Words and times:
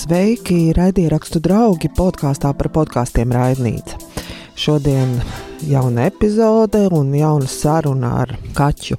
Sveiki, 0.00 0.70
raidierakstu 0.72 1.42
draugi 1.44 1.90
podkāstā 1.92 2.54
par 2.56 2.70
podkāstiem 2.72 3.34
Raidnīca. 3.36 3.98
Šodien 4.56 5.10
jauna 5.68 6.06
epizode 6.08 6.86
un 6.96 7.10
jauna 7.12 7.48
saruna 7.50 8.14
ar 8.22 8.32
kaķu. 8.56 8.96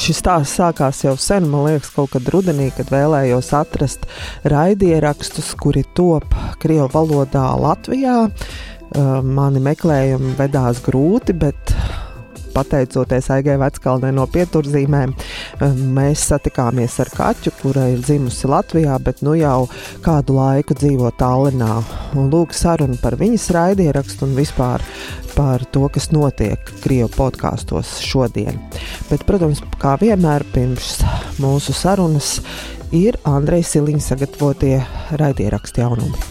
Šis 0.00 0.22
stāsts 0.22 0.56
sākās 0.56 1.02
jau 1.04 1.12
sen, 1.20 1.44
man 1.50 1.66
liekas, 1.66 1.90
kaut 1.92 2.14
kad 2.14 2.30
rudenī, 2.32 2.70
kad 2.72 2.88
vēlējos 2.88 3.52
atrast 3.58 4.08
raidierakstus, 4.48 5.52
kuri 5.60 5.84
top 5.98 6.32
Krievu 6.62 6.88
valodā 6.94 7.44
Latvijā. 7.60 8.30
Mani 8.96 9.60
meklējumi 9.66 10.38
vedās 10.40 10.80
grūti, 10.86 11.36
bet 11.36 11.76
pateicoties 12.54 13.30
Aigai 13.34 13.56
Veckalnē 13.60 14.12
no 14.14 14.26
pieturzīmēm, 14.30 15.14
eh, 15.14 15.78
mēs 15.98 16.26
satikāmies 16.32 16.98
ar 17.00 17.12
kaķu, 17.14 17.54
kura 17.62 17.88
ir 17.92 18.02
dzimusi 18.04 18.50
Latvijā, 18.50 18.98
bet 19.02 19.22
nu 19.22 19.34
jau 19.38 19.68
kādu 20.02 20.36
laiku 20.38 20.74
dzīvo 20.74 21.12
Tallinā. 21.18 21.82
Un 22.14 22.30
lūk, 22.30 22.52
saruna 22.52 22.96
par 23.02 23.16
viņas 23.16 23.50
raidierakstu 23.56 24.26
un 24.26 24.34
vispār 24.36 24.82
par 25.34 25.64
to, 25.72 25.88
kas 25.88 26.10
notiek 26.12 26.58
Krievu 26.82 27.10
podkāstos 27.14 28.00
šodien. 28.04 28.58
Bet, 29.10 29.24
protams, 29.28 29.62
kā 29.80 29.96
vienmēr 30.00 30.44
pirms 30.54 31.00
mūsu 31.42 31.74
sarunas 31.76 32.40
ir 32.92 33.18
Andrejs 33.28 33.76
Siliņš 33.76 34.10
sagatavotie 34.12 34.74
raidierakstu 35.20 35.84
jaunumi. 35.84 36.28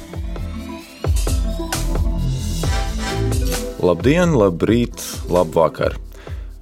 Labdien, 3.79 4.35
labrīt, 4.35 4.99
labvakar! 5.31 5.95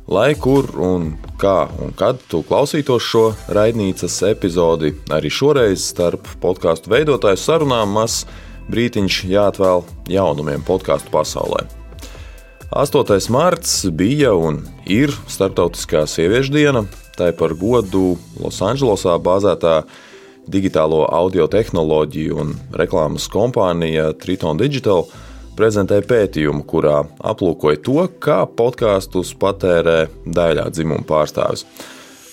Lai 0.07 0.37
kur 0.39 0.69
un 0.79 1.09
kā 1.35 1.65
un 1.83 1.89
kad 1.99 2.21
tu 2.31 2.39
klausītos 2.47 3.03
šo 3.03 3.23
raidnīcas 3.51 4.13
epizodi, 4.29 4.93
arī 5.11 5.27
šoreiz 5.27 5.83
starp 5.89 6.29
podkāstu 6.39 6.93
veidotāju 6.93 7.35
sarunām 7.41 7.91
maz 7.91 8.21
brītiņš 8.71 9.17
jāatvēl 9.27 9.83
jaunumiem 10.07 10.63
podkāstu 10.63 11.11
pasaulē. 11.11 11.65
8. 12.71 13.19
mārts 13.35 13.75
bija 13.91 14.31
un 14.31 14.61
ir 14.87 15.11
Startautiskā 15.27 16.05
sieviešu 16.07 16.55
diena, 16.55 16.85
tai 17.19 17.33
par 17.35 17.51
godu 17.59 18.15
Losandželosā 18.39 19.19
bāzētā 19.19 19.81
digitālo 20.47 21.03
audio 21.11 21.51
tehnoloģiju 21.51 22.43
un 22.45 22.55
reklāmas 22.79 23.27
kompānija 23.27 24.13
Triton 24.15 24.55
Digital– 24.63 25.09
prezentēja 25.57 26.05
pētījumu, 26.07 26.63
kurā 26.69 27.01
aplūkoja 27.25 27.81
to, 27.83 27.99
kā 28.23 28.43
podkāstus 28.59 29.33
patērē 29.39 30.07
daļā 30.25 30.69
dzimuma 30.73 31.05
pārstāvis. 31.07 31.65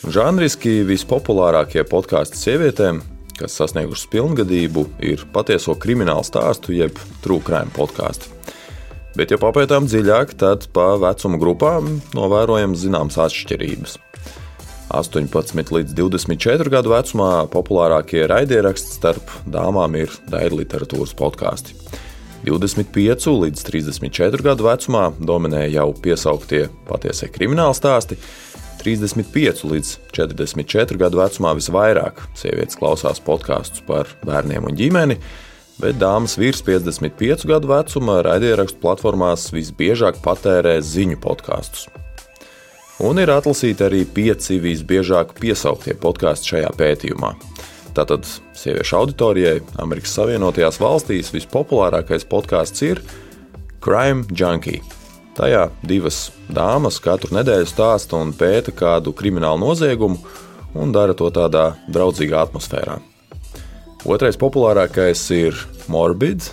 Žanriski 0.05 0.83
vispopulārākie 0.85 1.87
podkāstu 1.89 2.37
sievietēm, 2.37 3.01
kas 3.39 3.57
sasniegušas 3.59 4.11
pilngadību, 4.13 4.87
ir 5.03 5.25
patieso 5.35 5.75
kriminālu 5.81 6.27
stāstu 6.27 6.77
jeb 6.77 7.01
trūkrājuma 7.25 7.73
podkāstu. 7.75 8.31
Bet, 9.15 9.31
ja 9.31 9.39
papētām 9.39 9.87
dziļāk, 9.87 10.35
tad 10.43 10.67
pa 10.75 10.95
vecuma 10.99 11.39
grupām 11.39 12.01
novērojams 12.19 12.83
zināmas 12.83 13.19
atšķirības. 13.23 14.01
18 14.95 15.73
līdz 15.75 15.95
24 15.97 16.71
gadu 16.71 16.93
vecumā 16.93 17.31
populārākie 17.51 18.27
raidieraksti 18.31 18.99
starp 18.99 19.33
dāmām 19.51 19.97
ir 19.99 20.13
daļa 20.31 20.61
literatūras 20.61 21.15
podkāsti. 21.19 21.84
25 22.45 23.31
līdz 23.41 23.63
34 23.65 24.45
gadu 24.45 24.67
vecumā 24.67 25.07
dominē 25.17 25.65
jau 25.73 25.89
piesauktie 25.97 26.67
patiesie 26.89 27.31
krimināla 27.33 27.73
stāsti. 27.77 28.19
35 28.85 29.65
līdz 29.71 29.95
44 30.13 31.01
gadu 31.01 31.23
vecumā 31.23 31.55
visvairāk 31.57 32.21
sievietes 32.37 32.77
klausās 32.77 33.23
podkāstus 33.25 33.81
par 33.89 34.11
bērniem 34.29 34.69
un 34.69 34.77
ģimeni, 34.77 35.17
bet 35.81 35.97
dāmas 35.97 36.37
virs 36.37 36.61
55 36.67 37.47
gadu 37.49 37.73
vecuma 37.73 38.21
raidierakstu 38.27 38.83
platformās 38.83 39.49
visbiežāk 39.55 40.21
patērē 40.25 40.77
ziņu 40.85 41.17
podkāstus. 41.25 41.89
Un 43.03 43.19
ir 43.19 43.33
atlasīti 43.33 43.89
arī 43.89 44.05
pieci 44.05 44.61
visbiežāk 44.63 45.33
piesauktie 45.41 45.97
podkāsti 45.99 46.53
šajā 46.53 46.75
pētījumā. 46.79 47.33
Tātad 47.95 48.27
sieviešu 48.59 48.97
auditorijai 48.99 49.61
Amerikas 49.83 50.17
Savienotajās 50.17 50.81
valstīs 50.83 51.31
vispopulārākais 51.35 52.27
podkāsts 52.27 52.83
ir 52.83 53.03
Crime 53.85 54.27
Junkie. 54.35 54.81
Tajā 55.35 55.69
divas 55.87 56.29
dāmas 56.51 57.01
katru 57.03 57.35
nedēļu 57.35 57.69
stāsta 57.71 58.19
un 58.19 58.33
pēta 58.35 58.75
kādu 58.75 59.15
kriminālu 59.15 59.63
noziegumu 59.63 60.19
un 60.75 60.95
dara 60.95 61.15
to 61.15 61.31
tādā 61.35 61.73
draudzīgā 61.91 62.45
atmosfērā. 62.49 62.99
Otrais 64.05 64.37
populārākais 64.39 65.23
ir 65.35 65.59
Morbid, 65.89 66.51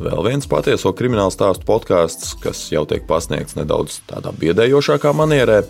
vēl 0.00 0.22
viens 0.28 0.46
patieso 0.50 0.94
kriminālu 0.96 1.34
stāstu 1.34 1.66
podkāsts, 1.68 2.36
kas 2.42 2.62
jau 2.72 2.86
tiek 2.88 3.02
pasniegts 3.10 3.58
nedaudz 3.58 3.98
tādā 4.08 4.32
biedējošākā 4.38 5.12
manierē. 5.14 5.64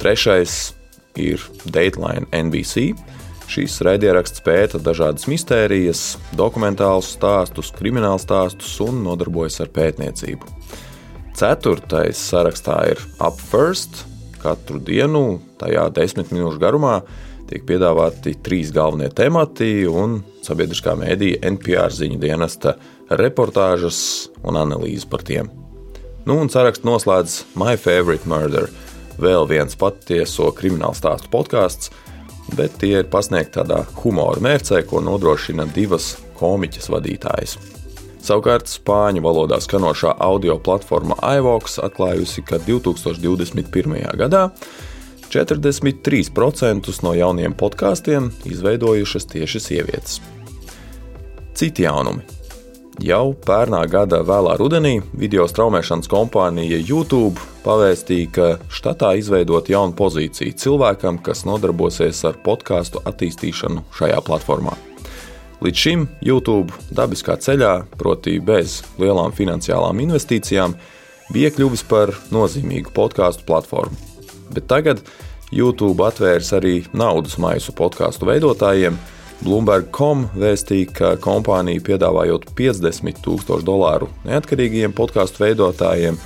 Trešais 0.00 0.72
ir 1.20 1.44
Dateline 1.64 2.26
NBC, 2.32 2.90
Šīs 3.50 3.76
raidieraksts 3.84 4.42
pēta 4.44 4.80
dažādas 4.82 5.28
mistērijas, 5.28 6.16
dokumentālus 6.36 7.12
stāstus, 7.14 7.70
kriminālu 7.76 8.20
stāstus 8.22 8.72
un 8.84 9.02
nodarbojas 9.04 9.60
ar 9.64 9.70
pētniecību. 9.74 10.48
Ceturtais 11.34 12.20
sarakstā 12.30 12.78
ir 12.92 13.00
Up 13.18 13.40
First. 13.50 14.04
Katru 14.40 14.78
dienu, 14.82 15.40
tajā 15.60 15.86
desmit 15.96 16.32
minūšu 16.34 16.60
garumā, 16.60 16.98
tiek 17.48 17.64
piedāvāti 17.68 18.34
trīs 18.44 18.72
galvenie 18.74 19.08
temati 19.08 19.86
un 19.88 20.18
sabiedriskā 20.44 20.92
mēdīja 21.00 21.40
NPR 21.54 21.92
ziņu 21.96 22.20
dienesta 22.20 22.74
reportāžas 23.08 24.00
un 24.44 24.60
analīzes 24.60 25.08
par 25.08 25.24
tiem. 25.24 25.48
Nu, 26.24 26.38
un 26.40 26.52
sarakstu 26.52 26.88
noslēdz 26.88 27.40
My 27.60 27.76
Favorite 27.80 28.28
Murder, 28.28 28.70
vēl 29.20 29.48
viens 29.48 29.76
patieso 29.80 30.50
kriminālu 30.56 30.96
stāstu 30.96 31.28
podkāsts, 31.32 31.92
bet 32.56 32.76
tie 32.80 32.98
ir 33.00 33.08
pasniegti 33.10 33.58
tādā 33.58 33.82
humora 34.02 34.42
mērcē, 34.44 34.82
ko 34.88 35.00
nodrošina 35.04 35.66
divas 35.74 36.14
komiķas 36.38 36.90
vadītājas. 36.92 37.56
Savukārt 38.24 38.70
spāņu 38.72 39.20
valodā 39.24 39.58
skanošā 39.60 40.14
audio 40.24 40.56
platforma 40.56 41.16
iVox 41.36 41.76
atklājusi, 41.84 42.44
ka 42.48 42.60
2021. 42.64 43.98
gadā 44.20 44.46
43% 45.34 46.94
no 47.04 47.12
jauniem 47.16 47.56
podkāstiem 47.58 48.30
izveidojušas 48.48 49.28
tieši 49.34 49.60
sievietes. 49.60 50.22
Citi 51.54 51.84
jaunumi 51.84 52.24
Jau 53.02 53.32
pērnā 53.42 53.80
gada 53.90 54.20
vēlā 54.22 54.52
rudenī 54.60 55.00
video 55.18 55.48
straumēšanas 55.50 56.06
kompānija 56.06 56.76
YouTube 56.78 57.42
pavēstīja, 57.64 58.28
ka 58.30 58.46
štatā 58.70 59.16
izveidot 59.18 59.66
jaunu 59.66 59.96
pozīciju 59.98 60.54
cilvēkam, 60.62 61.18
kas 61.18 61.42
nodarbosies 61.48 62.20
ar 62.28 62.38
podkāstu 62.44 63.02
attīstīšanu 63.02 63.82
šajā 63.98 64.20
platformā. 64.22 64.76
Līdz 65.64 65.80
šim 65.80 66.06
YouTube 66.22 66.70
dabiskā 66.94 67.34
ceļā, 67.34 67.72
proti, 67.98 68.36
bez 68.38 68.84
lielām 69.02 69.34
finansiālām 69.34 69.98
investīcijām, 70.04 70.76
bija 71.34 71.50
kļuvis 71.50 71.82
par 71.90 72.14
nozīmīgu 72.30 72.94
podkāstu 72.94 73.42
platformu. 73.48 73.98
Bet 74.54 74.70
tagad 74.70 75.02
YouTube 75.50 75.98
atvērs 76.06 76.52
arī 76.54 76.84
naudas 76.94 77.40
maisu 77.42 77.74
podkāstu 77.74 78.30
veidotājiem, 78.30 79.00
Bloomberg.com 79.42 80.28
vēstīja, 80.38 80.92
ka 80.94 81.10
kompānija 81.20 81.82
piedāvājot 81.84 82.52
50 82.56 83.20
tūkstošu 83.24 83.66
dolāru 83.66 84.08
neatkarīgiem 84.28 84.94
podkāstu 84.96 85.42
veidotājiem 85.42 86.18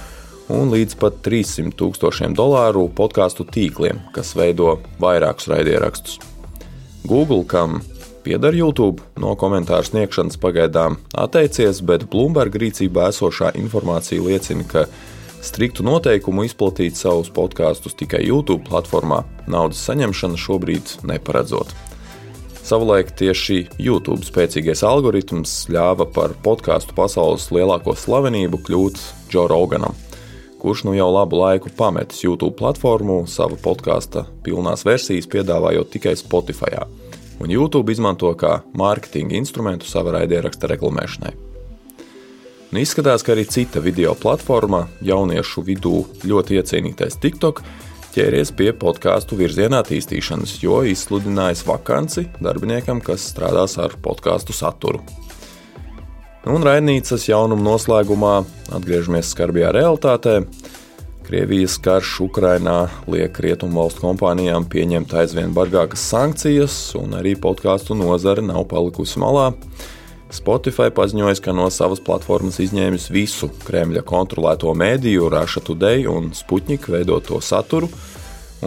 un 0.53 0.73
līdz 0.73 0.97
pat 1.01 1.21
300 1.25 1.73
tūkstošiem 1.79 2.37
dolāru 2.37 2.87
podkāstu 2.93 3.47
tīkliem, 3.49 4.01
kas 4.15 4.35
veido 4.37 4.79
vairākus 5.01 5.49
raidierakstus. 5.53 6.19
Google, 7.09 7.45
kam 7.49 7.81
pieder 8.25 8.57
YouTube, 8.57 9.03
no 9.17 9.35
komentāru 9.41 9.87
sniegšanas 9.89 10.37
pagaidām 10.41 10.99
atteicies, 11.17 11.81
bet 11.81 12.09
Bloomberg 12.13 12.59
rīcībā 12.61 13.09
esošā 13.13 13.55
informācija 13.57 14.21
liecina, 14.25 14.67
ka 14.69 14.85
striktu 15.45 15.87
noteikumu 15.87 16.45
izplatīt 16.45 16.99
savus 16.99 17.31
podkāstus 17.33 17.97
tikai 17.97 18.25
YouTube 18.27 18.67
platformā 18.69 19.23
naudas 19.49 19.81
saņemšana 19.89 20.41
šobrīd 20.41 20.99
neparedzot. 21.09 21.73
Savulaik 22.69 23.15
tieši 23.17 23.63
YouTube 23.81 24.27
spēcīgais 24.27 24.83
algoritms 24.85 25.53
ļāva 25.73 26.05
par 26.13 26.35
podkāstu 26.45 26.93
pasaules 26.93 27.47
lielāko 27.49 27.95
slavenību 27.97 28.61
kļūt 28.67 28.99
Džo 29.31 29.47
Roganam, 29.49 29.97
kurš 30.61 30.83
nu 30.85 30.93
jau 30.93 31.07
labu 31.09 31.39
laiku 31.41 31.73
pametis 31.79 32.21
YouTube 32.27 32.59
platformu, 32.59 33.23
savu 33.25 33.57
podkāstu 33.65 34.27
pilnās 34.45 34.85
versijas 34.85 35.31
piedāvājot 35.33 35.95
tikai 35.95 36.13
Spotify. 36.21 36.85
Un 37.41 37.49
YouTube 37.49 37.89
izmanto 37.95 38.35
kā 38.37 38.59
mārketinga 38.77 39.39
instrumentu 39.41 39.89
sava 39.89 40.19
raidieraksta 40.19 40.69
reklamēšanai. 40.69 41.33
Un 42.69 42.83
izskatās, 42.83 43.25
ka 43.25 43.33
arī 43.33 43.47
cita 43.49 43.81
video 43.81 44.13
platforma 44.13 44.91
jauniešu 45.01 45.65
vidū 45.65 46.03
ļoti 46.21 46.61
iecienītais 46.61 47.17
TikTok 47.17 47.65
ķēries 48.19 48.51
pie 48.59 48.73
podkāstu 48.75 49.37
virziena 49.39 49.79
attīstīšanas, 49.85 50.57
jo 50.59 50.81
izsludinājis 50.91 51.61
vakanci 51.69 52.25
darbiniekam, 52.43 52.99
kas 53.05 53.29
strādās 53.31 53.77
ar 53.79 53.95
podkāstu 54.03 54.57
saturu. 54.57 55.05
Un 56.49 56.65
raidnīcas 56.67 57.29
jaunuma 57.29 57.63
noslēgumā 57.63 58.33
atgriežamies 58.75 59.31
skarbajā 59.35 59.71
realitātē. 59.77 60.35
Krievijas 61.29 61.77
karš 61.85 62.17
Ukrainā 62.25 62.79
liek 63.07 63.39
rietumu 63.45 63.85
valstu 63.85 64.07
kompānijām 64.09 64.67
pieņemt 64.73 65.15
aizvien 65.21 65.55
bargākas 65.55 66.09
sankcijas, 66.11 66.79
un 66.99 67.15
arī 67.21 67.37
podkāstu 67.39 67.95
nozare 67.99 68.43
nav 68.43 68.65
palikusi 68.73 69.23
malā. 69.23 69.53
Spotify 70.29 70.91
paziņoja, 70.93 71.39
ka 71.41 71.55
no 71.57 71.71
savas 71.73 72.03
platformas 72.05 72.59
izņēmis 72.61 73.09
visu 73.15 73.49
Kremļa 73.65 74.03
kontrolēto 74.09 74.75
mēdīju, 74.77 75.31
Russia 75.33 75.63
Today 75.65 76.05
un 76.11 76.35
Sputnik 76.37 76.85
veidoto 76.93 77.41
saturu 77.41 77.89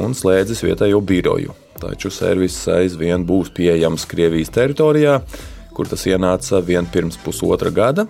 un 0.01 0.15
slēdzis 0.17 0.63
vietējo 0.65 1.01
biroju. 1.05 1.53
Taču 1.81 2.09
servis 2.13 2.57
aizvien 2.69 3.25
būs 3.25 3.53
pieejams 3.53 4.07
Krievijas 4.09 4.49
teritorijā, 4.53 5.19
kur 5.77 5.89
tas 5.89 6.05
ienāca 6.09 6.63
vien 6.65 6.89
pirms 6.89 7.19
pusotra 7.21 7.69
gada. 7.73 8.07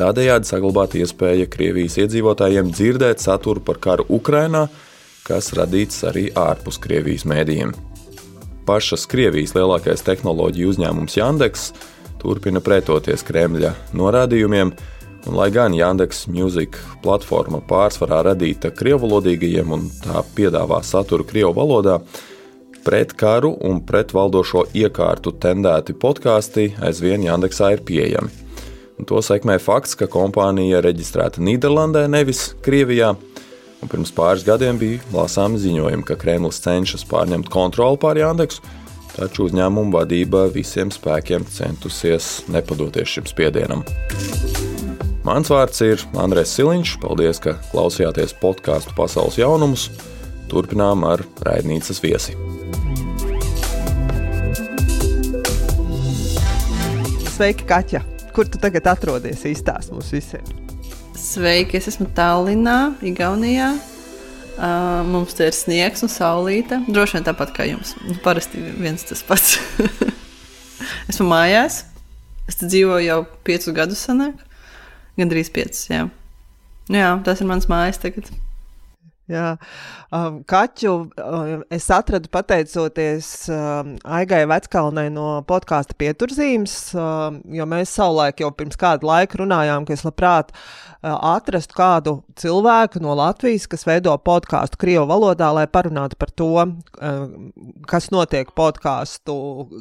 Tādējādi 0.00 0.48
saglabāta 0.48 0.98
iespēja 0.98 1.46
Krievijas 1.50 2.00
iedzīvotājiem 2.00 2.72
dzirdēt 2.72 3.20
saturu 3.22 3.60
par 3.64 3.78
karu 3.84 4.08
Ukrajinā, 4.16 4.66
kas 5.28 5.52
radīts 5.56 6.00
arī 6.08 6.30
ārpus 6.32 6.80
Krievijas 6.80 7.28
mēdījiem. 7.28 7.76
Pašas 8.64 9.04
Krievijas 9.12 9.52
lielākais 9.52 10.02
tehnoloģiju 10.06 10.72
uzņēmums 10.72 11.18
Jandeks 11.20 11.68
turpina 12.24 12.62
pretoties 12.64 13.24
Kremļa 13.26 13.74
norādījumiem, 13.96 14.72
un 15.28 15.36
lai 15.36 15.50
gan 15.52 15.74
Yandex 15.76 16.26
Music 16.32 16.78
platforma 17.04 17.60
pārsvarā 17.68 18.22
radīta 18.30 18.72
krievvalodīgajiem 18.74 19.74
un 19.76 19.90
tā 20.04 20.24
piedāvā 20.36 20.80
saturu 20.84 21.26
krievu 21.28 21.52
valodā, 21.56 21.98
pret 22.84 23.14
karu 23.16 23.54
un 23.64 23.80
pret 23.84 24.12
valdošo 24.16 24.66
iekārtu 24.76 25.32
tendēti 25.40 25.96
podkāsti 25.96 26.74
aizvien 26.84 27.24
Yandexā 27.24 27.72
ir 27.76 27.84
pieejami. 27.84 28.32
Un 28.94 29.08
to 29.10 29.18
sekmē 29.24 29.56
fakts, 29.58 29.96
ka 29.98 30.06
kompānija 30.06 30.80
reģistrēta 30.84 31.42
Nīderlandē, 31.42 32.04
nevis 32.12 32.52
Krievijā. 32.64 33.14
Un 33.82 33.90
pirms 33.90 34.12
pāris 34.14 34.44
gadiem 34.46 34.78
bija 34.80 35.02
lasāmi 35.12 35.58
ziņojumi, 35.60 36.06
ka 36.06 36.16
Kremlis 36.20 36.62
cenšas 36.64 37.04
pārņemt 37.10 37.50
kontroli 37.52 38.00
pār 38.00 38.20
Yandexu, 38.22 38.62
taču 39.14 39.48
uzņēmuma 39.48 39.94
vadība 40.00 40.46
visiem 40.52 40.90
spēkiem 40.94 41.46
centusies 41.50 42.42
nepadoties 42.52 43.16
šim 43.16 43.28
spiedienam. 43.30 43.84
Mans 45.24 45.48
vārds 45.48 45.80
ir 45.86 46.02
Andrēs 46.20 46.52
Siliņš. 46.52 46.98
Paldies, 47.00 47.40
ka 47.40 47.56
klausījāties 47.70 48.36
podkāstu 48.42 48.92
pasaules 48.98 49.38
jaunumus. 49.40 49.86
Turpinām 50.52 51.06
ar 51.08 51.24
raidnīcas 51.46 52.02
viesi. 52.04 52.36
Sveiki, 57.34 57.64
Kaķa! 57.66 58.04
Kur 58.34 58.46
tu 58.50 58.60
tagad 58.62 58.86
atrodies? 58.92 59.46
Izstāst 59.48 59.94
mums 59.94 60.12
visiem! 60.14 60.44
Sveiki, 61.18 61.80
es 61.80 61.88
esmu 61.94 62.10
Tallinā, 62.14 62.92
Igaunijā. 63.02 63.72
Uh, 64.54 65.02
mums 65.08 65.34
te 65.34 65.48
ir 65.48 65.56
sniegs 65.56 66.04
un 66.06 66.10
saulīte. 66.12 66.78
Droši 66.86 67.18
vien 67.18 67.26
tāpat 67.26 67.50
kā 67.56 67.66
jums. 67.66 67.94
Nu, 68.06 68.14
parasti 68.22 68.60
viens 68.78 69.02
tas 69.06 69.24
pats. 69.26 69.56
esmu 71.10 71.26
mājās. 71.32 71.82
Es 72.50 72.60
dzīvoju 72.60 73.06
jau 73.08 73.18
piecus 73.46 73.74
gadus. 73.74 74.04
Sanāk. 74.06 74.38
Gan 75.18 75.30
drīz 75.30 75.50
piecus. 75.54 75.86
Jā. 75.90 76.06
jā, 76.92 77.10
tas 77.26 77.42
ir 77.42 77.50
mans 77.50 77.66
mājas 77.70 77.98
tagad. 78.02 78.30
Jā, 79.24 79.54
um, 80.12 80.42
kaķu 80.44 80.90
um, 80.92 81.62
es 81.72 81.86
atradu 81.88 82.28
pateicoties 82.28 83.28
um, 83.48 83.94
Aigai 84.04 84.42
Veckalnai 84.50 85.06
no 85.14 85.38
podkāsta 85.48 85.96
pieturzīmes, 85.96 86.74
um, 86.92 87.38
jo 87.56 87.64
mēs 87.64 87.94
savulaik 87.96 88.42
jau 88.44 88.50
pirms 88.52 88.76
kādu 88.76 89.08
laiku 89.08 89.40
runājām, 89.40 89.86
ka 89.88 89.96
es 89.96 90.04
labprāt 90.04 90.52
uh, 90.52 91.14
atrastu 91.30 91.78
kādu 91.78 92.14
cilvēku 92.36 93.00
no 93.00 93.14
Latvijas, 93.16 93.64
kas 93.72 93.86
veido 93.88 94.12
podkāstu 94.20 94.82
Krievu 94.84 95.06
valodā, 95.08 95.48
lai 95.56 95.64
parunātu 95.72 96.20
par 96.20 96.34
to, 96.36 96.50
uh, 96.60 97.24
kas 97.88 98.10
notiek 98.12 98.52
podkāstu 98.52 99.38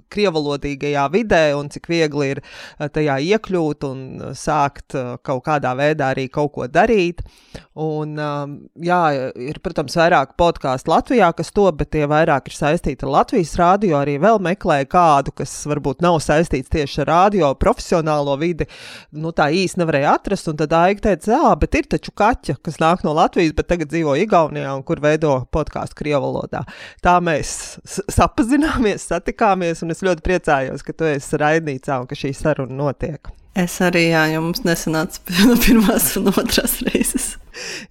krievalodīgajā 0.07 1.03
vidē 1.11 1.43
un 1.59 1.67
cik 1.73 1.91
viegli 1.91 2.29
ir 2.37 2.43
uh, 2.45 2.87
tajā 2.87 3.19
iekļūt 3.27 3.89
un 3.91 4.07
sākt 4.39 4.95
uh, 4.95 5.17
kaut 5.19 5.43
kādā 5.51 5.75
veidā 5.75 6.13
arī 6.15 6.29
kaut 6.31 6.55
ko 6.55 6.71
darīt. 6.71 7.27
Un, 7.75 8.15
um, 8.21 8.57
jā, 8.79 9.32
ir, 9.39 9.57
protams, 9.63 9.95
vairāk 9.97 10.33
podkāstu 10.39 10.91
Latvijā, 10.91 11.30
kas 11.35 11.51
to, 11.56 11.65
bet 11.75 11.91
tie 11.95 12.06
vairāk 12.09 12.50
ir 12.50 12.56
saistīti 12.57 13.06
ar 13.06 13.13
Latvijas 13.18 13.53
rādio. 13.59 13.95
Arī 14.00 14.15
vēl 14.21 14.39
meklēju 14.44 14.89
kādu, 14.91 15.33
kas 15.38 15.53
varbūt 15.69 16.03
nav 16.06 16.19
saistīts 16.24 16.71
tieši 16.74 17.03
ar 17.03 17.12
rādio 17.12 17.51
profesionālo 17.59 18.35
vidi. 18.41 18.68
Nu, 19.12 19.33
tā 19.35 19.50
īsti 19.53 19.81
nevarēja 19.81 20.15
atrast. 20.18 20.50
Un 20.51 20.59
tad 20.62 20.75
Aija 20.77 21.00
teica, 21.09 21.35
jā, 21.35 21.53
bet 21.59 21.77
ir 21.80 21.89
taču 21.95 22.15
kaķa, 22.24 22.57
kas 22.65 22.80
nāk 22.83 23.06
no 23.07 23.15
Latvijas, 23.18 23.56
bet 23.57 23.69
tagad 23.71 23.91
dzīvo 23.94 24.15
Igaunijā 24.24 24.74
un 24.77 24.83
kur 24.88 25.01
veido 25.03 25.36
podkāstu 25.53 26.03
Krievu 26.03 26.24
valodā. 26.24 26.63
Tā 27.03 27.18
mēs 27.24 27.77
sapazināmies, 28.18 29.09
satikāmies, 29.12 29.83
un 29.83 29.95
es 29.95 30.03
ļoti 30.06 30.25
priecājos, 30.25 30.86
ka 30.86 30.95
tu 30.97 31.09
esi 31.09 31.39
raidnīcā 31.41 32.01
un 32.03 32.09
ka 32.09 32.19
šī 32.19 32.36
saruna 32.38 32.86
notiek. 32.86 33.33
Es 33.53 33.75
arī, 33.85 34.07
jā, 34.09 34.23
jo 34.33 34.41
mums 34.47 34.63
nesanāca 34.65 35.21
no 35.50 35.55
pirmās 35.61 36.15
un 36.17 36.31
otrās 36.31 36.79
reizes. 36.88 37.35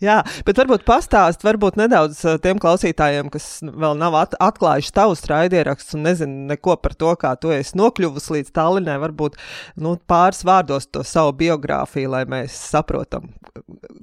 Jā, 0.02 0.16
bet 0.42 0.58
varbūt 0.58 0.82
pastāst, 0.82 1.44
varbūt 1.46 1.76
nedaudz 1.78 2.18
uh, 2.26 2.34
tiem 2.42 2.58
klausītājiem, 2.62 3.28
kas 3.30 3.46
vēl 3.62 3.94
nav 4.00 4.16
at 4.18 4.34
atklājuši 4.42 4.90
tavus 4.96 5.22
raidierakstus 5.30 5.94
un 5.94 6.02
nezinu 6.08 6.48
neko 6.50 6.74
par 6.82 6.96
to, 6.98 7.12
kā 7.20 7.36
tu 7.38 7.54
esi 7.54 7.78
nokļuvusi 7.78 8.38
līdz 8.40 8.50
Tallinai, 8.58 8.98
varbūt 9.04 9.38
nu, 9.78 9.94
pāris 10.10 10.42
vārdos 10.48 10.90
to 10.90 11.06
savu 11.06 11.36
biogrāfiju, 11.44 12.10
lai 12.10 12.24
mēs 12.26 12.58
saprotam, 12.74 13.30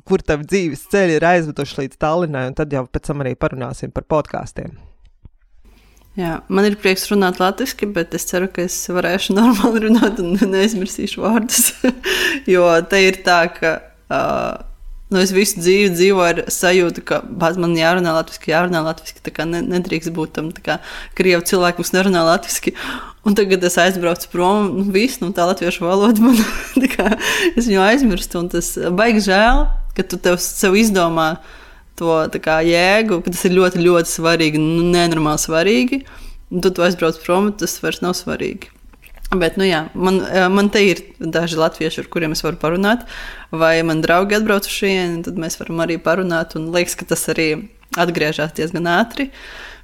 kur 0.08 0.24
tavi 0.24 0.48
dzīves 0.48 0.88
ceļi 0.94 1.20
ir 1.20 1.28
aizveduši 1.34 1.84
līdz 1.84 2.00
Tallinai, 2.00 2.48
un 2.54 2.56
tad 2.56 2.72
jau 2.72 2.88
pēc 2.88 3.12
tam 3.12 3.26
arī 3.26 3.36
parunāsim 3.36 3.92
par 3.92 4.08
podkāstiem. 4.08 4.80
Jā, 6.18 6.40
man 6.50 6.66
ir 6.66 6.78
prieks 6.82 7.06
runāt 7.12 7.38
latviešu, 7.40 7.92
bet 7.94 8.16
es 8.18 8.26
ceru, 8.28 8.50
ka 8.52 8.66
es 8.66 8.78
varēšu 8.92 9.36
normāli 9.40 9.86
runāt 9.88 10.24
un 10.24 10.34
neaizmirsīšu 10.40 11.22
vārdus. 11.24 11.74
jo 12.54 12.66
te 12.90 13.04
ir 13.06 13.22
tā, 13.26 13.44
ka 13.54 13.76
uh, 14.10 14.66
Nu, 15.10 15.18
es 15.18 15.32
visu 15.34 15.58
dzīvi 15.58 15.90
dzīvoju 15.90 16.26
ar 16.28 16.40
sajūtu, 16.54 17.02
ka 17.02 17.24
man 17.58 17.72
jārunā 17.74 18.12
latviešu, 18.14 18.52
jārunā 18.52 18.84
latviešu. 18.86 19.24
Tā 19.26 19.32
kā 19.34 19.46
ne, 19.50 19.64
nedrīkst 19.66 20.12
būt 20.14 20.36
tam, 20.36 20.52
kā 20.54 20.76
krievu 21.18 21.42
cilvēku, 21.50 21.82
kas 21.82 21.96
nerunā 21.96 22.22
latviešu. 22.28 22.76
Un 23.26 23.34
tagad 23.38 23.66
es 23.66 23.80
aizbraucu 23.82 24.30
prom, 24.30 24.70
nu, 24.78 24.84
viss, 24.94 25.18
nu, 25.24 25.32
tā 25.34 25.48
latviešu 25.50 25.88
valoda 25.88 26.22
man, 26.22 26.38
kā, 26.94 27.16
es 27.56 27.66
viņu 27.66 27.82
aizmirstu. 27.88 28.44
Tas 28.54 28.70
baigi 29.02 29.26
žēl, 29.32 29.66
ka 29.98 30.06
tu 30.06 30.22
tev, 30.22 30.38
sev 30.46 30.78
izdomā 30.78 31.32
to 32.00 32.42
kā, 32.44 32.60
jēgu, 32.66 33.22
ka 33.26 33.36
tas 33.36 33.46
ir 33.48 33.56
ļoti, 33.58 33.84
ļoti 33.86 34.14
svarīgi, 34.16 34.62
nu, 34.64 34.90
nenormāli 34.96 35.44
svarīgi. 35.46 36.04
Un 36.50 36.66
tad 36.66 36.76
tu 36.78 36.84
aizbrauc 36.86 37.20
prom, 37.22 37.52
tas 37.54 37.78
vairs 37.84 38.02
nav 38.02 38.16
svarīgi. 38.18 38.72
Bet, 39.30 39.60
nu, 39.62 39.66
jā, 39.68 39.84
man, 39.94 40.24
man 40.50 40.72
te 40.74 40.82
ir 40.82 41.04
daži 41.22 41.60
latvieši, 41.60 42.02
ar 42.02 42.08
kuriem 42.10 42.34
es 42.34 42.42
varu 42.42 42.58
parunāt, 42.58 43.04
vai 43.54 43.76
man 43.86 44.02
draugi 44.02 44.40
atbrauc 44.40 44.66
uz 44.66 44.74
šejienu, 44.74 45.22
tad 45.28 45.38
mēs 45.38 45.60
varam 45.60 45.84
arī 45.86 46.00
parunāt. 46.02 46.56
Un 46.58 46.72
liekas, 46.74 46.98
ka 46.98 47.06
tas 47.12 47.28
arī 47.30 47.52
atgriežas 47.98 48.56
diezgan 48.58 48.90
ātri. 48.90 49.30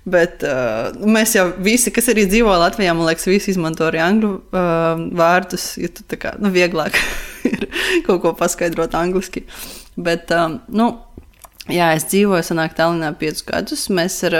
Bet 0.05 0.43
uh, 0.45 0.91
mēs 1.01 1.33
jau 1.33 1.47
visi, 1.65 1.93
kas 1.93 2.09
arī 2.13 2.27
dzīvo 2.29 2.53
Latvijā, 2.61 2.93
man 2.97 3.09
liekas, 3.09 3.25
visi 3.29 3.49
izmanto 3.53 3.87
arī 3.87 4.03
angļu 4.05 4.33
uh, 4.33 4.99
vārdus, 5.17 5.71
jo 5.81 5.89
tu 5.93 6.05
tā 6.09 6.19
kā 6.21 6.35
nu, 6.41 6.51
vieglāk 6.53 6.97
ir 7.51 7.65
kaut 8.05 8.21
ko 8.21 8.33
paskaidrot 8.37 8.93
angliski. 8.97 9.45
Bet, 9.97 10.29
um, 10.33 10.59
nu, 10.69 10.91
jā, 11.71 11.91
es 11.95 12.05
dzīvoju, 12.11 12.45
sanāk, 12.45 12.75
Tallinā 12.77 13.11
piecus 13.19 13.45
gadus. 13.47 13.87
Mēs 13.93 14.17
ar, 14.29 14.37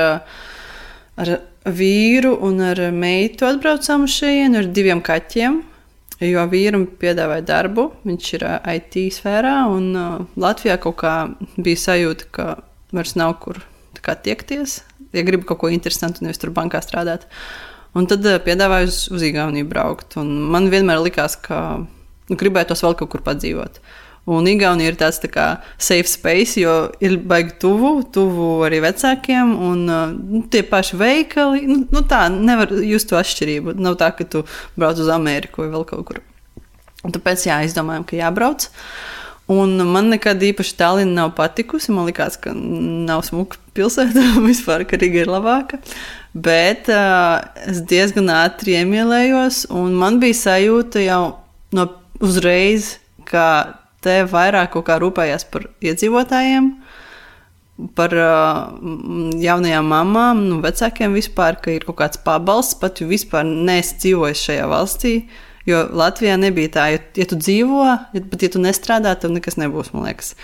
ar 1.22 1.32
vīru 1.66 2.36
un 2.46 2.62
ar 2.66 2.82
meitu 2.94 3.48
atbraucām 3.48 4.06
uz 4.06 4.18
šejienu 4.20 4.62
ar 4.62 4.70
diviem 4.76 5.02
kaķiem. 5.06 5.64
Jo 6.24 6.46
vīram 6.48 6.86
piedāvāja 7.02 7.44
darbu, 7.44 7.90
viņš 8.08 8.28
ir 8.38 8.46
IT 8.72 8.96
sfērā, 9.18 9.56
un 9.68 9.90
uh, 10.00 10.22
Latvijā 10.40 10.78
kaut 10.80 10.96
kā 11.02 11.16
bija 11.60 11.82
sajūta, 11.82 12.30
ka 12.32 12.46
vairs 12.96 13.18
nav 13.20 13.34
kur 13.44 13.60
tiekties. 14.00 14.78
Ja 15.12 15.26
gribi 15.28 15.44
kaut 15.50 15.60
ko 15.64 15.72
interesantu, 15.74 16.24
nevis 16.24 16.40
tur 16.40 16.54
bankā 16.56 16.80
strādāt. 16.86 17.28
Un 17.98 18.08
tad 18.08 18.24
uh, 18.24 18.40
piedāvāja 18.44 18.88
uz, 18.88 19.02
uz 19.12 19.28
Igauniju 19.28 19.68
braukt. 19.68 20.16
Un 20.22 20.32
man 20.56 20.72
vienmēr 20.72 21.04
likās, 21.04 21.36
ka 21.36 21.82
nu, 21.84 22.40
gribētos 22.40 22.86
vēl 22.86 22.96
kaut 23.02 23.12
kur 23.12 23.26
padzīvot. 23.26 23.82
Uh, 23.82 24.05
Un 24.26 24.48
Igaunija 24.50 24.90
ir 24.90 24.96
tāds 24.98 25.20
tā 25.22 25.30
kā 25.30 25.46
safe 25.78 26.10
space, 26.10 26.58
jo 26.58 26.74
ir 27.04 27.20
baigi 27.30 27.60
tuvu, 27.62 28.00
tuvu 28.14 28.48
arī 28.66 28.80
vecākiem, 28.82 29.52
un 29.68 29.84
nu, 29.86 30.42
tie 30.50 30.64
paši 30.66 30.98
veikali. 30.98 31.68
Nu, 31.70 31.84
nu 31.94 32.02
tā 32.10 32.24
nevar 32.34 32.74
just 32.82 33.12
to 33.12 33.20
atšķirību. 33.20 33.76
Nav 33.78 34.00
tā, 34.02 34.10
ka 34.18 34.26
tu 34.26 34.42
brauc 34.80 35.02
uz 35.02 35.12
Ameriku 35.14 35.62
vai 35.62 35.70
vēl 35.76 35.86
kaut 35.92 36.08
kur. 36.10 36.24
Un 37.06 37.14
tāpēc 37.14 37.46
jā, 37.46 37.60
izdomājām, 37.68 38.08
ka 38.10 38.18
jābrauc. 38.18 38.66
Un 39.54 39.78
man 39.94 40.10
nekad 40.10 40.42
īpaši 40.42 40.74
Tallinn 40.80 41.14
nav 41.14 41.36
patikusi. 41.38 41.94
Man 41.94 42.10
liekas, 42.10 42.40
ka 42.42 42.56
nav 42.58 43.22
smuka 43.30 43.62
pilsēta 43.78 44.26
vispār, 44.50 44.88
ka 44.90 44.98
Riga 44.98 45.22
ir 45.22 45.30
labāka. 45.30 45.78
Bet 46.34 46.90
uh, 46.90 47.46
es 47.70 47.86
diezgan 47.86 48.34
ātri 48.34 48.80
iemīlējos, 48.82 49.68
un 49.70 49.94
man 50.02 50.18
bija 50.24 50.42
sajūta 50.42 51.06
jau 51.06 51.24
no 51.78 51.90
uzreiz 52.26 52.96
ka 53.30 53.46
te 54.06 54.22
vairāk 54.30 54.78
kā 54.86 55.00
rūpējās 55.02 55.48
par 55.52 55.70
iedzīvotājiem, 55.84 56.70
par 57.98 58.14
uh, 58.16 58.60
jaunajām 59.42 59.90
mamām, 59.92 60.46
nu, 60.50 60.60
vecākiem 60.64 61.16
vispār, 61.18 61.58
ka 61.62 61.74
ir 61.74 61.88
kaut 61.88 62.00
kāds 62.04 62.22
pabalsts, 62.24 62.78
pat 62.80 63.02
ja 63.02 63.10
vispār 63.10 63.44
neesi 63.48 63.98
dzīvojis 64.04 64.46
šajā 64.50 64.70
valstī. 64.72 65.18
Jo 65.66 65.82
Latvijā 65.98 66.38
nebija 66.38 66.72
tā, 66.76 66.86
ja, 66.94 67.02
ja 67.18 67.26
tu 67.28 67.40
dzīvo, 67.42 67.82
ja, 68.14 68.24
pat 68.32 68.46
ja 68.46 68.52
tu 68.54 68.62
nestrādā, 68.62 69.16
tad 69.18 69.34
nekas 69.34 69.58
nebūs, 69.60 69.92
man 69.96 70.08
liekas. 70.08 70.36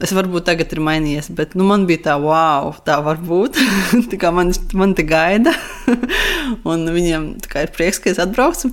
Es 0.00 0.14
varbūt 0.16 0.46
tagad 0.48 0.70
ir 0.72 0.80
mainījies, 0.80 1.28
bet 1.36 1.52
nu, 1.52 1.66
man 1.68 1.84
bija 1.86 2.06
tā, 2.06 2.14
wow, 2.18 2.72
tā 2.86 2.96
var 3.04 3.20
būt. 3.20 3.60
tā 4.10 4.18
kā 4.18 4.32
man, 4.34 4.54
man 4.72 4.96
te 4.96 5.04
gaida, 5.06 5.52
un 6.72 6.88
viņiem 6.88 7.34
kā, 7.44 7.66
ir 7.66 7.74
prieks, 7.76 8.00
ka 8.00 8.10
es 8.10 8.22
atbraucu. 8.22 8.72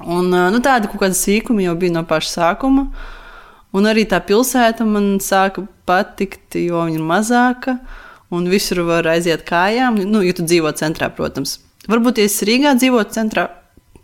Un, 0.00 0.32
uh, 0.32 0.48
nu, 0.50 0.58
tāda 0.64 0.88
kaut 0.88 1.04
kāda 1.04 1.14
sīkuma 1.14 1.68
jau 1.68 1.76
bija 1.78 2.00
no 2.00 2.08
paša 2.08 2.32
sākuma. 2.32 2.88
Uh, 2.88 3.18
Un 3.72 3.88
arī 3.88 4.04
tā 4.08 4.18
pilsēta 4.20 4.84
man 4.84 5.14
sāka 5.24 5.64
patikt, 5.88 6.58
jo 6.60 6.82
viņa 6.84 6.98
ir 6.98 7.04
mazāka 7.08 7.76
un 8.32 8.48
visur 8.52 8.82
var 8.88 9.08
aiziet 9.12 9.46
kājām. 9.48 10.00
Nu, 10.08 10.20
ja 10.24 10.34
tu 10.36 10.44
dzīvo 10.44 10.72
centrā, 10.76 11.08
protams. 11.12 11.58
Varbūt, 11.90 12.20
ja 12.20 12.28
es 12.28 12.42
Rīgā 12.46 12.74
dzīvotu 12.78 13.16
centrā, 13.16 13.48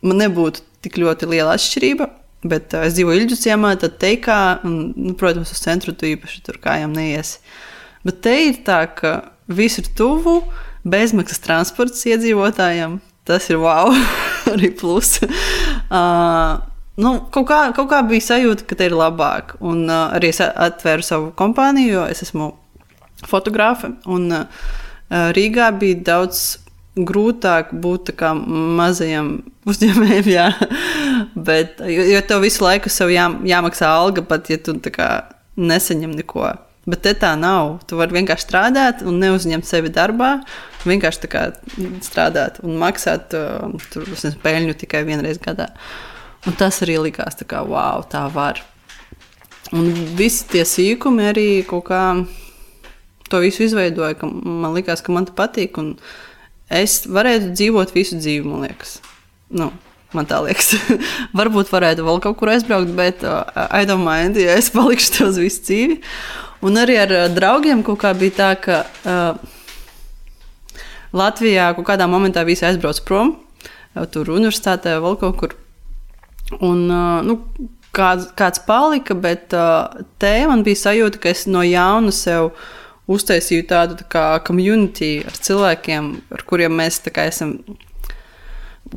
man 0.03 0.21
nebūtu 0.25 0.65
tik 0.85 0.99
ļoti 1.01 1.29
liela 1.31 1.57
atšķirība. 1.57 2.09
Bet 2.49 2.75
uh, 2.77 2.85
es 2.87 2.95
dzīvoju 2.95 3.25
Ilģu 3.25 3.39
ciemā, 3.41 3.73
tad 3.83 3.97
teikā, 3.99 4.39
un, 4.67 4.79
nu, 4.95 5.15
protams, 5.19 5.51
uz 5.55 5.63
centru 5.65 5.95
tu 5.99 6.07
īpaši 6.07 6.45
tur 6.47 6.61
kājām 6.63 6.95
neiesi. 6.95 7.41
Bet 8.07 8.23
te 8.25 8.35
ir 8.47 8.61
tā, 8.67 8.85
ka 8.95 9.15
viss 9.51 9.81
ir 9.83 9.91
tuvu, 9.99 10.39
bezmaksas 10.87 11.43
transports 11.43 12.07
iedzīvotājiem. 12.07 13.01
Tas 13.29 13.51
ir 13.51 13.59
wow, 13.61 13.93
arī 14.55 14.73
plus. 14.75 15.19
Uh, 15.89 16.59
nu, 16.99 17.15
kaut, 17.35 17.47
kā, 17.49 17.61
kaut 17.77 17.91
kā 17.93 18.03
bija 18.07 18.27
sajūta, 18.33 18.67
ka 18.69 18.79
te 18.79 18.89
ir 18.89 18.97
labāk. 18.99 19.57
Un 19.65 19.87
uh, 19.87 20.09
arī 20.17 20.33
es 20.35 20.43
atvēru 20.43 21.07
savu 21.07 21.31
kompāniju, 21.39 21.93
jo 21.95 22.07
es 22.11 22.25
esmu 22.27 22.53
fotografe. 23.29 23.93
Un 24.11 24.31
uh, 24.35 24.71
Rīgā 25.37 25.71
bija 25.79 26.01
daudz 26.13 26.59
grūtāk 26.99 27.71
būt 27.79 28.11
mazajam 28.79 29.39
uzņēmējam, 29.69 30.31
jā. 30.39 30.49
Bet, 31.35 31.79
jo, 31.87 32.07
jo 32.15 32.23
tev 32.27 32.43
visu 32.43 32.65
laiku 32.67 32.91
jā, 32.91 33.29
jāmaksā 33.47 33.91
alga, 33.95 34.25
pat 34.27 34.51
ja 34.51 34.59
tu 34.59 34.75
kā, 34.91 35.29
nesaņem 35.57 36.19
neko. 36.19 36.51
Bet 36.89 37.03
te 37.05 37.13
tā 37.21 37.35
nav. 37.37 37.83
Tu 37.87 37.99
vari 38.01 38.17
vienkārši 38.17 38.47
strādāt 38.47 39.03
un 39.05 39.19
neuzņemt 39.21 39.67
sevi 39.69 39.91
darbā. 39.93 40.39
Vienkārši 40.89 41.31
strādāt 42.03 42.63
un 42.65 42.79
maksāt 42.81 43.35
uh, 43.37 43.69
tur, 43.93 44.09
nezinu, 44.09 44.39
peļņu 44.43 44.79
tikai 44.83 45.05
vienreiz 45.07 45.39
gadā. 45.43 45.69
Uh, 45.75 46.08
Un 46.47 46.55
tas 46.59 46.83
arī 46.85 46.99
likās, 47.09 47.37
tā 47.39 47.47
kā, 47.49 47.65
wow, 47.67 48.05
tā 48.07 48.27
var. 48.33 48.63
Un 49.75 49.91
visi 50.17 50.47
tie 50.49 50.63
sīkumi 50.69 51.27
arī 51.33 51.49
kaut 51.69 51.89
kā 51.91 52.03
to 53.29 53.43
visu 53.43 53.67
izveidoja, 53.67 54.15
ka 54.17 54.29
man 54.31 54.73
liekas, 54.77 55.03
ka 55.05 55.13
man 55.13 55.29
tas 55.29 55.37
patīk. 55.37 55.77
Es 56.73 57.03
varētu 57.09 57.53
dzīvot 57.53 57.93
visu 57.97 58.21
dzīvi, 58.21 58.47
man 58.49 58.65
liekas. 58.69 58.99
Nu, 59.49 59.73
Man 60.17 60.25
tā 60.25 60.39
liekas, 60.41 60.73
varbūt 61.39 61.69
varētu 61.69 62.05
vēl 62.07 62.21
kaut 62.25 62.39
kur 62.41 62.49
aizbraukt, 62.49 62.95
bet 62.97 63.21
uh, 63.29 63.43
I 63.69 63.85
don't 63.89 64.07
mind, 64.07 64.39
ja 64.41 64.55
es 64.57 64.71
palikšu 64.77 65.13
te 65.13 65.27
uz 65.29 65.41
visu 65.41 65.67
dzīvi. 65.67 65.99
Un 66.65 66.81
arī 66.81 66.97
ar 67.03 67.13
uh, 67.13 67.27
draugiem 67.29 67.85
kaut 67.85 68.01
kā 68.01 68.15
bija 68.17 68.37
tā, 68.39 68.49
ka 68.57 68.79
uh, 69.05 69.37
Latvijā 71.13 71.75
kaut 71.77 71.91
kādā 71.91 72.09
momentā 72.09 72.41
visi 72.49 72.65
aizbrauc 72.69 73.03
prom, 73.05 73.37
tur 74.13 74.33
universitātē, 74.33 74.97
vēl 75.05 75.21
kaut 75.21 75.37
kur. 75.41 75.57
Un, 76.65 76.87
nu, 77.29 77.39
kāds, 77.95 78.31
kāds 78.39 78.63
palika, 78.67 79.17
bet 79.19 79.53
te 80.23 80.35
man 80.49 80.65
bija 80.67 80.85
sajūta, 80.87 81.21
ka 81.23 81.33
es 81.33 81.47
no 81.51 81.65
jauna 81.67 82.15
sev 82.15 82.53
uztaisīju 83.09 83.67
tādu 83.69 83.99
tā 84.01 84.07
kā 84.13 84.25
community 84.45 85.19
ar 85.27 85.37
cilvēkiem, 85.37 86.11
ar 86.35 86.45
kuriem 86.49 86.75
mēs 86.81 87.01
esam. 87.25 87.59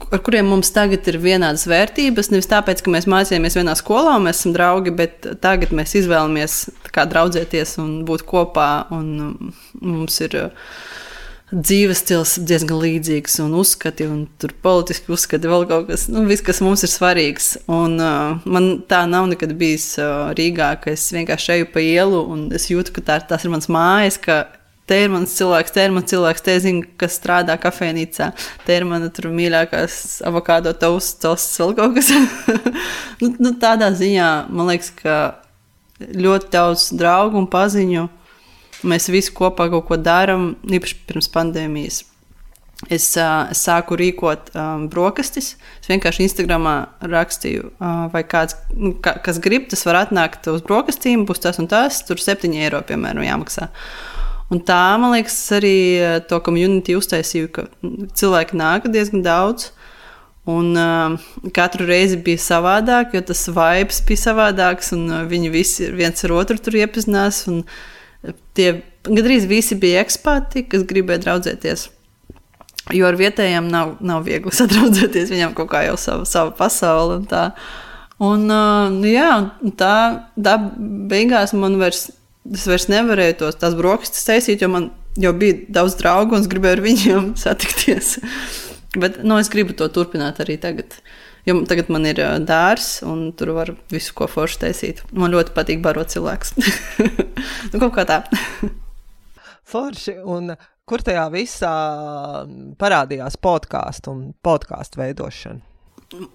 Ar 0.08 0.22
kuriem 0.24 0.48
mums 0.48 0.70
tagad 0.72 1.04
ir 1.12 1.18
vienādas 1.20 1.66
vērtības. 1.68 2.30
Nevis 2.32 2.48
tāpēc, 2.48 2.80
ka 2.80 2.92
mēs 2.94 3.10
mācījāmies 3.12 3.58
vienā 3.60 3.74
skolā, 3.76 4.14
mēs 4.24 4.40
esam 4.40 4.54
draugi, 4.56 4.94
bet 4.96 5.28
tagad 5.44 5.74
mēs 5.76 5.98
izvēlamies 6.00 6.62
draudzēties 6.96 7.76
un 7.84 7.98
būt 8.08 8.24
kopā. 8.28 8.70
Un 8.96 9.52
mums 9.84 10.22
ir 10.24 10.38
uh, 10.40 10.70
dzīves 11.52 12.00
stils 12.06 12.38
diezgan 12.48 12.80
līdzīgs, 12.80 13.36
un 13.44 13.56
uzskati, 13.60 14.08
un 14.08 14.24
tur 14.40 14.54
politiski 14.64 15.12
uzskati, 15.12 15.50
vēl 15.52 15.66
kaut 15.70 15.90
kas, 15.90 16.08
nu, 16.12 16.24
viss, 16.30 16.44
kas 16.46 16.62
mums 16.64 16.86
ir 16.88 16.92
svarīgs. 16.92 17.52
Un, 17.72 17.98
uh, 18.00 18.40
man 18.48 18.72
tā 18.90 19.04
nav 19.10 19.28
nekad 19.32 19.54
bijis 19.60 19.94
uh, 20.00 20.32
Rīgā, 20.38 20.72
ka 20.84 20.94
es 20.96 21.10
vienkārši 21.16 21.58
eju 21.58 21.70
pa 21.74 21.84
ielu, 21.84 22.24
un 22.34 22.48
es 22.56 22.70
jūtu, 22.72 22.96
ka 22.96 23.06
tā, 23.12 23.20
tās 23.34 23.46
ir 23.46 23.54
mans 23.54 23.70
mājas. 23.72 24.20
Te 24.90 24.98
ir 25.06 25.12
mans 25.14 25.32
cilvēks, 25.38 25.72
te 25.72 25.84
ir 25.86 25.94
mans 25.96 26.10
cilvēks, 26.10 26.44
te 26.44 26.56
zinu, 26.60 26.82
kas 27.00 27.14
strādā 27.20 27.54
kafejnīcā. 27.62 28.32
Te 28.66 28.76
ir 28.76 28.84
mana 28.90 29.12
mīļākā 29.12 29.86
avokado 30.28 30.74
tosts, 30.76 31.20
tosts, 31.22 31.60
vēl 31.62 31.76
kaut 31.78 32.00
kas. 32.00 32.10
nu, 33.22 33.30
nu, 33.38 33.54
tādā 33.62 33.92
ziņā 33.96 34.32
man 34.52 34.72
liekas, 34.74 34.92
ka 34.98 35.20
ļoti 36.02 36.52
daudz 36.52 36.90
draugu 36.98 37.40
un 37.40 37.48
paziņu 37.52 38.08
Mēs 38.88 39.12
visi 39.14 39.34
kopā 39.36 39.68
kaut 39.70 39.86
ko 39.90 39.98
darām, 40.02 40.56
īpaši 40.66 40.98
pirms 41.10 41.30
pandēmijas. 41.34 42.02
Es, 42.90 43.12
uh, 43.20 43.52
sāku 43.54 43.94
rīkot 44.00 44.50
um, 44.58 44.88
brokastis. 44.90 45.52
Es 45.84 45.90
vienkārši 45.92 46.26
Instagramā 46.26 46.76
rakstīju, 47.06 47.76
uh, 47.76 48.08
vai 48.14 48.24
kāds, 48.26 48.58
nu, 48.74 48.96
ka, 49.06 49.20
kas 49.22 49.38
grib, 49.44 49.68
tas 49.70 49.86
var 49.86 50.00
atnākt 50.00 50.50
uz 50.50 50.64
brokastīm, 50.66 51.28
būs 51.30 51.44
tas 51.44 51.62
un 51.62 51.70
tas, 51.70 52.02
tur 52.08 52.18
7 52.18 52.50
eiro, 52.58 52.82
piemēram, 52.88 53.22
jāmaksā. 53.28 53.70
Un 54.52 54.64
tā, 54.66 54.82
man 55.00 55.14
liekas, 55.14 55.38
arī 55.56 55.76
to 56.28 56.42
komunitī 56.44 56.98
uztaisīju, 56.98 57.52
ka 57.54 57.68
cilvēki 58.18 58.58
nāk 58.60 58.90
diezgan 58.92 59.22
daudz. 59.24 59.70
Un 60.50 60.74
uh, 60.74 61.22
katru 61.54 61.86
reizi 61.86 62.18
bija 62.18 62.42
savādāk, 62.42 63.14
jo 63.14 63.22
tas 63.30 63.46
vibes 63.46 64.02
bija 64.10 64.26
savādāks, 64.26 64.90
un 64.98 65.06
uh, 65.06 65.24
viņi 65.30 65.54
visi 65.54 65.94
viens 65.94 66.26
ar 66.26 66.34
otru 66.42 66.58
tur 66.58 66.82
iepazinās. 66.82 67.46
Un, 67.52 67.62
uh, 67.62 67.91
tie 68.58 68.70
gandrīz 69.08 69.48
visi 69.50 69.78
bija 69.80 70.04
ekspāti, 70.06 70.66
kas 70.70 70.86
gribēja 70.88 71.24
draudzēties. 71.26 71.88
Jo 72.96 73.08
ar 73.08 73.18
vietējiem 73.20 73.70
nav, 73.72 73.96
nav 74.04 74.26
viegli 74.28 74.54
sadraudzēties. 74.60 75.32
Viņam 75.34 75.56
kaut 75.58 75.72
kā 75.74 75.86
jau 75.88 75.98
sava, 76.02 76.26
sava 76.30 76.56
pasaule. 76.58 77.22
Un 77.22 77.28
tā, 77.30 77.44
un, 78.22 78.48
uh, 78.52 79.08
jā, 79.08 79.30
tā, 79.80 79.94
tā 80.36 80.58
beigās 81.12 81.56
man 81.58 81.80
vairs, 81.82 82.10
vairs 82.66 82.90
nevarēju 82.92 83.40
tos 83.44 83.62
tās 83.62 83.78
brokastis 83.78 84.28
taisīt, 84.28 84.64
jo 84.64 84.72
man 84.74 84.92
jau 85.20 85.34
bija 85.36 85.60
daudz 85.82 85.98
draugu 86.00 86.38
un 86.38 86.46
es 86.46 86.52
gribēju 86.52 86.78
ar 86.78 86.86
viņiem 86.86 87.32
satikties. 87.46 88.18
Bet 88.98 89.22
nu, 89.24 89.38
es 89.40 89.50
gribu 89.52 89.76
to 89.78 89.88
turpināt 89.94 90.42
arī 90.44 90.58
tagad. 90.60 90.98
Jo 91.48 91.56
tagad 91.70 91.90
man 91.94 92.06
ir 92.06 92.20
dārzs, 92.46 93.02
un 93.08 93.32
tur 93.38 93.56
var 93.56 93.74
visu 93.90 94.14
ko 94.18 94.28
forši 94.30 94.60
taisīt. 94.66 95.02
Man 95.18 95.34
ļoti 95.34 95.56
patīk 95.56 95.82
barot 95.82 96.14
cilvēkus. 96.14 96.54
nu, 97.72 97.80
kaut 97.82 97.96
kā 97.96 98.06
tā. 98.10 98.22
forši. 99.72 100.20
Un 100.28 100.54
kur 100.90 101.04
tajā 101.06 101.26
visā 101.34 101.74
parādījās 102.82 103.40
podkāstu 103.42 104.14
un 104.14 104.24
podkāstu 104.44 105.02
veidošana? 105.02 105.62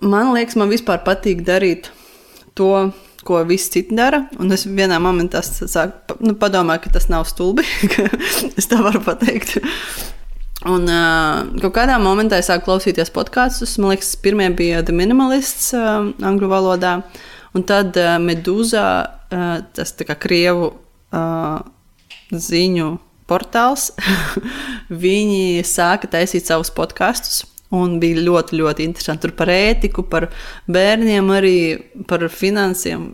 Man 0.01 0.33
liekas, 0.33 0.57
man 0.57 0.73
vispār 0.73 1.03
patīk 1.05 1.43
darīt 1.45 1.91
to, 2.57 2.89
ko 3.27 3.43
visi 3.45 3.71
citi 3.75 3.97
dara. 3.99 4.23
Un 4.41 4.55
es 4.57 4.65
vienā 4.67 4.99
momentā 5.03 5.43
sāku 5.45 6.17
nu, 6.25 6.37
padomāt, 6.41 6.87
ka 6.87 6.95
tas 6.97 7.11
nav 7.13 7.27
stulbi. 7.29 7.67
es 8.59 8.71
tā 8.71 8.81
varu 8.81 9.03
pateikt. 9.05 9.59
Un 10.67 10.89
uh, 10.91 11.45
kaut 11.63 11.75
kādā 11.77 11.97
momentā 12.03 12.41
es 12.41 12.49
sāku 12.51 12.67
klausīties 12.67 13.13
podkāstus. 13.15 13.77
Man 13.79 13.93
liekas, 13.95 14.17
pirmie 14.19 14.49
bija 14.57 14.83
The 14.87 14.95
Minimalists 14.97 15.71
uh, 15.77 16.09
angļu 16.27 16.51
valodā, 16.51 16.97
un 17.55 17.65
tad 17.69 17.95
uh, 18.01 18.17
Medūza, 18.23 18.87
uh, 19.31 19.51
tas 19.77 19.95
kā 20.01 20.17
krievu 20.19 20.73
uh, 20.73 21.61
ziņu 22.35 22.89
portāls. 23.31 23.93
Viņi 25.07 25.63
sāka 25.67 26.11
taisīt 26.11 26.51
savus 26.51 26.73
podkāstus. 26.75 27.45
Un 27.75 27.97
bija 27.99 28.23
ļoti, 28.23 28.59
ļoti 28.61 28.85
interesanti. 28.87 29.27
Tur 29.27 29.33
par 29.39 29.51
ētiku, 29.51 30.05
par 30.07 30.29
bērniem, 30.71 31.31
arī 31.35 31.57
par 32.07 32.23
finansiem. 32.31 33.09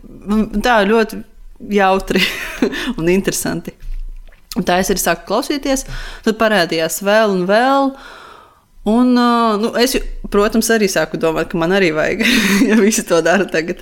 Tā 0.61 0.75
ļoti 0.85 1.23
jautri 1.73 2.21
un 2.99 3.09
interesanti. 3.09 3.73
Tā 4.53 4.77
es 4.83 4.91
arī 4.93 5.01
sāku 5.01 5.25
klausīties, 5.31 5.87
tad 6.25 6.37
parādījās 6.37 6.99
vēl 7.05 7.31
un 7.33 7.47
vēl. 7.49 7.89
Un, 8.83 9.13
uh, 9.15 9.55
nu, 9.57 9.71
es, 9.79 9.95
protams, 10.29 10.67
arī 10.75 10.89
sāku 10.91 11.17
domāt, 11.17 11.47
ka 11.49 11.57
man 11.57 11.71
arī 11.73 11.93
vajag, 11.95 12.21
ja 12.69 12.77
visi 12.77 13.05
to 13.07 13.21
dara 13.25 13.47
tagad. 13.49 13.81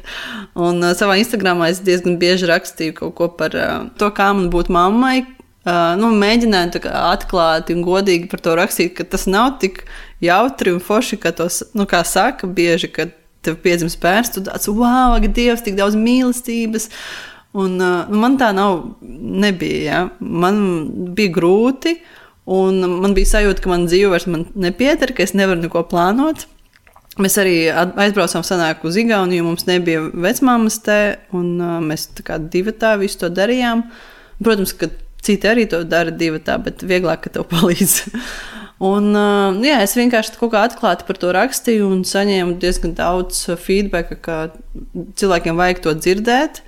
Un 0.53 0.79
uh, 0.79 0.93
savā 0.95 1.17
Instagramā 1.19 1.71
es 1.73 1.81
diezgan 1.83 2.19
bieži 2.21 2.47
rakstīju 2.51 2.95
kaut 3.01 3.15
ko 3.17 3.29
par 3.39 3.57
uh, 3.57 3.87
to, 3.99 4.11
kā 4.15 4.29
man 4.37 4.51
būt 4.53 4.71
mammai. 4.71 5.23
Uh, 5.61 5.93
nu, 5.99 6.13
mēģināju 6.17 6.85
atklāti 6.87 7.75
un 7.75 7.83
godīgi 7.85 8.29
par 8.31 8.41
to 8.45 8.53
rakstīt, 8.57 8.95
ka 8.97 9.05
tas 9.05 9.27
nav 9.29 9.59
tik 9.61 9.83
jautri 10.23 10.71
un 10.73 10.79
forši, 10.81 11.19
ka 11.21 11.33
tos, 11.37 11.59
nu, 11.77 11.85
kā 11.89 11.99
saka, 12.07 12.49
bieži, 12.49 12.89
ka 12.93 13.09
tev 13.45 13.57
piedzimst 13.61 13.99
bērns, 14.01 14.31
tu 14.33 14.45
tāds, 14.45 14.69
wow, 14.69 15.17
ak, 15.17 15.27
Dievs, 15.33 15.65
tik 15.65 15.77
daudz 15.77 15.97
mīlestības. 15.97 16.89
Un, 17.51 17.75
uh, 17.83 18.07
man 18.15 18.37
tā 18.39 18.53
nav, 18.55 18.77
nebija. 19.01 19.81
Ja? 19.83 20.01
Man 20.19 20.61
bija 21.17 21.33
grūti, 21.35 21.97
un 22.51 22.79
man 23.03 23.15
bija 23.17 23.33
sajūta, 23.33 23.63
ka 23.63 23.71
man 23.73 23.89
dzīve 23.89 24.13
vairs 24.13 24.27
nepieder, 24.29 25.11
ka 25.15 25.25
es 25.25 25.35
nevaru 25.35 25.65
neko 25.65 25.83
plānot. 25.91 26.47
Mēs 27.19 27.35
arī 27.41 27.55
aizbraucām 27.73 28.45
senāk 28.47 28.85
uz 28.87 28.95
Igauniju, 28.95 29.43
mums 29.43 29.67
nebija 29.67 30.05
vecmāmas 30.15 30.79
te, 30.85 30.99
un 31.35 31.57
uh, 31.59 31.77
mēs 31.83 32.07
tā 32.15 32.23
kā 32.29 32.39
divi 32.39 32.71
tā 32.71 32.95
visu 33.01 33.25
to 33.25 33.31
darījām. 33.35 33.83
Protams, 34.39 34.71
ka 34.79 34.87
citi 35.21 35.49
arī 35.51 35.67
to 35.69 35.83
dara 35.83 36.13
divi 36.15 36.39
tā, 36.39 36.55
bet 36.63 36.85
vieglāk, 36.87 37.25
ka 37.25 37.35
tev 37.35 37.49
palīdz. 37.51 37.97
Un, 38.81 39.11
uh, 39.11 39.59
jā, 39.61 39.75
es 39.83 39.99
vienkārši 39.99 40.39
kaut 40.39 40.55
kā 40.55 40.63
atklāti 40.65 41.05
par 41.05 41.19
to 41.19 41.35
rakstīju 41.35 41.91
un 41.91 42.05
saņēmu 42.07 42.55
diezgan 42.63 42.95
daudz 42.97 43.43
feedback, 43.59 44.15
ka 44.23 44.47
cilvēkiem 45.19 45.59
vajag 45.59 45.83
to 45.83 45.99
dzirdēt. 45.99 46.63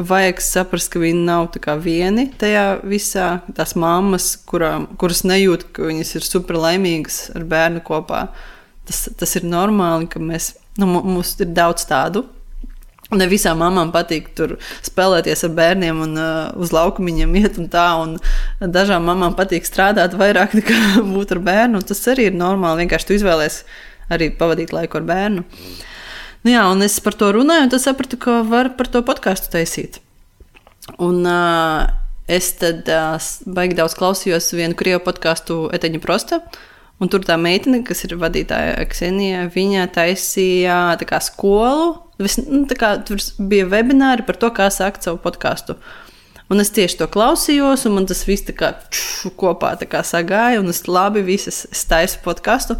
Vajag 0.00 0.40
saprast, 0.44 0.92
ka 0.92 1.02
viņi 1.02 1.24
nav 1.26 1.50
vieni 1.84 2.28
tajā 2.40 2.80
visā. 2.86 3.28
Tās 3.56 3.74
mammas, 3.76 4.32
kurām, 4.48 4.88
kuras 5.00 5.24
nejūt, 5.28 5.68
ka 5.76 5.88
viņas 5.90 6.14
ir 6.16 6.26
super 6.26 6.56
laimīgas 6.60 7.30
ar 7.36 7.44
bērnu 7.44 7.84
kopā. 7.84 8.28
Tas, 8.88 9.08
tas 9.18 9.36
ir 9.36 9.44
normāli, 9.44 10.08
ka 10.10 10.22
mēs, 10.22 10.54
nu, 10.80 10.88
mums 10.88 11.36
ir 11.40 11.52
daudz 11.54 11.84
tādu 11.90 12.24
Ne 13.10 13.26
visām 13.26 13.58
mamām 13.58 13.88
patīk 13.90 14.28
tur 14.38 14.52
spēlēties 14.86 15.42
ar 15.48 15.54
bērniem 15.56 16.02
un 16.04 16.12
uh, 16.14 16.50
uz 16.62 16.70
laukumiņiem 16.70 17.32
iet 17.40 17.56
un 17.58 17.66
tā. 17.72 17.86
Un 17.98 18.12
dažām 18.62 19.02
mamām 19.08 19.34
patīk 19.38 19.66
strādāt 19.66 20.14
vairāk 20.18 20.54
nekā 20.54 20.78
būt 21.14 21.34
ar 21.34 21.40
bērnu. 21.48 21.82
Tas 21.86 22.04
arī 22.12 22.28
ir 22.30 22.38
normāli. 22.38 22.84
Vienkārši 22.84 23.08
tu 23.08 23.16
izvēlēsies 23.18 23.64
arī 24.14 24.30
pavadīt 24.38 24.74
laiku 24.74 25.00
ar 25.00 25.08
bērnu. 25.10 25.42
Nu, 26.40 26.54
jā, 26.54 26.62
un 26.72 26.80
es 26.84 26.96
par 27.04 27.16
to 27.20 27.28
runāju, 27.36 27.66
un 27.66 27.72
tad 27.72 27.82
sapratu, 27.82 28.16
ka 28.20 28.40
var 28.48 28.72
par 28.78 28.88
to 28.88 29.02
podkāstu 29.04 29.50
taisīt. 29.52 30.00
Un 30.96 31.20
uh, 31.28 31.84
es 32.30 32.54
tad 32.60 32.88
uh, 32.88 33.20
baigi 33.44 33.76
daudz 33.76 33.96
klausījos 33.98 34.48
vienu 34.56 34.76
krievu 34.78 35.02
podkāstu 35.04 35.66
Eteņa 35.76 36.00
Prosta. 36.00 36.40
Un 37.00 37.08
tur 37.08 37.24
tā 37.24 37.38
meitene, 37.40 37.80
kas 37.84 38.02
ir 38.04 38.18
vadītāja 38.20 38.84
Ksenija, 38.88 39.46
viņa 39.52 39.86
taisīja 39.94 40.80
kā, 41.08 41.20
skolu. 41.24 41.94
Vis, 42.20 42.36
nu, 42.44 42.66
kā, 42.76 42.98
tur 43.08 43.20
bija 43.48 43.68
webināri 43.68 44.26
par 44.28 44.36
to, 44.40 44.50
kā 44.52 44.68
sākt 44.72 45.04
savu 45.04 45.20
podkāstu. 45.24 45.78
Un 46.52 46.60
es 46.60 46.72
tieši 46.76 46.98
to 47.00 47.08
klausījos, 47.08 47.86
un 47.88 47.96
man 47.96 48.08
tas 48.10 48.24
viss 48.28 48.48
kā 48.56 48.74
ču, 48.92 49.30
kopā 49.38 49.76
kā 49.88 50.02
sagāja, 50.04 50.60
un 50.60 50.72
es 50.72 50.84
labi 50.88 51.22
visas 51.24 51.62
taisu 51.88 52.20
podkāstu. 52.24 52.76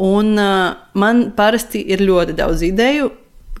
Un 0.00 0.34
uh, 0.40 0.74
man 0.98 1.28
parasti 1.36 1.82
ir 1.94 2.02
ļoti 2.02 2.34
daudz 2.38 2.64
ideju, 2.66 3.12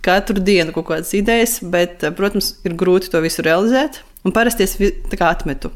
katru 0.04 0.42
dienu 0.42 0.74
kaut 0.74 0.88
kādas 0.90 1.14
idejas, 1.16 1.60
bet, 1.62 2.02
protams, 2.18 2.56
ir 2.66 2.74
grūti 2.78 3.12
to 3.12 3.22
visu 3.24 3.44
realizēt. 3.46 4.02
Un 4.24 4.34
parasti 4.34 4.66
es 4.66 4.76
atmetu. 5.20 5.70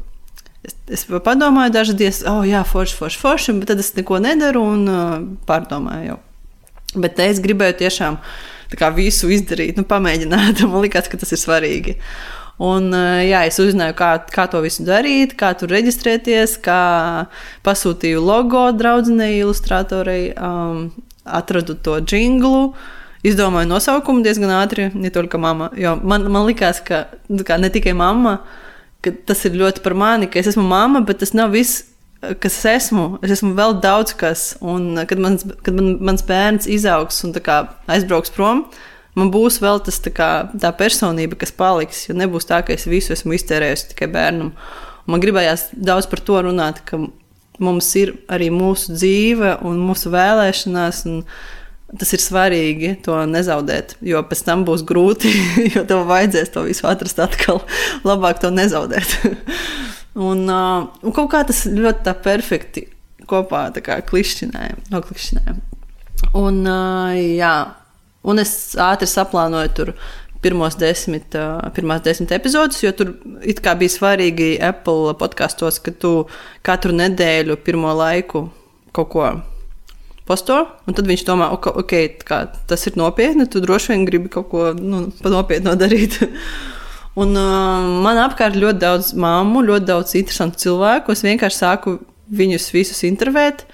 Es, 0.65 0.75
es 0.91 1.05
padomāju, 1.07 1.71
dažas 1.71 1.95
dienas, 1.95 2.23
oh, 2.27 2.41
jā, 2.43 2.65
forši, 2.67 2.97
forši, 2.99 3.19
forši, 3.21 3.55
bet 3.61 3.71
tad 3.71 3.79
es 3.79 3.93
neko 3.95 4.19
nedaru 4.23 4.65
un 4.73 4.87
uh, 4.91 5.13
pārdomāju. 5.47 6.09
Jau. 6.11 6.19
Bet 6.99 7.21
es 7.23 7.39
gribēju 7.43 7.77
tiešām 7.83 8.17
visu 8.97 9.29
izdarīt, 9.31 9.77
nu, 9.79 9.85
pamēģināt. 9.87 10.65
Man 10.69 10.83
liekas, 10.83 11.07
ka 11.09 11.21
tas 11.21 11.31
ir 11.33 11.41
svarīgi. 11.41 11.95
Un, 12.59 12.89
uh, 12.91 13.21
jā, 13.23 13.45
es 13.47 13.55
uzzināju, 13.63 13.95
kā, 13.95 14.09
kā 14.35 14.43
to 14.51 14.59
visu 14.65 14.83
darīt, 14.83 15.37
kā 15.39 15.53
tur 15.55 15.71
reģistrēties, 15.71 16.57
kā 16.63 16.79
pasūtīju 17.63 18.19
logo 18.19 18.65
draudzenei, 18.75 19.37
ilustratorei, 19.39 20.33
um, 20.35 20.89
atradu 21.23 21.77
to 21.79 21.99
jinglu. 22.03 22.73
Izdomāju 23.23 23.67
nosaukumu 23.67 24.23
diezgan 24.23 24.51
ātri, 24.55 24.89
ne 24.95 25.11
tikai 25.11 25.39
mamma. 25.39 25.69
Man, 26.03 26.27
man 26.31 26.47
liekas, 26.47 26.83
ka 26.83 27.05
nu, 27.27 27.43
kā, 27.47 27.57
ne 27.59 27.71
tikai 27.71 27.95
mamma, 27.95 28.41
ka 29.03 29.11
tas 29.27 29.43
ir 29.47 29.55
ļoti 29.59 29.83
par 29.83 29.95
mani, 29.95 30.27
ka 30.31 30.39
es 30.39 30.51
esmu 30.53 30.63
mamma, 30.67 31.03
bet 31.07 31.19
tas 31.23 31.35
nav 31.35 31.55
viss, 31.55 31.85
kas 32.19 32.59
es 32.59 32.67
esmu. 32.73 33.07
Es 33.23 33.37
esmu 33.37 33.53
vēl 33.55 33.77
daudz 33.83 34.15
kas, 34.19 34.53
un 34.59 34.99
kad 35.07 35.19
mans, 35.19 35.47
kad 35.63 35.75
man, 35.75 35.97
mans 36.11 36.23
bērns 36.27 36.67
izaugs 36.71 37.23
un 37.27 37.35
kā, 37.43 37.61
aizbrauks 37.91 38.35
prom, 38.35 38.65
man 39.17 39.31
būs 39.33 39.59
vēl 39.63 39.81
tas, 39.85 39.99
tā, 40.03 40.13
kā, 40.15 40.29
tā 40.53 40.71
personība, 40.77 41.39
kas 41.39 41.53
paliks. 41.55 42.05
Jo 42.09 42.17
nebūs 42.19 42.49
tā, 42.49 42.61
ka 42.65 42.75
es 42.75 42.87
visu 42.89 43.15
esmu 43.15 43.37
iztērējusi 43.37 43.93
tikai 43.93 44.09
bērnam. 44.13 44.51
Un 45.05 45.15
man 45.15 45.23
gribējās 45.23 45.69
daudz 45.73 46.09
par 46.11 46.21
to 46.25 46.41
runāt, 46.45 46.83
ka 46.85 47.01
mums 47.59 47.89
ir 47.99 48.15
arī 48.31 48.49
mūsu 48.53 48.95
dzīve 48.95 49.59
un 49.67 49.81
mūsu 49.87 50.13
vēlēšanās. 50.15 51.05
Un, 51.09 51.23
Tas 51.89 52.11
ir 52.13 52.21
svarīgi 52.21 52.91
to 53.01 53.15
nezaudēt, 53.25 53.95
jo 54.05 54.19
pēc 54.29 54.43
tam 54.45 54.61
būs 54.61 54.83
grūti, 54.85 55.31
jo 55.73 55.81
tev 55.89 56.03
vajadzēs 56.05 56.51
to 56.53 56.61
visu 56.67 56.85
atrast 56.85 57.17
atkal. 57.23 57.63
Labāk 58.05 58.37
to 58.43 58.51
nezaudēt. 58.53 59.09
un, 60.29 60.43
uh, 60.45 60.85
un 61.01 61.15
kaut 61.17 61.31
kā 61.33 61.41
tas 61.49 61.63
ļoti 61.65 62.13
perfekti 62.21 62.85
kopā 63.29 63.71
klišķināja, 64.05 64.77
noklišķināja. 64.93 65.57
Un, 66.37 66.61
uh, 66.61 67.17
jā, 67.17 67.55
un 68.23 68.41
es 68.41 68.55
ātri 68.79 69.07
saplānoju 69.09 69.75
tur 69.77 69.93
pirmos 70.43 70.77
desmit, 70.79 71.35
pirmās 71.75 72.03
desmit 72.05 72.31
epizodus, 72.31 72.79
jo 72.83 72.93
tur 72.95 73.13
bija 73.19 73.91
svarīgi 73.91 74.53
Apple 74.63 75.13
podkastos, 75.19 75.81
ka 75.83 75.91
tu 75.91 76.13
katru 76.63 76.95
nedēļu 76.95 77.59
pirmo 77.65 77.91
laiku 77.95 78.47
kaut 78.95 79.09
ko 79.11 79.25
posto, 80.29 80.61
tad 80.85 81.07
viņš 81.09 81.25
domā, 81.27 81.49
ok, 81.55 81.71
okay 81.81 82.11
kā, 82.25 82.43
tas 82.69 82.85
ir 82.87 82.97
nopietni, 82.99 83.47
tu 83.49 83.61
droši 83.63 83.95
vien 83.95 84.05
gribi 84.07 84.31
kaut 84.31 84.49
ko 84.51 84.69
nu, 84.77 85.07
nopietnu 85.25 85.73
darīt. 85.79 86.19
un 87.21 87.33
uh, 87.33 87.89
man 88.05 88.21
apkārt 88.21 88.57
ļoti 88.59 88.83
daudz 88.83 89.11
māmu, 89.17 89.65
ļoti 89.65 89.89
daudz 89.89 90.15
interesantu 90.19 90.61
cilvēku. 90.61 91.15
Es 91.15 91.25
vienkārši 91.25 91.61
sāku 91.63 91.97
viņus 92.29 92.69
visus 92.75 93.01
intervēt, 93.09 93.65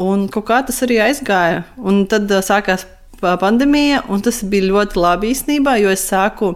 un 0.00 0.26
kaut 0.32 0.48
kā 0.48 0.62
tas 0.66 0.80
arī 0.86 0.98
aizgāja. 1.04 1.66
Un 1.76 2.06
tad 2.10 2.30
uh, 2.32 2.40
sākās 2.44 2.88
pandēmija, 3.20 4.04
un 4.12 4.22
tas 4.24 4.42
bija 4.46 4.68
ļoti 4.70 5.00
labi 5.00 5.32
īstenībā, 5.32 5.76
jo 5.82 5.92
es 5.92 6.04
sāku 6.08 6.54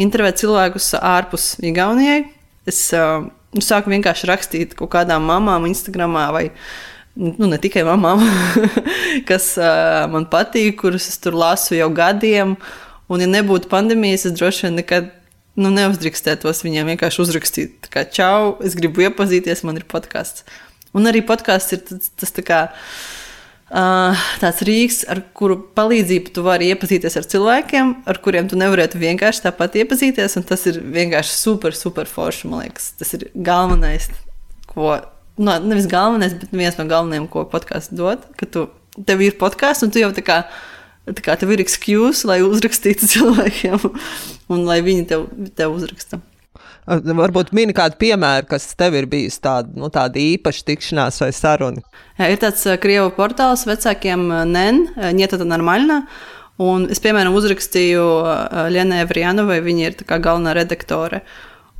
intervēt 0.00 0.40
cilvēkus 0.42 0.94
ārpus 1.00 1.54
Igaunijai. 1.64 2.24
Es 2.68 2.80
uh, 2.96 3.26
sāku 3.62 3.92
vienkārši 3.92 4.28
rakstīt 4.30 4.74
kaut 4.78 4.92
kādām 4.94 5.26
mamām 5.28 5.66
Instagram 5.68 6.16
vai 6.34 6.48
nu, 7.14 7.46
ne 7.46 7.58
tikai 7.62 7.84
mamām, 7.86 8.24
kas 9.28 9.52
uh, 9.60 10.04
man 10.10 10.26
patīk, 10.30 10.80
kuras 10.80 11.10
es 11.12 11.20
tur 11.22 11.36
lasu 11.38 11.78
jau 11.78 11.90
gadiem. 11.94 12.56
Un, 13.12 13.20
ja 13.20 13.28
nebūtu 13.28 13.68
pandēmijas, 13.68 14.24
es 14.30 14.38
droši 14.38 14.66
vien 14.66 14.78
nekad 14.80 15.10
nu, 15.60 15.70
neuzdrīkstētos 15.70 16.64
viņiem 16.64 16.94
vienkārši 16.94 17.20
uzrakstīt, 17.22 17.90
kā 17.92 18.06
čau, 18.08 18.54
es 18.64 18.74
gribu 18.78 19.04
iepazīties, 19.04 19.62
man 19.68 19.78
ir 19.78 19.84
podkāsts. 19.90 20.46
Un 20.94 21.10
arī 21.10 21.20
podkāsts 21.26 21.76
ir 21.76 21.84
tas, 21.86 22.10
tas 22.18 22.34
tā 22.34 22.44
kā. 22.46 22.60
Uh, 23.72 24.12
tāds 24.42 24.60
rīks, 24.68 24.98
ar 25.08 25.22
kuru 25.32 25.56
palīdzību 25.74 26.34
tu 26.36 26.42
vari 26.44 26.68
iepazīties 26.74 27.16
ar 27.16 27.24
cilvēkiem, 27.32 27.94
ar 28.10 28.18
kuriem 28.22 28.50
tu 28.50 28.58
nevarētu 28.60 29.00
vienkārši 29.00 29.46
tāpat 29.46 29.78
iepazīties. 29.80 30.36
Tas 30.44 30.66
ir 30.68 30.82
vienkārši 30.84 31.32
super, 31.32 31.72
super 31.76 32.10
forši. 32.10 32.50
Man 32.52 32.66
liekas, 32.66 32.90
tas 33.00 33.14
ir 33.16 33.30
galvenais, 33.34 34.10
ko 34.68 34.98
no, 35.40 35.56
nevis 35.64 35.88
galvenais, 35.90 36.36
bet 36.36 36.52
viens 36.52 36.76
no 36.76 36.86
galvenajiem, 36.90 37.30
ko 37.32 37.46
podkāsts 37.48 37.96
dod, 37.96 38.28
ka 38.36 38.50
tu, 38.52 38.66
tev 39.00 39.24
ir 39.24 39.40
podkāsts 39.40 39.86
un 39.86 39.94
tu 39.94 40.04
jau 40.04 40.12
tā 40.14 40.26
kā. 40.26 40.44
Tā 41.04 41.20
kā 41.20 41.34
tev 41.36 41.50
ir 41.52 41.60
excuse, 41.60 42.24
lai 42.24 42.38
uzrakstītu 42.40 43.04
cilvēkiem, 43.12 43.80
un 44.52 44.62
lai 44.64 44.78
viņi 44.84 45.08
tev, 45.10 45.26
tev 45.56 45.74
uzraksta. 45.76 46.20
Varbūt 46.84 47.54
mini 47.56 47.72
kādu 47.76 47.96
piemēru, 48.02 48.48
kas 48.50 48.66
tev 48.76 48.96
ir 48.98 49.08
bijis 49.08 49.38
tāda, 49.40 49.72
nu, 49.78 49.88
tāda 49.92 50.20
īpaša 50.20 50.66
tikšanās 50.68 51.22
vai 51.22 51.30
saruna. 51.32 51.84
Jā, 52.18 52.28
ir 52.28 52.40
tāds 52.42 52.66
krievu 52.82 53.08
portāls 53.16 53.64
vecākiem 53.68 54.26
NEN, 54.50 54.82
Nieta 55.16 55.40
Normalna. 55.44 56.02
Un 56.60 56.84
es, 56.92 57.00
piemēram, 57.02 57.34
uzrakstīju 57.34 58.04
Lienai 58.70 59.02
Vrijanovai, 59.10 59.58
viņa 59.64 59.86
ir 59.88 59.96
galvenā 60.12 60.52
redaktore. 60.54 61.24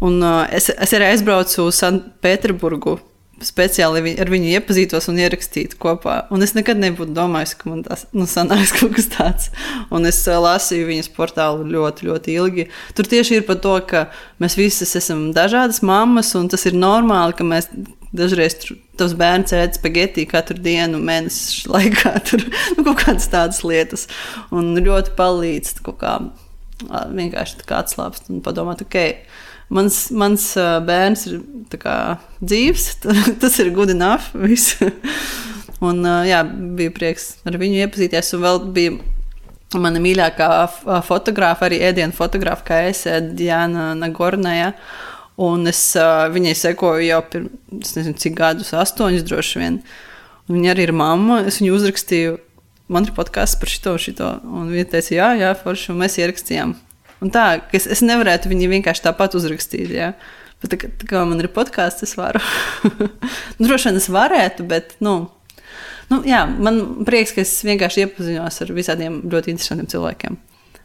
Un 0.05 0.19
es, 0.51 0.73
es 0.73 0.97
arī 0.97 1.13
aizbraucu 1.13 1.69
uz 1.69 1.79
Sanktpēterburgu 1.85 2.99
speciāli 3.43 4.15
ar 4.21 4.31
viņu 4.31 4.53
iepazītos 4.55 5.09
un 5.11 5.19
ierakstītu 5.23 5.79
kopā. 5.81 6.25
Un 6.35 6.45
es 6.47 6.55
nekad 6.57 6.79
nebūtu 6.81 7.15
domājis, 7.17 7.55
ka 7.59 7.71
man 7.71 7.83
tas 7.87 8.07
nu, 8.15 8.29
sanāks 8.31 8.75
kaut 8.79 8.95
kas 8.97 9.11
tāds. 9.13 9.51
Un 9.95 10.07
es 10.11 10.21
uh, 10.29 10.39
lasīju 10.45 10.89
viņas 10.91 11.11
portālu 11.17 11.67
ļoti, 11.73 12.09
ļoti 12.11 12.37
ilgi. 12.39 12.69
Tur 12.97 13.11
tieši 13.11 13.41
ir 13.41 13.47
par 13.49 13.61
to, 13.65 13.75
ka 13.89 14.07
mēs 14.43 14.59
visas 14.61 14.95
esam 15.01 15.29
dažādas 15.37 15.83
mammas, 15.87 16.35
un 16.39 16.49
tas 16.53 16.67
ir 16.69 16.79
normāli, 16.79 17.37
ka 17.39 17.47
mēs 17.49 17.71
dažreiz 18.15 18.57
tavs 18.99 19.17
bērns 19.19 19.55
ēd 19.57 19.79
spagetī 19.81 20.27
katru 20.31 20.61
dienu, 20.63 21.03
mēneša 21.03 21.73
laikā. 21.75 22.15
Tur 22.31 22.47
nu, 22.79 22.87
kaut 22.87 23.03
kādas 23.03 23.31
tādas 23.33 23.65
lietas. 23.67 24.07
Un 24.55 24.75
ļoti 24.79 25.17
palīdz 25.19 25.81
kaut 25.83 26.01
kā 26.05 26.19
vienkārši 26.85 27.65
atslābst 27.73 28.31
un 28.31 28.45
padomāt, 28.45 28.83
ok 28.85 29.01
Mans, 29.73 29.99
mans 30.13 30.45
bērns 30.85 31.25
ir 31.31 31.41
kā, 31.81 31.97
dzīves, 32.45 32.91
tas 33.43 33.59
ir 33.63 33.73
good 33.75 33.91
enough. 33.95 34.35
un, 35.89 36.05
jā, 36.29 36.43
bija 36.77 36.93
prieks 36.95 37.35
ar 37.49 37.59
viņu 37.61 37.83
iepazīties. 37.87 38.35
Un 38.37 38.45
vēl 38.45 38.63
bija 38.77 38.99
mana 39.81 40.03
mīļākā 40.03 40.49
fotogrāfa, 41.07 41.69
arī 41.69 41.81
ēdienu 41.89 42.15
fotogrāfa, 42.17 42.67
kā 42.69 42.81
es, 42.91 43.05
Diana 43.35 43.93
Nagornaja. 43.99 44.73
Un 45.45 45.67
es 45.67 45.81
viņai 46.31 46.55
sekoju 46.55 47.09
jau 47.09 47.21
pirms, 47.33 47.95
nezinu, 47.97 48.19
cik 48.23 48.37
gadus, 48.39 48.71
astoņus 48.79 49.25
droši 49.27 49.63
vien. 49.63 49.81
Un 50.47 50.59
viņa 50.61 50.75
arī 50.75 50.87
ir 50.87 50.95
mamma. 50.95 51.41
Es 51.49 51.59
viņu 51.59 51.75
uzrakstīju, 51.75 52.37
man 52.93 53.09
ir 53.09 53.17
podkāsts 53.17 53.59
par 53.59 53.73
šito, 53.73 53.97
šito. 53.99 54.31
Un 54.45 54.71
viņa 54.71 54.91
teica, 54.93 55.15
jā, 55.17 55.31
jā, 55.41 55.55
forši, 55.59 55.91
un 55.91 56.03
mēs 56.05 56.21
ierakstījām. 56.23 56.77
Un 57.25 57.33
tā, 57.33 57.47
ka 57.65 57.79
es, 57.79 57.89
es 57.91 58.05
nevarētu 58.05 58.51
viņu 58.53 58.69
vienkārši 58.77 59.07
tāpat 59.07 59.37
uzrakstīt. 59.39 59.93
Jā. 59.95 60.13
Bet 60.63 60.75
tā, 60.75 60.91
tā 61.01 61.09
kā 61.09 61.23
man 61.29 61.41
ir 61.41 61.49
podkāsts, 61.53 62.05
es 62.05 62.17
varu. 62.21 62.43
droši 63.63 63.91
vien 63.91 64.01
es 64.03 64.11
varētu, 64.13 64.69
bet, 64.69 64.99
nu, 65.05 65.23
Nu, 66.11 66.19
jā, 66.29 66.43
man 66.45 66.81
prieks, 67.09 67.33
ka 67.33 67.41
es 67.41 67.53
vienkārši 67.65 68.05
iepazinos 68.05 68.61
ar 68.61 68.73
visādiem 68.77 69.23
ļoti 69.31 69.55
interesantiem 69.55 69.89
cilvēkiem. 69.95 70.37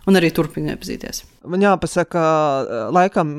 Un 0.09 0.17
arī 0.17 0.31
turpinu 0.33 0.71
iepazīties. 0.73 1.21
Man 1.49 1.61
jāpasaka, 1.61 2.21
laikam, 2.95 3.33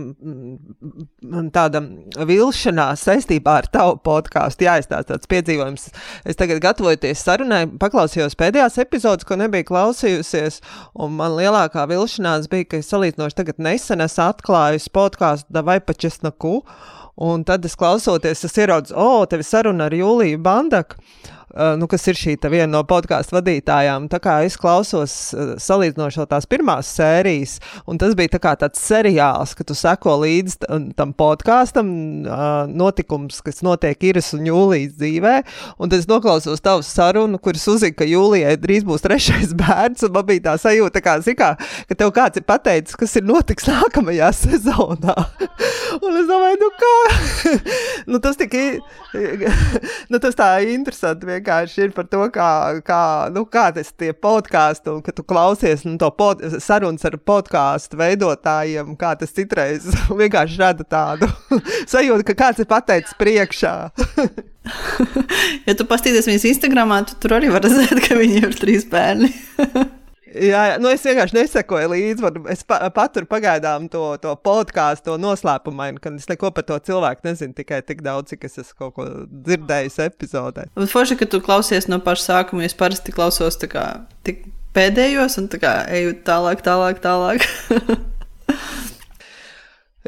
tāda 1.54 1.80
vilšanās 2.28 3.02
saistībā 3.09 3.56
ar 3.62 3.68
tavu 3.74 3.96
podkāstu. 4.06 4.68
Jā, 4.68 4.76
es 4.78 4.87
tāds, 4.90 5.26
piedzīvojums. 5.30 5.88
Es 6.30 6.38
tagad 6.38 6.62
gatavojoties 6.62 7.24
sarunai, 7.26 7.64
paklausījos 7.80 8.38
pēdējās 8.38 8.78
epizodes, 8.85 9.26
ko 9.26 9.40
nebiju 9.40 9.66
klausījusies. 9.72 10.61
Un 10.94 11.18
man 11.18 11.35
lielākā 11.40 11.88
vilšanās 11.90 12.46
bija, 12.52 12.68
ka 12.70 12.80
es 12.85 12.92
salīdzinoši 12.94 13.40
tagad 13.42 13.59
nesen 13.66 14.06
esmu 14.06 14.28
atklājusi 14.28 14.94
podkāstu 14.94 15.66
Vai 15.66 15.80
pa 15.83 15.96
Česnaku. 15.96 16.61
Un 17.20 17.42
tad 17.44 17.66
es 17.66 17.74
klausoties, 17.76 18.46
es 18.46 18.56
ieraudzīju, 18.62 18.96
o, 18.96 19.11
oh, 19.20 19.26
tev 19.28 19.42
ir 19.42 19.48
saruna 19.48 19.90
ar 19.90 19.96
Jūliju 19.98 20.38
Bandaku. 20.40 21.02
Uh, 21.51 21.75
nu, 21.81 21.89
kas 21.91 22.05
ir 22.07 22.15
šī 22.15 22.37
viena 22.47 22.69
no 22.71 22.81
podkāstu 22.87 23.35
vadītājām. 23.35 24.07
Tā 24.13 24.21
kā 24.23 24.37
es 24.47 24.55
klausos 24.61 25.15
uh, 25.35 25.55
salīdzinoši 25.59 26.27
tās 26.31 26.47
pirmās 26.47 26.87
sērijas, 26.95 27.57
un 27.91 27.99
tas 27.99 28.15
bija 28.15 28.37
tā 28.37 28.53
tāds 28.61 28.79
seriāls, 28.79 29.57
ka 29.59 29.67
tu 29.67 29.75
seko 29.75 30.21
līdzi 30.23 30.61
tam 30.95 31.15
podkāstam, 31.17 31.89
notikums, 32.71 33.41
kas 33.43 33.65
notiek 33.67 33.99
Iris 34.11 34.31
un 34.37 34.47
Jūlijas 34.47 34.95
dzīvē. 35.01 35.35
Un 35.81 35.91
tad 35.91 35.99
es 35.99 36.09
noklausos 36.11 36.63
tavu 36.63 36.85
sarunu, 36.87 37.41
kuras 37.43 37.67
uzzina, 37.71 37.97
ka 37.99 38.07
Jūlijai 38.07 38.55
drīz 38.61 38.87
būs 38.87 39.03
trešais 39.05 39.55
bērns, 39.61 40.07
un 40.07 40.15
man 40.15 40.29
bija 40.29 40.45
tā 40.51 40.57
sajūta, 40.69 41.03
kā, 41.03 41.17
zikā, 41.25 41.51
ka 41.91 41.99
tev 41.99 42.15
kāds 42.15 42.39
ir 42.39 42.47
pateicis, 42.47 42.99
kas 43.01 43.17
ir 43.19 43.27
notiks 43.27 43.67
nākamajā 43.71 44.31
sezonā. 44.45 45.17
un 45.99 46.21
es 46.23 46.31
domāju, 46.31 46.63
nu 46.63 46.71
kā? 46.79 46.95
nu, 48.15 48.23
tas 48.23 48.39
tik, 48.39 48.55
nu, 50.11 50.23
tas 50.23 50.39
tā 50.39 50.53
interesanti 50.71 51.39
vienkārši 51.40 51.87
ir 51.87 51.92
par 51.96 52.07
to, 52.11 52.22
kā, 52.33 52.81
kā, 52.85 53.31
nu, 53.33 53.44
kā 53.48 53.70
tas 53.72 53.92
tie 53.96 54.12
podkāstu, 54.12 55.00
ka 55.05 55.12
tu 55.12 55.24
klausies 55.24 55.85
nu, 55.85 55.96
to 55.98 56.11
pod, 56.12 56.42
sarunas 56.61 57.05
ar 57.05 57.16
podkāstu 57.16 57.98
veidotājiem, 58.00 58.96
kā 59.00 59.14
tas 59.18 59.33
citreiz 59.33 59.88
vienkārši 60.20 60.61
rada 60.61 60.85
tādu 60.85 61.29
sajūtu, 61.92 62.26
ka 62.31 62.37
kāds 62.44 62.61
ir 62.61 62.68
pateicis 62.70 63.16
priekšā. 63.18 63.74
ja 65.66 65.74
tu 65.74 65.88
paskatīsies 65.88 66.29
viņas 66.29 66.50
Instagramā, 66.55 67.03
tu 67.09 67.16
tur 67.20 67.38
arī 67.38 67.50
var 67.53 67.64
redzēt, 67.64 68.05
ka 68.07 68.18
viņi 68.20 68.44
ir 68.44 68.61
trīs 68.61 68.87
bērni. 68.90 69.33
Jā, 70.31 70.61
jā, 70.71 70.75
nu 70.79 70.90
es 70.93 71.03
vienkārši 71.03 71.35
nesekoju 71.35 71.90
līdzi. 71.90 72.31
Es 72.53 72.62
pa, 72.66 72.79
paturu 72.95 73.27
pagaidām 73.31 73.88
to, 73.90 74.03
to 74.23 74.35
podkāstu, 74.47 75.09
to 75.09 75.16
noslēpumainu, 75.23 75.99
ka 76.03 76.12
es 76.14 76.29
neko 76.31 76.53
par 76.55 76.66
to 76.69 76.79
cilvēku 76.87 77.27
nezinu, 77.27 77.57
tikai 77.57 77.81
tik 77.87 78.05
daudz, 78.07 78.31
cik 78.31 78.47
es 78.47 78.61
esmu 78.62 78.79
kaut 78.79 78.95
ko 78.99 79.09
dzirdējis 79.49 79.99
epizodē. 80.07 80.69
Bet 80.79 80.93
forši, 80.93 81.19
ka 81.19 81.29
tu 81.31 81.43
klausies 81.45 81.90
no 81.90 81.99
paša 82.05 82.27
sākuma, 82.29 82.66
es 82.69 82.77
parasti 82.79 83.14
klausos 83.16 83.59
kā, 83.71 83.87
tik 84.27 84.47
pēdējos 84.77 85.40
un 85.43 85.51
tā 85.51 85.59
kā 85.62 85.75
eju 85.99 86.14
tālāk, 86.27 86.62
tālāk, 86.66 87.03
tālāk. 87.03 87.47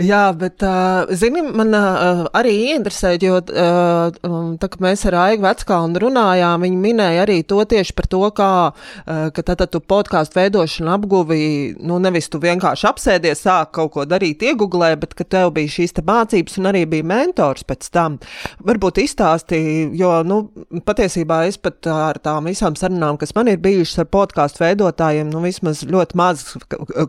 Jā, 0.00 0.30
bet, 0.32 0.62
uh, 0.64 1.04
zini, 1.12 1.42
man 1.52 1.74
uh, 1.76 2.22
arī 2.32 2.72
interesē, 2.72 3.10
jo 3.20 3.42
uh, 3.44 4.54
tā, 4.56 4.68
mēs 4.80 5.02
ar 5.10 5.16
Aigu 5.20 5.44
Veckalnu 5.44 6.00
runājām, 6.00 6.62
viņi 6.64 6.78
minēja 6.80 7.26
arī 7.26 7.42
to 7.44 7.58
tieši 7.68 7.92
par 7.98 8.08
to, 8.08 8.22
kā, 8.32 8.52
uh, 8.72 9.26
ka 9.36 9.44
tad 9.44 9.66
tu 9.68 9.82
podkāstu 9.84 10.38
veidošanu 10.38 10.94
apguvi, 10.94 11.42
nu, 11.84 11.98
nevis 12.00 12.30
tu 12.32 12.40
vienkārši 12.40 12.86
apsēdies, 12.88 13.42
sāk 13.44 13.74
kaut 13.76 13.92
ko 13.92 14.06
darīt 14.08 14.40
iegooglē, 14.48 14.94
bet 15.02 15.12
ka 15.18 15.26
tev 15.28 15.52
bija 15.58 15.74
šīs 15.74 15.92
te 15.98 16.06
mācības 16.08 16.56
un 16.62 16.70
arī 16.72 16.86
bija 16.88 17.10
mentors 17.12 17.68
pēc 17.68 17.90
tam. 17.92 18.16
Varbūt 18.64 19.02
izstāstīja, 19.04 19.92
jo, 20.00 20.14
nu, 20.24 20.40
patiesībā 20.88 21.42
es 21.50 21.60
pat 21.60 21.84
ar 21.92 22.22
tām 22.24 22.48
visām 22.48 22.80
sarunām, 22.80 23.20
kas 23.20 23.36
man 23.36 23.52
ir 23.52 23.60
bijušas 23.60 24.06
ar 24.06 24.10
podkāstu 24.16 24.64
veidotājiem, 24.64 25.28
nu, 25.36 25.44
vismaz 25.44 25.84
ļoti 25.84 26.22
maz, 26.22 26.48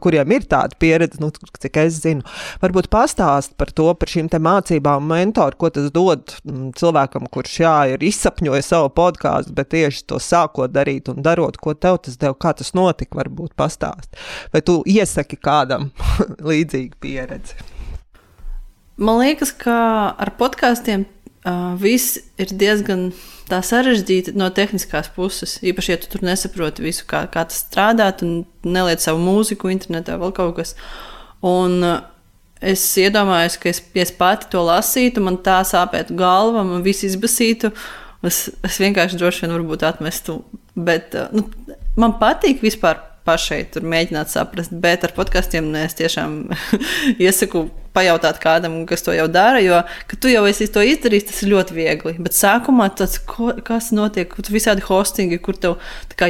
kuriem 0.04 0.36
ir 0.36 0.52
tāda 0.52 0.76
pieredze, 0.84 1.24
nu, 1.24 1.32
cik 1.63 1.84
es 1.88 2.04
zinu. 2.04 2.28
Var 2.60 2.72
varbūt 2.73 2.89
pastāst 2.89 3.53
par 3.57 3.69
to, 3.71 3.86
par 3.93 4.09
šīm 4.09 4.29
mācībām, 4.41 5.05
mentoru, 5.05 5.57
ko 5.57 5.69
tas 5.69 5.91
dod 5.93 6.33
mm, 6.43 6.73
cilvēkam, 6.79 7.27
kurš 7.29 7.59
jā, 7.62 7.75
ir 7.93 8.03
izsapņojis 8.03 8.71
savu 8.73 8.89
podkāstu, 8.89 9.53
bet 9.53 9.69
tieši 9.69 10.05
to 10.09 10.17
sākot 10.17 10.71
darīt 10.73 11.09
un 11.09 11.21
darot, 11.21 11.57
ko 11.57 11.73
tev 11.73 12.01
tas 12.03 12.17
deva, 12.17 12.33
kā 12.33 12.53
tas 12.57 12.73
notika, 12.73 13.17
varbūt 13.19 13.53
pastāst. 13.55 14.17
Vai 14.53 14.62
tu 14.65 14.81
iesaki 14.86 15.38
kādam 15.38 15.91
līdzīgu 16.49 16.97
pieredzi? 16.99 17.59
Man 18.97 19.21
liekas, 19.21 19.53
ka 19.53 19.75
ar 20.17 20.33
podkāstiem 20.38 21.05
uh, 21.05 21.73
viss 21.77 22.17
ir 22.41 22.53
diezgan 22.53 23.12
sarežģīti 23.53 24.31
no 24.33 24.47
tehniskās 24.49 25.12
puses. 25.13 25.59
Īpaši, 25.62 25.91
ja 25.91 25.97
tu 26.01 26.09
tur 26.09 26.23
nesaproti 26.25 26.81
visu, 26.81 27.03
kā, 27.09 27.27
kā 27.29 27.43
tas 27.45 27.59
strādāt, 27.67 28.23
un 28.25 28.47
neliec 28.65 29.03
savu 29.03 29.21
mūziku 29.21 29.69
internetā, 29.69 30.17
vēl 30.17 30.33
kaut 30.33 30.55
kas. 30.57 30.73
Un, 31.45 31.77
uh, 31.83 32.01
Es 32.63 32.84
iedomājos, 32.99 33.58
ka 33.60 33.71
es, 33.71 33.82
ja 33.95 34.06
es 34.06 34.13
pati 34.15 34.47
to 34.54 34.62
lasītu, 34.63 35.23
man 35.23 35.41
tā 35.43 35.60
sāpētu 35.67 36.15
galva, 36.19 36.63
man 36.67 36.86
viss 36.86 37.04
izbasītu. 37.08 37.73
Es, 38.23 38.45
es 38.63 38.80
vienkārši 38.80 39.19
droši 39.19 39.43
vien 39.43 39.58
varbūt 39.58 39.84
atmestu. 39.88 40.39
Bet 40.73 41.17
uh, 41.17 41.28
nu, 41.36 41.49
man 41.99 42.15
patīk 42.21 42.63
vispār 42.63 43.02
pašai 43.28 43.62
tur 43.71 43.86
mēģināt 43.88 44.32
saprast, 44.32 44.73
bet 44.84 45.06
ar 45.08 45.13
podkāstiem 45.15 45.69
es 45.80 45.95
tiešām 45.99 46.36
iesaku 47.23 47.67
pajautāt 47.93 48.39
kādam, 48.41 48.80
kas 48.89 49.06
to 49.06 49.13
jau 49.15 49.28
dara, 49.32 49.62
jo, 49.63 49.80
kad 50.10 50.21
tu 50.23 50.32
jau 50.32 50.43
esi 50.49 50.67
to 50.73 50.82
izdarījis, 50.84 51.28
tas 51.30 51.43
ir 51.43 51.52
ļoti 51.54 51.78
viegli. 51.78 52.15
Bet 52.23 52.36
sākumā 52.38 52.89
tas, 52.97 53.19
kas 53.67 53.91
notiek, 53.95 54.32
kur 54.34 54.49
visādi 54.54 54.84
hostingi, 54.88 55.39
kur 55.43 55.60
tev 55.60 55.78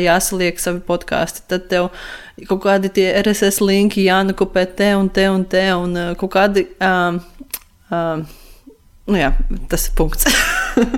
jāsaliek 0.03 0.59
savi 0.61 0.83
podkāsti, 0.85 1.45
tad 1.53 1.69
tev 1.71 1.89
kaut 2.49 2.63
kādi 2.65 2.91
tie 2.93 3.09
RSS 3.21 3.61
linki 3.63 4.07
jānokopē 4.07 4.65
te 4.77 4.93
un 4.97 5.09
te 5.13 5.27
un 5.29 5.43
te 5.45 5.65
un 5.73 5.97
uh, 5.97 6.13
kaut 6.19 6.33
kādi. 6.37 6.67
Um, 6.81 7.19
um, 7.89 8.25
Nu 9.03 9.17
jā, 9.19 9.33
tas 9.67 9.83
ir 9.89 9.97
punkts. 9.97 10.23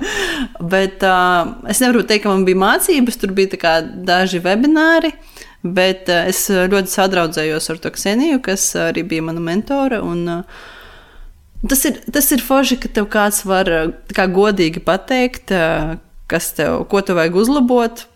Bet 0.72 1.02
uh, 1.02 1.56
es 1.66 1.80
nevaru 1.82 2.04
teikt, 2.06 2.22
ka 2.22 2.30
man 2.30 2.44
bija 2.46 2.60
mācības, 2.60 3.16
tur 3.18 3.32
bija 3.34 3.80
daži 3.82 4.38
webināri. 4.44 5.10
Uh, 5.10 5.46
Bet 5.66 6.10
uh, 6.12 6.26
es 6.30 6.46
ļoti 6.50 6.92
sadraudzējos 6.92 7.70
ar 7.72 7.82
to 7.82 7.92
Kseniju, 7.94 8.40
kas 8.44 8.68
arī 8.78 9.04
bija 9.08 9.24
mana 9.24 9.42
mentore. 9.42 10.00
Un, 10.04 10.26
uh, 10.30 11.68
tas, 11.68 11.84
ir, 11.88 12.00
tas 12.12 12.28
ir 12.34 12.44
forši, 12.44 12.78
ka 12.82 12.90
tev 12.98 13.08
kāds 13.12 13.42
var 13.48 13.70
kā 14.14 14.28
godīgi 14.30 14.82
pateikt, 14.86 15.54
uh, 15.54 15.96
kas 16.30 16.52
tev, 16.58 16.84
ko 16.90 17.02
tev 17.02 17.20
vajag 17.20 17.40
uzlabot. 17.42 18.06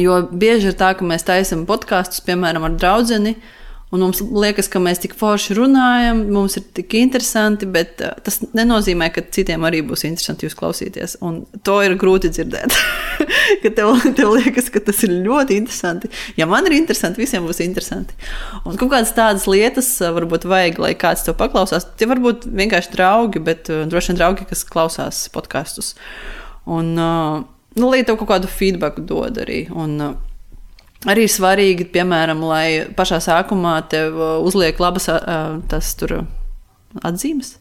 Jo 0.00 0.22
bieži 0.32 0.70
ir 0.70 0.78
tā, 0.80 0.94
ka 0.96 1.04
mēs 1.04 1.26
taisām 1.28 1.66
podkāstus, 1.68 2.22
piemēram, 2.24 2.64
ar 2.64 2.78
draugu. 2.80 3.34
Un 3.92 4.00
mums 4.00 4.22
liekas, 4.24 4.70
ka 4.72 4.80
mēs 4.80 5.02
tik 5.02 5.12
forši 5.20 5.52
runājam, 5.58 6.22
mums 6.32 6.54
ir 6.56 6.62
tik 6.78 6.94
interesanti, 6.96 7.66
bet 7.68 8.00
uh, 8.00 8.14
tas 8.24 8.38
nenozīmē, 8.56 9.10
ka 9.12 9.20
citiem 9.36 9.66
arī 9.68 9.82
būs 9.84 10.06
interesanti 10.08 10.46
jūs 10.46 10.56
klausīties. 10.56 11.18
Un 11.20 11.42
to 11.60 11.74
ir 11.84 11.98
grūti 12.00 12.30
dzirdēt. 12.32 12.72
ka 13.62 13.74
tev, 13.76 13.92
tev 14.16 14.32
liekas, 14.32 14.72
ka 14.72 14.80
tas 14.86 15.04
ir 15.04 15.12
ļoti 15.26 15.60
interesanti. 15.60 16.08
Ja 16.40 16.48
man 16.48 16.70
ir 16.70 16.78
interesanti, 16.78 17.20
visiem 17.20 17.44
būs 17.44 17.60
interesanti. 17.60 18.16
Un 18.64 18.80
kaut 18.80 18.94
kādas 18.94 19.12
tādas 19.12 19.44
lietas 19.44 19.92
uh, 20.00 20.14
varbūt 20.16 20.48
vajag, 20.48 20.80
lai 20.80 20.94
kāds 20.96 21.28
to 21.28 21.36
paklausās. 21.36 21.84
Tie 22.00 22.08
var 22.08 22.24
būt 22.24 22.48
vienkārši 22.48 22.96
draugi, 22.96 23.44
bet 23.44 23.68
uh, 23.68 23.84
droši 23.92 24.14
vien 24.14 24.22
draugi, 24.22 24.48
kas 24.48 24.64
klausās 24.72 25.26
podkastus. 25.36 25.98
Un, 26.64 26.94
uh, 26.96 27.42
nu, 27.76 27.88
lai 27.88 28.02
tev 28.04 28.18
kaut 28.20 28.30
kādu 28.34 28.50
feedback 28.50 29.00
dod 29.08 29.40
arī. 29.42 29.64
Un, 29.72 29.96
uh, 30.00 30.20
Arī 31.10 31.24
svarīgi, 31.26 31.88
piemēram, 31.90 32.44
lai 32.46 32.84
pašā 32.94 33.18
sākumā 33.24 33.74
tev 33.90 34.14
uh, 34.20 34.36
uzliek 34.46 34.78
labas 34.78 35.08
uh, 35.10 35.56
tas 35.66 35.88
tur 35.98 36.20
atzīmes. 37.02 37.56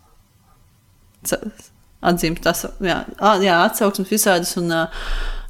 Atzīmes, 2.06 2.41
tas, 2.45 2.62
jā, 2.86 3.00
jā 3.41 3.56
atsauksmes 3.65 4.13
visādas. 4.13 4.54
Un, 4.62 4.69
uh, 4.69 5.08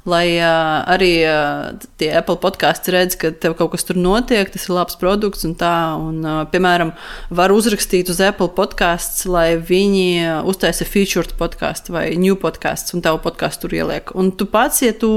lai 0.08 0.34
uh, 0.40 0.82
arī 0.90 1.10
uh, 1.22 1.78
tie 2.00 2.08
Apple 2.18 2.34
podkāsti 2.42 2.94
redz, 2.94 3.16
ka 3.20 3.30
tev 3.30 3.54
kaut 3.58 3.70
kas 3.74 3.86
tur 3.86 4.00
notiek, 4.00 4.50
tas 4.50 4.66
ir 4.66 4.74
labs 4.74 4.98
produkts 4.98 5.46
un 5.46 5.54
tā. 5.58 5.74
Un, 5.94 6.18
uh, 6.26 6.40
piemēram, 6.50 6.90
var 7.30 7.54
uzrakstīt 7.54 8.10
uz 8.10 8.18
Apple 8.24 8.50
podkāstu, 8.56 9.30
lai 9.30 9.46
viņi 9.62 10.42
uztaisa 10.50 10.86
featured 10.88 11.36
podkāstu 11.38 11.94
vai 11.94 12.08
new 12.18 12.34
podkāstu 12.38 12.98
un 12.98 13.06
tavu 13.06 13.22
podkāstu 13.22 13.68
tur 13.68 13.78
ieliek. 13.78 14.10
Un 14.18 14.32
tu 14.34 14.48
pats, 14.50 14.82
ja 14.82 14.94
tu, 14.96 15.12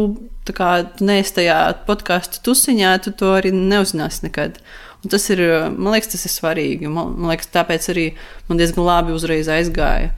kā, 0.53 0.71
tu 0.97 1.09
neesi 1.09 1.33
tajā 1.39 1.59
podkāstu 1.89 2.43
tusiņā, 2.45 2.97
tu 3.05 3.15
to 3.17 3.33
arī 3.39 3.55
neuzzināsi 3.55 4.27
nekad. 4.27 4.61
Un 5.01 5.11
tas 5.13 5.25
ir, 5.33 5.41
man 5.73 5.93
liekas, 5.93 6.13
tas 6.13 6.25
ir 6.25 6.33
svarīgi. 6.33 6.89
Man, 6.89 7.17
man 7.17 7.33
liekas, 7.33 7.49
tāpēc 7.53 7.89
arī 7.93 8.07
man 8.49 8.61
diezgan 8.61 8.85
labi 8.85 9.13
uzreiz 9.17 9.49
aizgāja. 9.49 10.13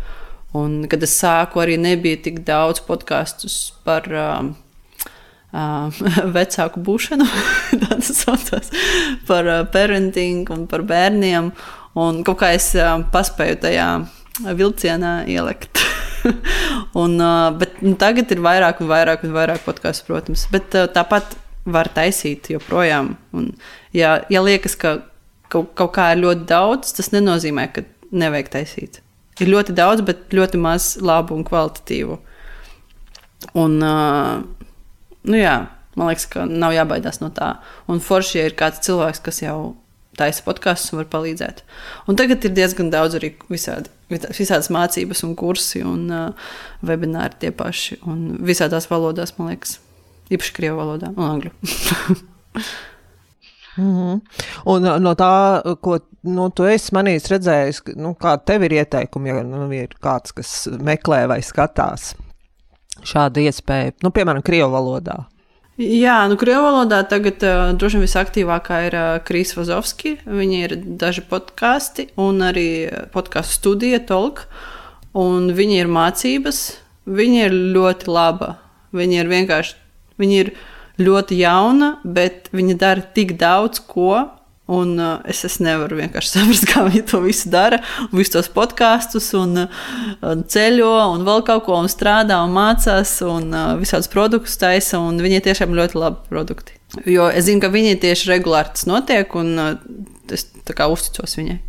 Un, 0.56 0.86
kad 0.88 1.04
es 1.04 1.16
sāku, 1.20 1.60
arī 1.60 1.76
nebija 1.82 2.22
tik 2.24 2.40
daudz 2.48 2.80
podkāstu 2.88 3.50
par 3.84 4.08
uh, 4.08 4.48
uh, 5.52 6.04
vecāku 6.38 6.84
būšanu, 6.84 7.28
tādas 7.84 8.14
saucās, 8.22 8.72
par 9.28 9.50
uh, 9.50 9.64
parenting 9.74 10.48
un 10.54 10.68
par 10.72 10.86
bērniem. 10.88 11.52
Un 11.98 12.22
kaut 12.26 12.40
kā 12.44 12.54
es 12.56 12.72
uh, 12.78 13.02
paspēju 13.14 13.60
tajā 13.66 13.90
vilcienā 14.58 15.20
ielikt. 15.34 15.82
un, 17.02 17.18
uh, 17.20 17.50
bet 17.58 17.82
nu, 17.84 17.96
tagad 18.00 18.32
ir 18.34 18.44
vairāk 18.46 18.82
un 18.84 18.92
vairāk 18.92 19.26
un 19.28 19.36
vairāk 19.36 19.66
podkāstu, 19.66 20.08
protams. 20.10 20.46
Bet 20.54 20.78
uh, 20.78 20.88
tāpat 20.94 21.36
var 21.68 21.90
taisīt 21.92 22.52
joprojām. 22.54 23.16
Un, 23.36 23.52
ja, 23.96 24.22
ja 24.32 24.44
liekas, 24.46 24.78
ka 24.80 25.00
kaut, 25.52 25.74
kaut 25.78 25.94
kā 25.98 26.12
ir 26.14 26.24
ļoti 26.24 26.48
daudz, 26.48 26.94
tas 26.96 27.12
nenozīmē, 27.16 27.68
ka 27.74 27.84
nevajag 28.16 28.54
taisīt. 28.54 29.02
Ir 29.44 29.52
ļoti 29.52 29.76
daudz, 29.78 30.04
bet 30.06 30.34
ļoti 30.34 30.60
maz 30.62 30.96
labu 31.02 31.36
un 31.38 31.44
kvalitatīvu. 31.46 32.18
Un, 33.58 33.76
nu 33.78 35.38
jā, 35.38 35.58
man 35.98 36.10
liekas, 36.10 36.26
ka 36.32 36.46
nav 36.50 36.74
jābaidās 36.74 37.22
no 37.22 37.30
tā. 37.34 37.58
Un 37.92 38.02
forši, 38.04 38.40
ja 38.40 38.48
ir 38.50 38.58
kāds 38.58 38.82
cilvēks, 38.86 39.22
kas 39.26 39.44
jau 39.44 39.60
taisa 40.18 40.42
podkāstus 40.46 40.94
un 40.94 41.04
var 41.04 41.10
palīdzēt. 41.14 41.62
Un 42.10 42.18
tagad 42.18 42.46
ir 42.48 42.56
diezgan 42.58 42.90
daudz 42.94 43.20
arī 43.20 43.36
visādi, 43.52 43.92
visādas 44.10 44.72
mācības 44.74 45.22
un 45.28 45.36
kursi 45.38 45.84
un 45.86 46.08
uh, 46.10 46.52
webināri 46.86 47.38
tie 47.44 47.54
paši. 47.54 48.00
Un 48.10 48.40
visādās 48.42 48.90
valodās, 48.90 49.36
man 49.38 49.54
liekas. 49.54 49.78
Īpaši 50.34 50.56
krievu 50.58 50.82
valodā 50.82 51.14
un 51.14 51.28
angļu. 51.30 51.54
mm 53.78 53.94
-hmm. 53.96 54.22
Un 54.66 55.04
no 55.04 55.14
tā, 55.14 55.62
ko 55.82 56.00
nu, 56.24 56.50
tu 56.50 56.64
esi 56.64 56.96
manījis, 56.96 57.32
redzējis, 57.32 57.82
nu, 57.96 58.16
kāda 58.20 58.44
tev 58.46 58.64
ir 58.64 58.72
ieteikumi, 58.72 59.30
ja 59.30 59.44
nu, 59.44 59.72
ir 59.74 59.96
kāds, 60.04 60.34
kas 60.34 60.68
meklē 60.68 61.28
vai 61.28 61.42
skatās 61.42 62.16
šādu 63.04 63.40
iespēju, 63.40 63.92
nu, 64.04 64.12
piemēram, 64.12 64.42
krievu 64.42 64.72
valodā. 64.72 65.26
Jā, 65.78 66.28
nu, 66.28 66.36
krievu 66.36 66.64
valodā 66.64 67.04
tagad 67.04 67.44
uh, 67.44 67.74
droši 67.78 67.98
vien 67.98 68.08
visaktīvākā 68.08 68.88
ir 68.88 68.96
uh, 68.98 69.20
Krīs 69.22 69.54
Vazovski. 69.58 70.18
Viņa 70.26 70.58
ir 70.58 70.76
daži 70.98 71.22
podkāsti 71.22 72.10
un 72.18 72.42
arī 72.42 72.90
podkāstu 73.14 73.54
studija 73.54 74.00
Tolk. 74.00 74.48
Un 75.14 75.54
viņa 75.54 75.76
ir 75.78 75.88
mācības. 75.88 76.78
Viņa 77.06 77.46
ir 77.46 77.54
ļoti 77.78 78.08
laba. 78.10 78.56
Viņa 78.92 79.20
ir 79.22 79.28
vienkārši 79.28 79.76
Viņa 80.18 80.38
ir 80.42 80.52
ļoti 81.02 81.42
jauna, 81.42 81.98
bet 82.04 82.50
viņa 82.56 82.80
dara 82.80 83.06
tik 83.16 83.38
daudz 83.40 83.84
ko. 83.84 84.26
Un 84.68 84.98
uh, 85.00 85.22
es, 85.24 85.46
es 85.48 85.62
nevaru 85.64 85.96
vienkārši 85.96 86.32
saprast, 86.34 86.66
kā 86.68 86.82
viņi 86.90 87.06
to 87.08 87.22
visu 87.24 87.48
dara. 87.54 87.80
Visus 88.12 88.34
tos 88.34 88.50
podkāstus, 88.52 89.30
un, 89.40 89.62
uh, 89.64 90.34
ceļo, 90.52 90.90
un 91.14 91.24
vēl 91.28 91.46
kaut 91.48 91.64
ko, 91.70 91.78
un 91.80 91.88
strādā, 91.92 92.42
un 92.44 92.52
mācās, 92.56 93.14
un 93.24 93.48
uh, 93.56 93.70
visādus 93.80 94.12
produktus 94.12 94.60
taisa. 94.60 95.00
Viņi 95.00 95.40
ir 95.40 95.46
tiešām 95.48 95.78
ļoti 95.78 96.02
labi 96.02 96.28
produkti. 96.28 96.76
Jo 97.08 97.30
es 97.32 97.48
zinu, 97.48 97.64
ka 97.64 97.72
viņi 97.72 97.96
tieši 98.04 98.34
regulāri 98.34 98.76
tas 98.76 98.84
notiek, 98.92 99.40
un 99.40 99.56
uh, 99.56 99.72
es 100.36 100.50
uzticos 100.68 101.40
viņai. 101.40 101.62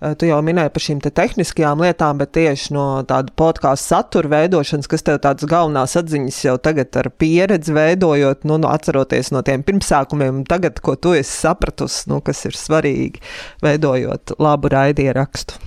Eh, 0.00 0.14
tu 0.16 0.24
jau 0.24 0.38
minēji 0.40 0.72
par 0.72 0.80
šīm 0.80 1.00
te 1.04 1.10
tehniskajām 1.12 1.82
lietām, 1.84 2.20
bet 2.22 2.32
tieši 2.32 2.72
no 2.72 2.84
tāda 3.08 3.34
podkāstu 3.36 3.92
satura 3.92 4.30
veidošanas, 4.32 4.88
kas 4.88 5.04
tev 5.04 5.18
tādas 5.26 5.48
galvenās 5.50 5.96
atziņas 6.00 6.38
jau 6.46 6.56
tagad 6.64 6.96
ar 6.96 7.10
pieredzi 7.20 7.76
veidojot, 7.76 8.46
nu, 8.48 8.56
nu 8.62 8.70
atceroties 8.72 9.28
no 9.36 9.44
tiem 9.44 9.64
pirmsākumiem, 9.66 10.46
tagad, 10.48 10.80
ko 10.80 10.96
tu 10.96 11.12
esi 11.18 11.34
sapratusi, 11.42 12.06
nu, 12.08 12.22
kas 12.24 12.46
ir 12.48 12.56
svarīgi 12.56 13.20
veidojot 13.66 14.38
labu 14.40 14.72
raidierakstu. 14.72 15.60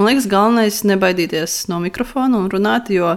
Man 0.00 0.08
liekas, 0.08 0.24
galvenais 0.32 0.78
ir 0.80 0.88
nebaidīties 0.94 1.54
no 1.68 1.76
mikrofona 1.82 2.38
un 2.40 2.46
runāt, 2.48 2.86
jo 2.88 3.10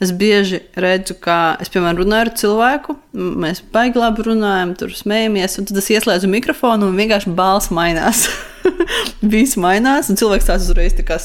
es 0.00 0.08
bieži 0.16 0.62
redzu, 0.80 1.18
kā 1.20 1.58
es, 1.60 1.68
piemēram, 1.68 1.98
runāju 2.00 2.24
ar 2.24 2.30
cilvēku, 2.40 2.94
mēs 3.42 3.58
baigi 3.74 4.00
labi 4.00 4.24
runājam, 4.24 4.70
tur 4.80 4.94
smējamies, 4.96 5.58
un 5.60 5.66
tad 5.68 5.80
es 5.82 5.90
ieslēdzu 5.92 6.30
mikrofonu 6.32 6.86
un 6.88 6.96
vienkārši 6.96 7.34
balss 7.36 7.68
mainās. 7.76 8.22
Viss 9.34 9.58
mainās, 9.60 10.08
un 10.08 10.16
cilvēks 10.16 10.48
tās 10.48 10.64
uzreiz 10.64 10.94
tā 10.96 11.04
kā, 11.10 11.18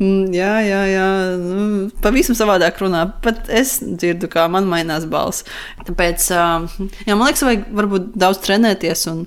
mm, 0.00 0.32
jā, 0.32 0.54
jā, 0.64 0.78
jā, 0.88 1.08
nu, 1.42 1.66
pavisam 2.06 2.38
savādāk 2.38 2.80
runā. 2.80 3.02
Pat 3.26 3.50
es 3.52 3.74
dzirdu, 3.84 4.30
kā 4.32 4.46
man 4.52 4.70
mainās 4.70 5.04
balss. 5.10 5.44
Tāpēc, 5.84 6.30
jā, 6.32 7.12
man 7.12 7.26
liekas, 7.26 7.44
vajag 7.44 7.68
varbūt 7.76 8.08
daudz 8.16 8.40
trenēties 8.46 9.04
un 9.12 9.20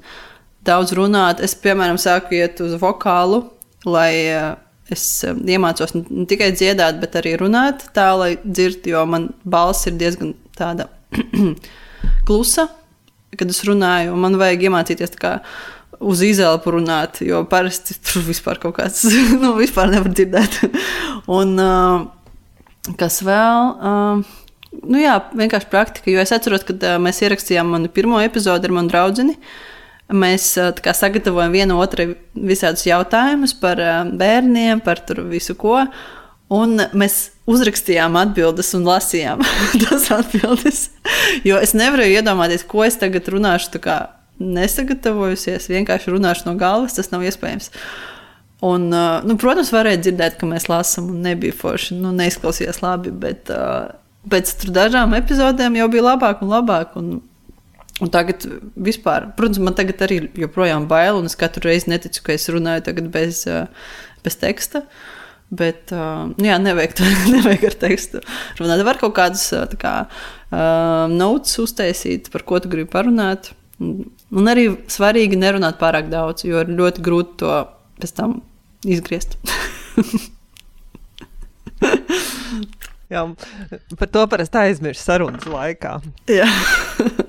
daudz 0.66 0.96
runāt. 0.98 1.46
Es, 1.46 1.54
piemēram, 1.54 2.02
sāku 2.02 2.40
iet 2.42 2.66
uz 2.66 2.74
vokālu, 2.82 3.44
lai 3.86 4.10
es 4.96 5.06
um, 5.28 5.42
iemācos 5.48 5.96
ne 5.96 6.26
tikai 6.30 6.52
dziedāt, 6.56 7.00
bet 7.02 7.18
arī 7.20 7.36
runāt 7.40 7.88
tā, 7.96 8.10
lai 8.20 8.32
dzirdētu, 8.44 8.94
jo 8.94 9.06
man 9.10 9.30
balss 9.44 9.90
ir 9.90 9.98
diezgan 10.00 10.34
tāda 10.58 10.90
klusa, 12.28 12.70
kad 13.38 13.50
es 13.52 13.64
runāju. 13.68 14.18
Man 14.20 14.40
vajag 14.40 14.68
iemācīties 14.70 15.16
uz 16.00 16.22
izelpu 16.24 16.76
runāt, 16.78 17.20
jo 17.26 17.42
parasti 17.50 17.98
tur 18.00 18.24
vispār 18.28 18.62
kaut 18.62 18.78
kāds, 18.80 19.04
nu, 19.42 19.56
vispār 19.60 19.92
nevar 19.92 20.12
dzirdēt. 20.14 20.62
Un 21.40 21.56
uh, 21.60 22.94
kas 23.00 23.24
vēl? 23.26 23.74
Uh, 23.80 24.38
Nu 24.86 25.00
jā, 25.02 25.16
vienkārši 25.34 25.66
praktika. 25.72 26.12
Jo 26.14 26.22
es 26.22 26.32
atceros, 26.36 26.62
kad 26.68 26.84
uh, 26.86 27.00
mēs 27.02 27.24
ierakstījām 27.26 27.72
manu 27.74 27.90
pirmo 27.90 28.20
epizodi 28.22 28.70
ar 28.70 28.76
manu 28.76 28.92
draugu. 28.92 29.34
Mēs 30.10 30.52
kā, 30.82 30.94
sagatavojam 30.98 31.54
vienu 31.54 31.78
otru 31.84 32.14
visādus 32.34 32.88
jautājumus 32.88 33.54
par 33.62 33.82
bērniem, 34.18 34.82
par 34.82 35.04
visu 35.30 35.54
ko. 35.60 35.84
Un 36.50 36.82
mēs 36.98 37.28
uzrakstījām 37.50 38.18
atbildes 38.18 38.72
un 38.78 38.88
lasījām 38.90 39.44
tās 39.84 40.08
atbildes. 40.14 40.88
Jo 41.46 41.60
es 41.62 41.76
nevarēju 41.78 42.24
iedomāties, 42.24 42.66
ko 42.66 42.88
es 42.88 42.98
tagad 43.02 43.30
runāšu. 43.30 43.84
Nesagatavojusies, 44.40 45.68
vienkārši 45.68 46.14
runāšu 46.14 46.48
no 46.48 46.56
galvas, 46.58 46.96
tas 46.96 47.12
nav 47.12 47.26
iespējams. 47.28 47.70
Un, 48.66 48.90
nu, 48.90 49.36
protams, 49.40 49.72
varēja 49.72 50.02
dzirdēt, 50.04 50.38
ka 50.40 50.48
mēs 50.48 50.68
lasām, 50.72 51.12
un 51.14 51.22
nebija 51.24 51.56
forši. 51.56 51.98
Nu, 52.00 52.12
neizklausījās 52.16 52.82
labi, 52.84 53.12
bet 53.16 53.52
uh, 53.54 53.92
pēc 54.32 54.68
dažām 54.76 55.16
epizodēm 55.20 55.78
jau 55.80 55.88
bija 55.92 56.08
labāk 56.10 56.44
un 56.44 56.52
labāk. 56.56 56.96
Un 57.00 57.20
Un 58.00 58.12
tagad 58.12 58.46
vispār, 58.80 59.28
protams, 59.36 59.60
man 59.64 59.76
tagad 59.76 60.00
arī 60.06 60.22
joprojām 60.40 60.88
bail, 60.88 61.18
un 61.20 61.28
es 61.28 61.36
katru 61.40 61.68
reizi 61.68 61.92
neticu, 61.92 62.24
ka 62.24 62.36
es 62.36 62.48
runāju 62.52 63.10
bez, 63.12 63.46
eh, 63.48 63.68
bez 64.24 64.40
teksta. 64.40 64.86
Bet, 65.50 65.90
uh, 65.90 66.30
jā, 66.38 66.60
nevajag, 66.62 66.92
tā, 66.94 67.08
nevajag 67.36 67.64
ar 67.72 67.76
tekstu 67.82 68.20
runāt. 68.60 68.84
Var 68.86 69.00
kaut 69.02 69.16
kādus 69.18 69.48
eh, 69.58 69.66
kā, 69.82 69.94
notes 71.10 71.58
uztaisīt, 71.60 72.30
par 72.32 72.46
ko 72.46 72.60
tu 72.62 72.70
gribi 72.70 72.92
parunāt. 72.94 73.52
Un, 73.82 74.06
un 74.32 74.52
arī 74.52 74.70
svarīgi 74.92 75.40
nerunāt 75.40 75.80
pārāk 75.82 76.12
daudz, 76.12 76.46
jo 76.46 76.62
ir 76.62 76.70
ļoti 76.70 77.02
grūti 77.04 77.40
to 77.42 77.56
pēc 78.00 78.12
tam 78.16 78.42
izgriezt. 78.86 79.36
jā, 83.14 83.26
par 83.98 84.14
to 84.14 84.28
parasti 84.32 84.58
aizmirst 84.68 85.10
sarunas 85.10 85.50
laikā. 85.50 85.98
Jā. 86.32 86.48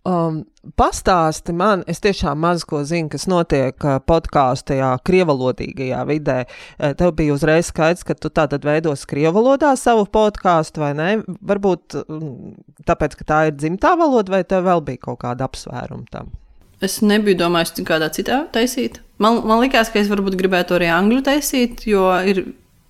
Um, 0.00 0.46
pastāsti 0.80 1.52
man, 1.52 1.82
es 1.90 1.98
tiešām 2.00 2.38
maz 2.40 2.62
ko 2.64 2.78
zinu, 2.88 3.10
kas 3.12 3.26
notiek 3.28 3.76
uh, 3.84 3.98
podkāstu 4.00 4.72
tajā 4.72 4.94
krievalodīgajā 5.04 5.98
vidē. 6.08 6.36
Uh, 6.78 6.94
tev 6.96 7.12
bija 7.18 7.34
uzreiz 7.36 7.68
skaidrs, 7.68 8.06
ka 8.08 8.16
tu 8.16 8.30
tātad 8.32 8.64
veidos 8.64 9.04
krievalodā 9.10 9.74
savu 9.76 10.06
podkāstu, 10.08 10.80
vai 10.80 10.94
ne? 10.96 11.10
Varbūt 11.44 11.98
um, 12.06 12.54
tāpēc, 12.88 13.18
ka 13.20 13.28
tā 13.28 13.42
ir 13.50 13.58
dzimtā 13.58 13.92
valoda, 14.00 14.38
vai 14.38 14.40
tev 14.48 14.64
vēl 14.70 14.80
bija 14.88 15.04
kaut 15.10 15.20
kāda 15.26 15.44
apsvēruma 15.50 16.08
tam? 16.14 16.32
Es 16.80 17.02
nebiju 17.04 17.36
domājis, 17.42 17.76
kādā 17.84 18.08
citā 18.08 18.46
taisīt. 18.54 19.02
Man, 19.20 19.42
man 19.44 19.60
liekas, 19.60 19.92
ka 19.92 20.00
es 20.00 20.08
varbūt 20.08 20.38
gribētu 20.40 20.78
arī 20.78 20.88
angļu 20.96 21.20
taisīt, 21.28 21.84
jo 21.84 22.08
ir 22.24 22.46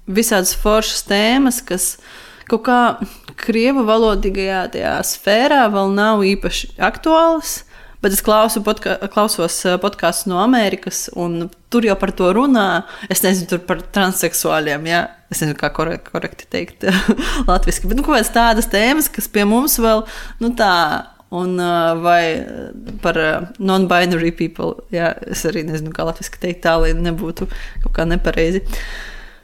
visādas 0.07 0.55
foršas 0.62 1.03
tēmas, 1.11 1.59
kas 1.66 1.96
kaut 2.51 2.67
kā 2.67 2.81
krievu 3.41 3.85
valodīgajā 3.89 4.63
tajā 4.75 4.95
sfērā 5.07 5.65
vēl 5.73 5.93
nav 5.97 6.25
īpaši 6.27 6.75
aktuāls. 6.91 7.61
Bet 8.01 8.15
es 8.17 8.23
klausu 8.25 8.63
podka 8.65 8.95
klausos 9.13 9.59
podkāstus 9.83 10.31
no 10.31 10.39
Amerikas, 10.41 11.03
un 11.21 11.51
tur 11.69 11.85
jau 11.85 11.97
par 12.01 12.15
to 12.17 12.31
runā. 12.33 12.87
Es 13.13 13.21
nezinu, 13.21 13.51
tur 13.51 13.61
par 13.69 13.83
transseksuāļiem. 13.93 14.87
Ja? 14.89 15.03
Es 15.29 15.43
nezinu, 15.43 15.59
kā 15.61 15.69
korek 15.77 16.09
korekti 16.09 16.49
teikt 16.49 16.87
latviešu. 17.51 17.91
Bet 17.91 18.01
nu, 18.01 18.07
kaut 18.07 18.17
kādas 18.17 18.33
tādas 18.33 18.71
tēmas, 18.73 19.11
kas 19.13 19.29
pie 19.29 19.45
mums 19.49 19.77
vēl 19.83 20.07
nu, 20.41 20.55
tā. 20.57 20.75
Un, 21.31 21.53
vai 22.03 22.43
par 23.05 23.15
non-binary 23.63 24.33
people. 24.35 24.81
Jā, 24.91 25.13
es 25.31 25.45
arī 25.47 25.63
nezinu, 25.69 25.93
kā 25.95 26.03
latviešu 26.09 26.41
teikt, 26.43 26.65
tā 26.65 26.73
lai 26.83 26.91
nebūtu 26.97 27.47
kaut 27.85 27.93
kā 27.95 28.09
nepareizi. 28.09 28.65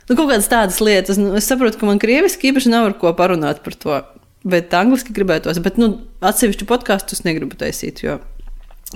Nu, 0.06 0.14
kaut 0.14 0.28
kādas 0.30 0.46
tādas 0.50 0.78
lietas. 0.84 1.18
Nu, 1.18 1.34
es 1.38 1.48
saprotu, 1.50 1.80
ka 1.80 1.88
man 1.88 2.00
krieviski 2.02 2.52
īpaši 2.52 2.70
nav 2.70 2.90
ar 2.90 2.94
ko 3.00 3.10
parunāt 3.18 3.62
par 3.64 3.74
to. 3.74 3.98
Bet 4.46 4.74
angliski 4.78 5.14
gribētos. 5.14 5.58
Bet 5.62 5.80
nu, 5.82 5.90
atsevišķu 6.22 6.68
podkāstu 6.70 7.16
es 7.16 7.24
negribu 7.26 7.58
taisīt, 7.58 8.04
jo 8.06 8.20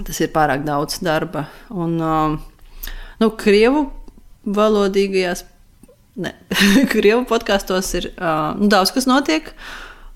tas 0.07 0.21
ir 0.23 0.31
pārāk 0.35 0.63
daudz 0.67 1.01
darba. 1.03 1.49
Un, 1.75 1.97
uh, 1.99 2.37
nu, 3.19 3.31
krievu 3.35 3.89
valodīgajās, 4.47 5.43
ne, 6.23 6.35
krievu 6.95 7.25
podkāstos 7.31 7.91
ir 7.99 8.13
uh, 8.13 8.55
nu, 8.61 8.71
daudz 8.71 8.95
kas 8.95 9.11
notiek. 9.11 9.51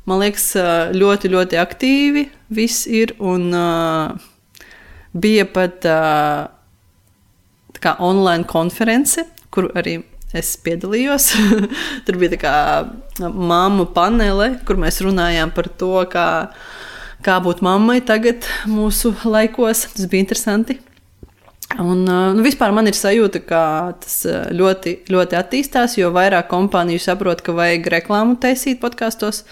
Man 0.07 0.21
liekas, 0.21 0.51
ļoti, 0.93 1.31
ļoti 1.33 1.59
aktīvi 1.59 2.27
viss 2.55 2.87
ir. 2.87 3.17
Un 3.25 3.49
uh, 3.57 4.15
bija 5.17 5.49
pat 5.49 5.87
uh, 5.89 6.47
online 7.99 8.45
konference, 8.47 9.25
kur 9.51 9.73
arī 9.75 9.99
es 10.35 10.55
piedalījos. 10.65 11.31
Tur 12.07 12.19
bija 12.21 12.35
tā 12.35 12.41
kā 12.43 12.57
mammu 13.21 13.89
panele, 13.95 14.55
kur 14.67 14.81
mēs 14.81 15.03
runājām 15.05 15.55
par 15.55 15.71
to, 15.81 15.95
kā, 16.11 16.27
kā 17.25 17.39
būt 17.45 17.63
mammai 17.65 18.01
tagad 18.07 18.49
mūsu 18.71 19.15
laikos. 19.25 19.87
Tas 19.95 20.11
bija 20.11 20.27
interesanti. 20.27 20.81
Un, 21.81 22.05
nu, 22.07 22.43
vispār 22.45 22.71
man 22.77 22.87
ir 22.87 22.95
sajūta, 22.95 23.41
ka 23.49 23.63
tas 24.03 24.21
ļoti, 24.55 24.99
ļoti 25.11 25.39
attīstās, 25.39 25.97
jo 25.99 26.13
vairāk 26.15 26.47
kompāniju 26.51 27.03
saprot, 27.03 27.41
ka 27.43 27.55
vajag 27.57 27.89
reklāmu 27.97 28.37
taisīt 28.43 28.79
podkāstos. 28.83 29.43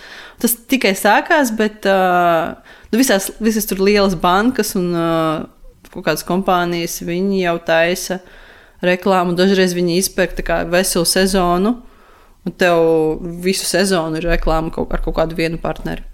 Tas 0.43 0.55
tikai 0.71 0.93
sākās, 0.99 1.51
bet 1.59 1.89
nu, 1.89 3.01
visās, 3.01 3.33
visas 3.43 3.67
tur 3.67 3.83
lielas 3.83 4.15
bankas 4.15 4.77
un 4.79 4.93
kaut 5.93 6.07
kādas 6.07 6.23
kompānijas 6.25 7.01
jau 7.03 7.57
taisa 7.67 8.21
uh, 8.21 8.39
reklāmu. 8.85 9.37
Dažreiz 9.39 9.75
viņi 9.77 9.99
izpērk 10.03 10.41
veselu 10.71 11.09
sezonu, 11.09 11.77
un 12.43 12.57
tev 12.59 13.23
visu 13.45 13.67
sezonu 13.69 14.19
ir 14.19 14.29
reklāma 14.35 14.73
kaut, 14.75 14.93
ar 14.93 15.03
kaut 15.05 15.17
kādu 15.21 15.39
vienu 15.39 15.61
partneri. 15.63 16.05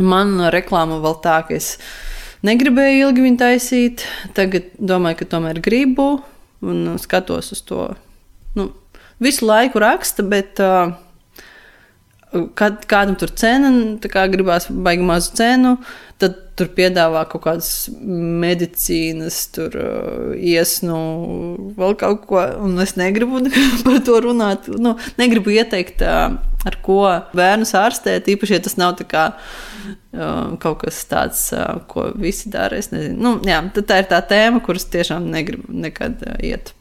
Man 0.00 0.38
reklāma 0.54 1.00
vēl 1.02 1.18
tā, 1.24 1.42
ka 1.46 1.56
es 1.58 1.74
negribēju 2.46 3.08
ilgi 3.08 3.26
viņu 3.26 3.40
taisīt. 3.42 4.06
Tagad 4.36 4.70
domāju, 4.78 5.20
ka 5.20 5.30
tomēr 5.36 5.60
gribu 5.62 6.22
un 6.64 6.94
skatos 7.02 7.52
uz 7.52 7.62
to. 7.66 7.90
Nu, 8.56 8.70
visu 9.22 9.46
laiku 9.48 9.82
raksta, 9.82 10.24
bet 10.24 10.62
uh, 10.62 10.94
kad, 12.58 12.84
kādam 12.88 13.16
tur 13.20 13.32
cena, 13.36 13.72
kā 14.12 14.24
gribās 14.32 14.68
baigi 14.70 15.04
mazu 15.06 15.34
cenu, 15.38 15.76
tad 16.22 16.38
tur 16.58 16.68
piedāvā 16.76 17.24
kaut 17.30 17.44
kādas 17.46 17.70
medicīnas, 18.42 19.38
tur 19.54 19.76
uh, 19.80 20.32
iesnu, 20.36 20.98
vēl 21.78 21.96
kaut 22.00 22.26
ko, 22.28 22.42
un 22.62 22.76
es 22.84 22.94
negribu 23.00 23.42
par 23.86 24.00
to 24.06 24.18
runāt. 24.24 24.68
Nu, 24.80 24.94
negribu 25.20 25.54
ieteikt, 25.54 26.04
uh, 26.06 26.36
ar 26.68 26.78
ko 26.84 27.00
bērnus 27.36 27.74
ārstēt, 27.78 28.30
īpaši, 28.34 28.58
ja 28.58 28.64
tas 28.68 28.78
nav 28.80 29.00
kā, 29.10 29.24
uh, 29.32 30.52
kaut 30.62 30.84
kas 30.84 31.00
tāds, 31.10 31.48
ko 31.90 32.10
visi 32.14 32.52
dara. 32.52 32.78
Nu, 32.92 33.38
jā, 33.48 33.58
tā 33.80 34.02
ir 34.04 34.12
tā 34.12 34.22
tēma, 34.34 34.62
kuras 34.64 34.86
tiešām 34.92 35.26
negribu 35.32 35.74
nekad 35.88 36.22
iet. 36.38 36.76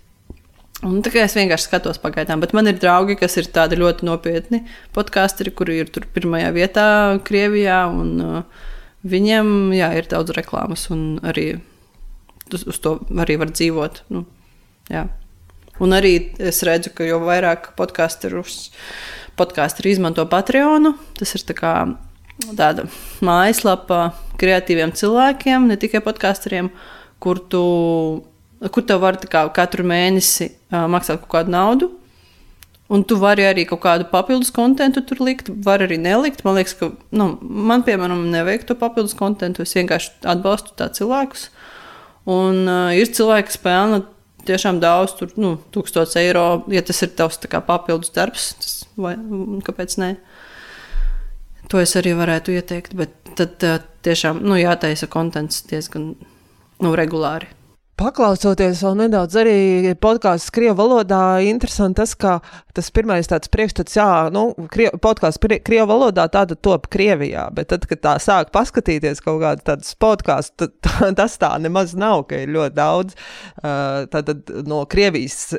Un 0.82 1.04
tā 1.06 1.12
kā 1.14 1.22
es 1.28 1.36
vienkārši 1.38 1.68
skatos 1.68 2.00
pagaidām, 2.02 2.42
bet 2.42 2.56
man 2.58 2.66
ir 2.66 2.80
draugi, 2.82 3.14
kas 3.20 3.38
ir 3.38 3.52
tādi 3.54 3.78
ļoti 3.78 4.08
nopietni 4.08 4.64
podkāsteri, 4.96 5.54
kuri 5.54 5.78
ir 5.84 5.92
tur 5.94 6.08
pirmajā 6.10 6.50
vietā 6.56 6.86
Krievijā. 7.28 7.84
Un, 7.94 8.16
uh, 8.26 8.70
viņiem 9.06 9.74
jā, 9.78 9.92
ir 10.00 10.10
daudz 10.10 10.34
reklāmas, 10.34 10.88
un 10.94 11.20
arī 11.22 11.54
uz, 12.50 12.80
to 12.82 12.98
arī 13.22 13.38
var 13.42 13.54
dzīvot. 13.54 14.04
Nu, 14.14 14.26
jā. 14.90 15.06
un 15.82 15.94
arī 15.98 16.16
es 16.42 16.64
redzu, 16.68 16.94
ka 16.98 17.06
jo 17.06 17.22
vairāk 17.26 17.74
podkāsterus 17.78 18.72
podkāsteri 19.40 19.94
izmanto 19.94 20.26
Patreonu, 20.30 20.96
tas 21.18 21.36
ir 21.38 21.46
tā 21.46 21.56
kā 21.58 21.76
tāda 22.58 22.88
mājaslapa 23.22 24.12
kreatīviem 24.42 24.94
cilvēkiem, 24.98 25.70
ne 25.70 25.78
tikai 25.78 26.02
podkāsteriem, 26.04 26.72
kur 27.22 27.40
tu 27.54 27.64
kur 28.70 28.86
tev 28.86 29.02
var 29.02 29.18
kā, 29.26 29.48
katru 29.56 29.86
mēnesi 29.88 30.52
uh, 30.52 30.86
maksāt 30.92 31.24
kaut 31.24 31.34
kādu 31.34 31.54
naudu. 31.56 31.90
Un 32.92 33.06
tu 33.08 33.16
vari 33.16 33.46
arī 33.48 33.64
kaut 33.70 33.80
kādu 33.86 34.04
papildus 34.12 34.52
kontekstu 34.52 35.02
tur 35.08 35.22
likt, 35.24 35.48
var 35.64 35.80
arī 35.80 35.96
nelikt. 36.02 36.44
Man 36.44 36.58
liekas, 36.60 36.74
ka 36.76 36.90
nu, 37.16 37.28
man, 37.42 37.86
piemēram, 37.88 38.26
nevajag 38.34 38.66
to 38.68 38.76
papildus 38.76 39.16
kontekstu. 39.16 39.64
Es 39.64 39.78
vienkārši 39.78 40.12
atbalstu 40.28 40.76
tā 40.76 40.90
cilvēkus. 40.98 41.48
Un 42.30 42.66
uh, 42.68 42.90
ir 42.94 43.08
cilvēki, 43.08 43.48
kas 43.48 43.62
pelna 43.64 44.02
tiešām 44.46 44.82
daudz, 44.84 45.16
tur, 45.18 45.32
nu, 45.40 45.54
tūkstoš 45.72 46.18
eiro, 46.20 46.44
ja 46.74 46.84
tas 46.86 47.00
ir 47.06 47.14
tavs 47.16 47.40
kā, 47.48 47.64
papildus 47.64 48.12
darbs. 48.14 48.52
Tas, 48.60 48.76
vai, 49.00 49.16
kāpēc 49.66 49.96
ne? 50.02 50.12
To 51.72 51.80
es 51.80 51.96
arī 51.96 52.12
varētu 52.20 52.52
ieteikt, 52.58 52.98
bet 53.00 53.16
tad 53.40 53.64
uh, 53.64 53.80
tiešām 54.04 54.44
nu, 54.44 54.60
jātaisa 54.60 55.08
konteksts 55.08 55.64
diezgan 55.72 56.12
nu, 56.84 56.94
regulāri. 57.00 57.48
Paklausoties 58.02 58.80
vēl 58.82 58.96
nedaudz 58.98 59.36
arī 59.38 59.92
podkāstu 60.02 60.56
krievu 60.56 60.74
valodā, 60.80 61.38
interesanti 61.46 62.00
tas, 62.00 62.16
ka 62.18 62.40
tas 62.74 62.88
pirmais 62.94 63.28
tāds 63.30 63.52
priekšstats, 63.52 63.98
jā, 64.00 64.08
nu, 64.34 64.48
podkāstu 65.04 65.60
krievu 65.62 65.86
valodā 65.92 66.26
tāda 66.32 66.56
top 66.58 66.88
Krievijā, 66.92 67.44
bet 67.54 67.70
tad, 67.70 67.86
kad 67.90 68.02
tā 68.02 68.14
sāk 68.24 68.50
paskatīties 68.56 69.22
kaut 69.22 69.42
kādu 69.44 69.66
tādas 69.68 69.94
podkāstu, 70.02 70.72
tas 71.20 71.36
tā 71.42 71.52
nemaz 71.62 71.94
nav, 72.00 72.24
ka 72.32 72.40
ir 72.42 72.54
ļoti 72.56 72.76
daudz 72.80 73.18
tātad 74.16 74.50
no 74.66 74.82
Krievijas 74.90 75.52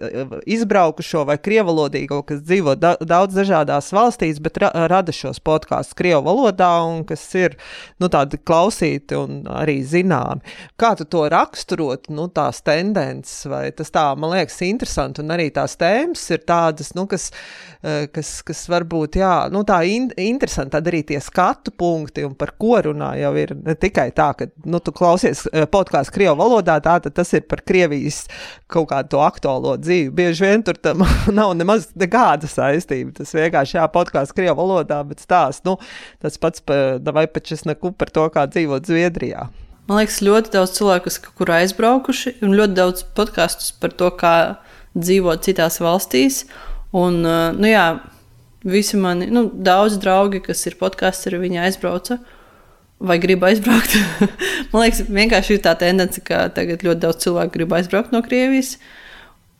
izbraukušo 0.42 1.22
vai 1.28 1.38
krievalodīgo, 1.38 2.22
kas 2.26 2.42
dzīvo 2.42 2.74
da 2.81 2.96
daudz 2.98 3.38
dažādās 3.38 3.92
valstīs, 3.94 4.42
bet 4.42 4.59
ra 4.64 4.72
rada 4.90 5.14
šos 5.14 5.38
podkāstus 5.44 5.98
krievu 5.98 6.24
valodā 6.26 6.72
un 6.88 7.07
kas 7.07 7.22
ir, 7.38 7.55
nu, 8.02 8.11
tādi 8.11 8.40
klausīti 8.42 9.20
un 9.20 9.42
arī 9.62 9.78
zināmi. 9.87 10.42
Kā 10.81 10.94
tu 10.98 11.07
to 11.07 11.28
raksturot? 11.31 12.11
Nu, 12.11 12.32
tās 12.35 12.62
tendences, 12.64 13.45
vai 13.51 13.66
tas 13.77 13.92
tā, 13.92 14.05
man 14.18 14.33
liekas, 14.35 14.59
interesanti, 14.66 15.23
un 15.23 15.33
arī 15.35 15.49
tās 15.55 15.77
tēmas 15.81 16.25
ir 16.35 16.42
tādas, 16.49 16.92
nu, 16.99 17.07
kas, 17.11 17.29
eh, 17.83 18.07
kas, 18.12 18.35
kas 18.47 18.64
varbūt, 18.73 19.18
jā, 19.21 19.35
nu, 19.55 19.62
tā 19.68 19.83
in, 19.88 20.11
interesanti, 20.21 20.75
tad 20.77 20.90
arī 20.90 21.03
tie 21.09 21.21
skatu 21.23 21.75
punkti, 21.79 22.25
un 22.27 22.35
par 22.38 22.55
ko 22.61 22.81
runā 22.88 23.12
jau 23.21 23.33
ir 23.40 23.55
ne 23.59 23.77
tikai 23.79 24.09
tā, 24.16 24.33
ka, 24.38 24.49
nu, 24.64 24.81
tu 24.85 24.95
klausies 24.97 25.47
eh, 25.53 25.66
podkāstu 25.71 26.16
Krievu 26.18 26.37
valodā, 26.42 26.79
tā 26.85 26.99
tad 27.05 27.16
tas 27.16 27.33
ir 27.37 27.47
par 27.49 27.64
Krievijas 27.66 28.25
kaut 28.73 28.90
kādu 28.92 29.14
to 29.14 29.23
aktuālo 29.25 29.77
dzīvi. 29.81 30.11
Bieži 30.16 30.47
vien 30.47 30.64
tur 30.66 30.79
tam 30.81 31.05
nav 31.38 31.55
nemaz 31.59 31.90
nekāda 31.99 32.51
saistība, 32.51 33.14
tas 33.21 33.35
vienkārši, 33.37 33.79
jā, 33.79 33.88
podkāstu 33.92 34.40
Krievu 34.40 34.59
valodā, 34.64 35.03
bet 35.07 35.23
stāst, 35.23 35.66
nu, 35.68 35.79
tas 36.23 36.40
pats, 36.40 36.64
pa, 36.64 36.99
vai 37.12 37.29
neku 37.68 37.92
par 37.92 38.11
to, 38.11 38.29
kā 38.33 38.47
dzīvot 38.51 38.88
Zviedrijā. 38.88 39.49
Man 39.92 40.00
liekas, 40.00 40.22
ļoti 40.24 40.55
daudz 40.55 40.70
cilvēku, 40.78 41.05
kas 41.11 41.18
kaut 41.20 41.35
kur 41.37 41.50
aizbraukuši, 41.52 42.38
un 42.46 42.55
ļoti 42.57 42.76
daudz 42.78 43.02
podkāstus 43.12 43.74
par 43.76 43.92
to, 43.92 44.07
kā 44.16 44.37
dzīvot 44.96 45.44
citās 45.44 45.76
valstīs. 45.85 46.46
Un, 46.96 47.18
uh, 47.26 47.50
nu, 47.52 47.68
jā, 47.68 47.98
visi 48.64 48.96
mani, 48.96 49.28
nu, 49.28 49.50
daudz 49.52 49.98
draugi, 50.00 50.40
kas 50.46 50.64
ir 50.64 50.78
podkāsteri, 50.81 51.42
viņi 51.42 51.61
aizbrauca 51.66 52.16
vai 53.05 53.18
grib 53.20 53.44
aizbraukt. 53.44 53.98
Man 54.72 54.87
liekas, 54.87 55.05
vienkārši 55.12 55.59
ir 55.59 55.62
tā 55.68 55.76
tendence, 55.76 56.24
ka 56.24 56.46
tagad 56.57 56.87
ļoti 56.87 57.05
daudz 57.05 57.20
cilvēku 57.26 57.59
grib 57.59 57.76
aizbraukt 57.76 58.16
no 58.16 58.22
Krievijas. 58.24 58.78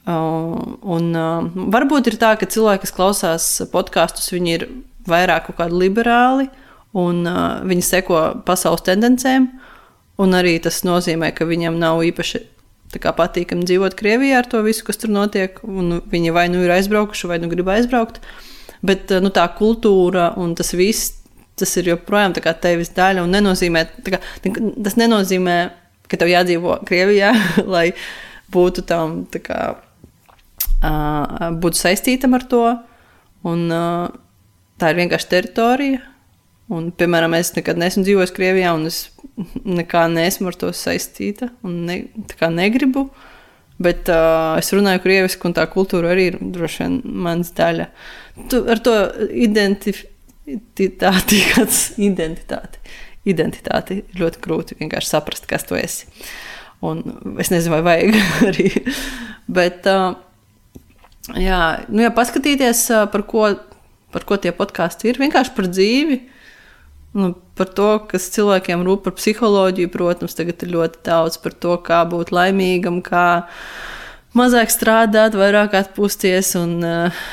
Uh, 0.09 0.79
un, 0.81 1.13
uh, 1.13 1.45
varbūt 1.77 2.09
ir 2.09 2.17
tā, 2.25 2.33
ka 2.41 2.49
cilvēki, 2.49 2.87
kas 2.87 2.97
klausās 2.97 3.51
podkāstus, 3.75 4.33
viņi 4.33 4.57
ir 4.57 4.67
vairāk 5.13 5.51
kaut 5.51 5.61
kādi 5.61 5.85
liberāli 5.85 6.49
un 6.97 7.21
uh, 7.29 7.61
viņi 7.69 7.85
seko 7.85 8.23
pasaules 8.49 8.89
tendencēm. 8.89 9.53
Un 10.21 10.37
arī 10.37 10.59
tas 10.63 10.83
nozīmē, 10.85 11.33
ka 11.35 11.47
viņam 11.49 11.79
nav 11.81 12.03
īpaši 12.05 12.43
patīkami 12.93 13.65
dzīvot 13.65 13.97
Krievijā 13.97 14.43
ar 14.43 14.49
to 14.51 14.61
visu, 14.63 14.85
kas 14.85 15.01
tur 15.01 15.11
notiek. 15.11 15.59
Viņi 15.63 16.35
vai 16.35 16.49
nu 16.53 16.63
ir 16.65 16.75
aizbraukuši, 16.75 17.29
vai 17.31 17.39
nu 17.41 17.49
grib 17.49 17.69
aizbraukt. 17.73 18.21
Bet 18.83 19.11
nu, 19.23 19.31
tā 19.31 19.47
kultūra 19.57 20.33
un 20.37 20.55
tas 20.59 20.73
viss, 20.75 21.15
tas 21.57 21.77
ir 21.77 21.89
joprojām 21.93 22.35
tevis 22.35 22.93
daļa. 22.93 23.25
Nenozīmē, 23.31 23.87
kā, 24.05 24.21
tas 24.85 24.99
nenozīmē, 24.99 25.57
ka 26.09 26.21
tev 26.21 26.29
jādzīvo 26.29 26.83
Krievijā, 26.85 27.33
lai 27.75 27.93
būtu 28.53 28.85
tam 28.85 29.23
kā, 29.33 29.77
būtu 30.83 31.79
saistītam 31.79 32.35
ar 32.37 32.45
to. 32.45 32.65
Un, 33.49 33.67
tā 34.79 34.91
ir 34.93 34.99
vienkārši 34.99 35.31
teritorija, 35.31 36.03
Un, 36.71 36.93
piemēram, 36.95 37.35
es 37.35 37.51
nekad 37.57 37.81
neesmu 37.81 38.05
dzīvojis 38.07 38.33
Krievijā, 38.37 38.71
un 38.77 38.87
es 38.89 39.09
nekā 39.65 40.05
neesmu 40.13 40.53
ar 40.53 40.59
to 40.61 40.71
saistīta 40.77 41.51
un 41.67 41.83
ne, 41.89 41.97
negribu. 42.55 43.09
Bet 43.83 44.07
uh, 44.13 44.55
es 44.61 44.69
runāju 44.71 45.01
krieviski, 45.03 45.47
un 45.49 45.57
tā 45.57 45.65
kultūra 45.71 46.13
arī 46.13 46.29
ir 46.31 46.37
droši 46.55 46.85
vien 46.85 46.99
mans 47.25 47.51
daļa. 47.57 47.87
Tu 48.53 48.61
ar 48.71 48.83
to 48.85 48.95
identitāti, 49.33 51.41
kāds 51.55 51.81
identitāti, 51.99 52.83
identitāti 53.33 53.99
ir 54.03 54.23
ļoti 54.23 54.43
grūti 54.45 54.79
vienkārši 54.79 55.15
saprast, 55.15 55.49
kas 55.51 55.67
tu 55.67 55.79
esi. 55.81 56.07
Un 56.83 57.03
es 57.43 57.51
nezinu, 57.51 57.75
vai 57.75 57.83
vajag 57.89 58.21
arī. 58.51 58.69
Bet, 59.51 59.89
uh, 59.91 60.15
jā, 61.35 61.63
nu, 61.89 62.05
ja 62.05 62.15
paskatīties, 62.15 62.85
uh, 62.93 63.09
par 63.11 63.27
ko, 63.27 63.49
par 64.15 64.29
ko 64.29 64.39
tie 64.39 64.55
podkāsti 64.55 65.11
ir, 65.11 65.23
vienkārši 65.23 65.57
par 65.59 65.67
dzīvi. 65.73 66.21
Nu, 67.13 67.35
par 67.59 67.69
to, 67.77 67.89
kas 68.09 68.31
cilvēkiem 68.33 68.87
rūp 68.87 69.05
par 69.05 69.13
psiholoģiju, 69.19 69.91
protams, 69.93 70.37
tagad 70.39 70.63
ir 70.65 70.73
ļoti 70.73 71.03
daudz 71.05 71.37
par 71.43 71.53
to, 71.61 71.77
kā 71.85 72.01
būt 72.09 72.33
laimīgam, 72.33 73.03
kā 73.05 73.45
mazāk 74.39 74.73
strādāt, 74.73 75.37
vairāk 75.37 75.77
atpūsties 75.77 76.55
un 76.57 76.79
uh, 76.89 77.25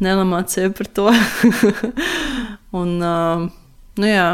nelamāt 0.00 0.54
sevi 0.54 0.72
par 0.78 0.88
to. 0.88 1.10
un, 2.80 2.94
uh, 3.04 3.44
nu 4.00 4.08
jā, 4.08 4.28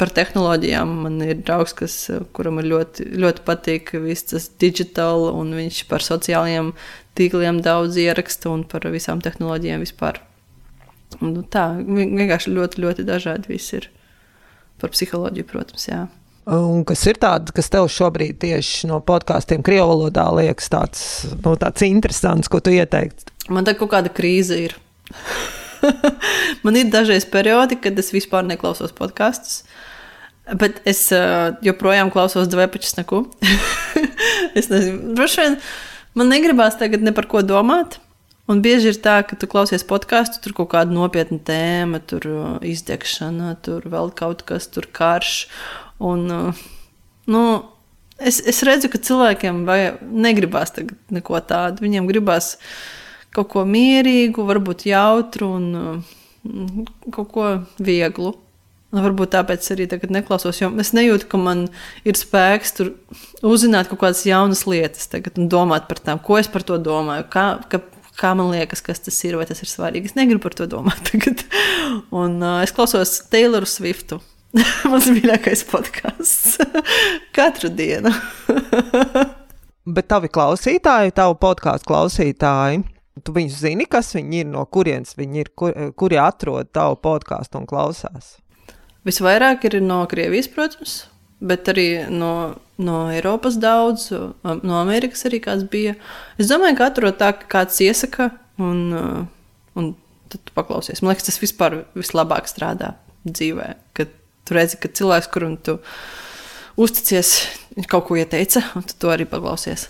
par 0.00 0.12
tehnoloģijām 0.16 0.94
man 1.04 1.20
ir 1.24 1.42
draugs, 1.44 1.76
kas, 1.76 1.98
kuram 2.36 2.62
ir 2.62 2.70
ļoti, 2.72 3.10
ļoti 3.16 3.44
patīk 3.44 3.92
viss 4.06 4.30
tas 4.32 4.48
digitāls, 4.60 5.34
un 5.36 5.52
viņš 5.56 5.82
par 5.90 6.04
sociālajiem 6.04 6.72
tīkliem 7.16 7.60
daudz 7.64 8.00
ieraksta 8.00 8.52
un 8.52 8.64
par 8.68 8.88
visām 8.92 9.20
tehnoloģijām 9.24 9.84
vispār. 9.84 10.22
Un, 11.20 11.36
nu, 11.36 11.44
tā 11.44 11.68
vienkārši 11.76 12.56
ļoti, 12.56 12.82
ļoti 12.84 13.06
dažādi 13.08 13.52
viss 13.52 13.76
ir. 13.76 13.88
Par 14.80 14.92
psiholoģiju, 14.92 15.48
protams, 15.48 15.88
jā. 15.88 16.04
Un 16.46 16.84
kas 16.86 17.00
ir 17.10 17.18
tāds, 17.18 17.50
kas 17.50 17.70
tev 17.72 17.88
šobrīd 17.90 18.36
tieši 18.44 18.86
no 18.86 19.00
podkāstiem 19.02 19.64
Krievijas 19.66 19.88
valodā 19.90 20.26
liekas 20.36 20.70
tāds, 20.70 21.00
nu, 21.42 21.56
tāds 21.58 21.82
interesants, 21.82 22.50
ko 22.52 22.60
tu 22.62 22.70
ieteiktu? 22.70 23.34
Man 23.50 23.66
tā 23.66 23.74
kaut 23.78 23.90
kāda 23.94 24.12
krīze 24.14 24.58
ir. 24.68 24.76
Man 26.64 26.78
ir 26.78 26.86
dažreiz 26.92 27.26
periodi, 27.30 27.78
kad 27.82 27.98
es 27.98 28.12
vispār 28.14 28.46
neklausos 28.46 28.94
podkāstus. 28.96 29.64
Bet 30.46 30.78
es 30.86 31.02
uh, 31.14 31.56
joprojām 31.66 32.12
klausos 32.14 32.46
dvēpačus 32.50 32.94
neko. 33.00 33.24
es 34.58 34.70
nezinu, 34.70 35.16
droši 35.18 35.42
vien 35.42 35.56
man 36.16 36.30
negribās 36.30 36.78
tagad 36.78 37.02
ne 37.02 37.10
par 37.14 37.26
ko 37.30 37.42
domāt. 37.42 37.98
Un 38.46 38.60
bieži 38.62 38.92
ir 38.92 38.98
tā, 39.02 39.16
ka 39.26 39.34
tu 39.34 39.48
klausies 39.50 39.82
podkāstu, 39.86 40.38
tur 40.42 40.54
kaut 40.60 40.70
kāda 40.76 40.94
nopietna 40.94 41.40
tēma, 41.42 41.98
tur 41.98 42.26
uh, 42.30 42.44
izdegšana, 42.62 43.56
tur 43.66 43.86
vēl 43.90 44.12
kaut 44.14 44.44
kas, 44.46 44.68
tur 44.70 44.86
karš. 44.86 45.48
Un, 45.98 46.22
uh, 46.30 46.60
nu, 47.26 47.42
es, 48.22 48.38
es 48.38 48.62
redzu, 48.66 48.92
ka 48.92 49.02
cilvēkiem 49.02 49.64
vajag, 49.66 49.98
negribās 50.26 50.76
neko 51.10 51.42
tādu. 51.42 51.82
Viņiem 51.88 52.06
gribās 52.06 52.54
kaut 53.34 53.50
ko 53.50 53.66
mierīgu, 53.66 54.46
varbūt 54.46 54.86
jautru 54.92 55.50
un 55.58 55.68
uh, 55.82 56.16
kaut 57.10 57.32
ko 57.34 57.52
vieglu. 57.82 58.36
Varbūt 58.94 59.32
tāpēc 59.34 59.66
arī 59.74 59.88
tagad 59.90 60.12
neklausos, 60.14 60.60
jo 60.62 60.70
es 60.80 60.92
nejūtu, 60.94 61.26
ka 61.28 61.40
man 61.42 61.64
ir 62.06 62.16
spēks 62.16 62.76
tur 62.78 62.92
uzzināt 63.44 63.90
kaut 63.90 63.98
kādas 64.04 64.22
jaunas 64.24 64.62
lietas 64.70 65.10
tagad 65.10 65.40
un 65.42 65.50
domāt 65.52 65.88
par 65.90 65.98
tām, 65.98 66.22
ko 66.22 66.38
es 66.38 66.46
par 66.48 66.62
to 66.64 66.78
domāju, 66.80 67.26
kā, 67.32 67.46
ka, 67.66 67.82
kā 68.20 68.32
man 68.38 68.50
liekas, 68.52 68.82
kas 68.84 69.02
tas 69.04 69.18
ir, 69.26 69.36
vai 69.38 69.46
tas 69.48 69.60
ir 69.62 69.70
svarīgi. 69.70 70.10
Es 70.10 70.16
negribu 70.18 70.46
par 70.46 70.56
to 70.58 70.68
domāt 70.70 71.02
tagad. 71.10 71.44
Un 72.14 72.40
uh, 72.42 72.62
es 72.64 72.74
klausos 72.76 73.18
Tayloru 73.32 73.68
Swiftu. 73.70 74.20
Mans 74.90 75.08
mīļākais 75.12 75.66
podkāsts 75.68 76.56
katru 77.36 77.70
dienu. 77.72 78.12
Bet 79.86 80.08
tavi 80.10 80.30
klausītāji, 80.32 81.14
tavu 81.14 81.36
podkāstu 81.42 81.90
klausītāji, 81.90 82.80
tu 83.22 83.34
viņus 83.36 83.60
zini, 83.62 83.86
kas 83.90 84.14
viņi 84.16 84.42
ir, 84.42 84.48
no 84.50 84.64
kurienes 84.66 85.14
viņi 85.18 85.44
ir, 85.44 85.52
kur, 85.58 85.76
kuri 85.98 86.18
atrod 86.20 86.72
tavu 86.74 86.98
podkāstu 87.04 87.60
un 87.60 87.68
klausās? 87.68 88.36
Visvairāk 89.06 89.68
ir 89.68 89.78
no 89.84 90.00
Krievijas, 90.10 90.48
protams, 90.50 90.96
bet 91.40 91.68
arī 91.72 91.88
no, 92.12 92.56
no 92.80 93.06
Eiropas 93.12 93.58
daudz, 93.60 94.08
no 94.12 94.78
Amerikas 94.80 95.26
arī 95.28 95.40
kāds 95.44 95.66
bija. 95.70 95.96
Es 96.40 96.50
domāju, 96.50 96.78
ka 96.78 96.90
atrod 96.90 97.18
tā, 97.20 97.32
ka 97.40 97.50
kāds 97.58 97.80
iesaka, 97.84 98.30
un, 98.62 99.26
un 99.76 99.90
tad 100.32 100.54
paklausies. 100.56 101.02
Man 101.02 101.12
liekas, 101.12 101.28
tas 101.28 101.42
vispār 101.42 101.82
vislabāk 101.96 102.48
strādā 102.50 102.94
dzīvē. 103.26 103.74
Kad 103.96 104.14
tu 104.46 104.56
redzi, 104.56 104.80
ka 104.80 104.90
cilvēks, 104.92 105.30
kuram 105.34 105.56
tu 105.60 105.78
uzticies, 106.80 107.36
kaut 107.90 108.08
ko 108.08 108.18
ieteica, 108.20 108.62
un 108.78 108.86
tu 108.86 108.96
to 109.00 109.12
arī 109.12 109.28
paklausies. 109.28 109.88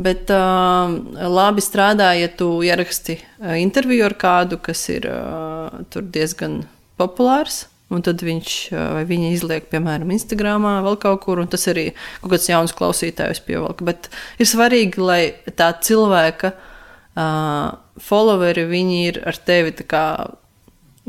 Bet 0.00 0.30
uh, 0.32 0.88
labi 1.28 1.60
strādā, 1.60 2.14
ja 2.16 2.30
tu 2.32 2.62
ieraksti 2.64 3.18
uh, 3.20 3.56
interviju 3.60 4.06
ar 4.06 4.16
kādu, 4.20 4.56
kas 4.62 4.86
ir 4.92 5.04
uh, 5.10 5.68
diezgan 6.00 6.62
populārs. 7.00 7.66
Un 7.90 8.04
tad 8.06 8.22
viņš 8.22 8.56
vai 8.70 9.02
viņa 9.02 9.30
izliek, 9.34 9.64
piemēram, 9.72 10.12
Instagram, 10.14 10.68
vēl 10.86 10.98
kaut 11.02 11.24
kur, 11.24 11.40
un 11.42 11.48
tas 11.50 11.66
arī 11.72 11.88
kaut 12.20 12.36
kāds 12.36 12.46
jauns 12.46 12.74
klausītājs 12.78 13.42
pievelk. 13.42 13.82
Bet 13.86 14.06
ir 14.38 14.46
svarīgi, 14.46 15.02
lai 15.02 15.22
tā 15.58 15.72
cilvēka 15.82 16.52
uh, 16.54 17.72
followeri 17.98 18.68
ir 19.08 19.18
ar 19.26 19.40
tevi 19.42 19.74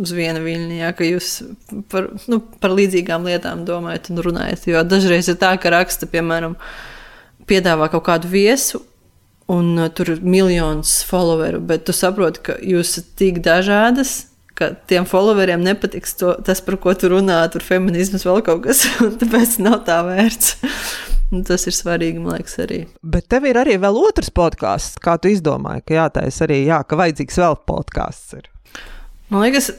uz 0.02 0.14
viena 0.16 0.42
viļņa, 0.42 0.78
ja, 0.80 0.90
ka 0.96 1.06
jūs 1.06 1.30
par, 1.92 2.10
nu, 2.32 2.40
par 2.64 2.74
līdzīgām 2.74 3.28
lietām 3.30 3.66
domājat 3.68 4.10
un 4.10 4.24
runājat. 4.26 4.66
Jo 4.72 4.82
dažreiz 4.88 5.30
ir 5.30 5.38
tā, 5.42 5.54
ka 5.62 5.70
raksta, 5.74 6.10
piemēram, 6.10 6.56
piedāvā 7.46 7.92
kaut 7.92 8.08
kādu 8.08 8.32
viesu. 8.32 8.82
Un 9.52 9.76
uh, 9.76 9.90
tur 9.92 10.14
ir 10.14 10.22
miljonus 10.24 11.02
followeru, 11.04 11.60
bet 11.68 11.86
tu 11.86 11.94
saproti, 11.96 12.42
ka 12.46 12.58
jūs 12.64 12.96
esat 12.96 13.10
tik 13.20 13.42
dažādas, 13.44 14.31
ka 14.62 14.72
tiem 14.90 15.08
followeriem 15.10 15.64
nepatiks 15.66 16.14
to, 16.20 16.36
tas, 16.46 16.62
par 16.66 16.78
ko 16.82 16.94
tu 16.98 17.10
runā, 17.12 17.42
tur 17.54 17.66
feminisms 17.66 18.28
vēl 18.28 18.44
kaut 18.46 18.64
kas, 18.68 18.86
un 19.04 19.18
tāpēc 19.22 19.58
nav 19.66 19.82
tā 19.88 20.02
vērts. 20.08 20.56
Un 21.32 21.46
tas 21.48 21.64
ir 21.64 21.76
svarīgi, 21.76 22.20
man 22.20 22.36
liekas, 22.36 22.58
arī. 22.60 22.82
Bet 23.08 23.30
tev 23.32 23.46
ir 23.48 23.58
arī 23.62 23.78
vēl 23.80 23.98
otrs 24.02 24.34
podkāsts, 24.36 25.00
kā 25.02 25.16
tu 25.22 25.32
izdomāji, 25.32 25.86
ka 25.88 26.02
jātais 26.02 26.42
arī, 26.44 26.66
jā, 26.68 26.82
ka 26.84 27.00
vajadzīgs 27.00 27.40
vēl 27.40 27.56
podkāsts. 27.70 28.34
Ir. 28.36 28.50
Man 29.32 29.46
liekas, 29.46 29.70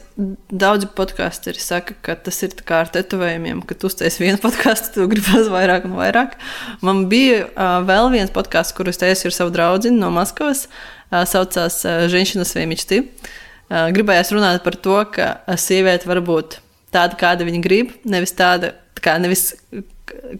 daudzi 0.49 0.89
podkāsteri 0.97 1.61
saka, 1.61 1.93
ka 2.01 2.15
tas 2.25 2.41
ir 2.41 2.55
kā 2.65 2.79
ar 2.81 2.89
tetovējumiem, 2.95 3.61
ka 3.69 3.77
tu 3.77 3.85
uztaisīji 3.91 4.31
vienu 4.31 4.41
podkāstu, 4.47 4.95
tu 4.95 5.05
gribēsi 5.11 5.53
vairāk 5.53 5.85
un 5.85 5.93
vairāk. 5.99 6.39
Man 6.81 7.05
bija 7.11 7.45
uh, 7.45 7.77
vēl 7.85 8.09
viens 8.17 8.33
podkāsts, 8.33 8.73
kurus 8.73 8.97
taisīju 9.03 9.29
ar 9.29 9.37
savu 9.37 9.53
draugu 9.53 9.93
no 9.93 10.09
Maskavas, 10.15 10.65
uh, 10.65 11.21
saucās 11.29 11.83
uh, 11.85 12.07
Ženšinas 12.09 12.57
Vēmičti. 12.57 13.03
Uh, 13.05 13.39
gribējās 13.95 14.33
runāt 14.35 14.61
par 14.65 14.77
to, 14.77 14.99
ka 15.15 15.57
sieviete 15.59 16.09
var 16.09 16.21
būt 16.25 16.59
tāda, 16.93 17.17
kāda 17.19 17.47
viņa 17.47 17.63
grib, 17.63 17.95
nevis 18.05 18.35
tāda, 18.37 18.73
kā 19.01 19.17
nevis 19.21 19.51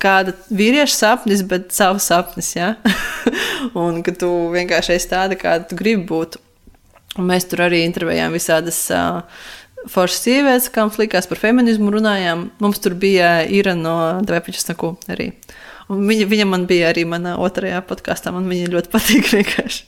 kāda 0.01 0.35
vīrieša 0.53 0.95
sapnis, 0.95 1.43
bet 1.47 1.71
savs 1.75 2.07
sapnis. 2.11 2.53
Ja? 2.57 2.75
un 3.79 4.01
ka 4.05 4.13
tu 4.17 4.29
vienkārši 4.53 4.97
esi 4.97 5.11
tāda, 5.11 5.39
kāda 5.39 5.69
tu 5.69 5.79
gribi 5.79 6.05
būt. 6.09 6.39
Un 7.19 7.29
mēs 7.29 7.45
tur 7.49 7.65
arī 7.67 7.83
intervējām 7.85 8.33
visādas 8.33 8.79
uh, 8.93 9.21
foršas 9.91 10.23
sievietes, 10.25 10.69
kam 10.73 10.91
flikās 10.93 11.29
par 11.29 11.41
feminismu 11.41 11.93
runājām. 11.93 12.47
Mums 12.63 12.81
tur 12.83 12.97
bija 12.97 13.35
Ira 13.45 13.75
no 13.77 13.97
Dvēpačas 14.25 14.71
Naku 14.71 14.95
arī. 15.11 15.31
Un 15.91 16.07
viņa, 16.07 16.27
viņa 16.31 16.47
man 16.49 16.65
bija 16.69 16.89
arī 16.93 17.03
manā 17.09 17.35
otrajā 17.41 17.83
podkāstā. 17.85 18.33
Man 18.33 18.49
viņa 18.49 18.71
ļoti 18.73 18.93
patīk 18.93 19.29
vienkārši. 19.37 19.85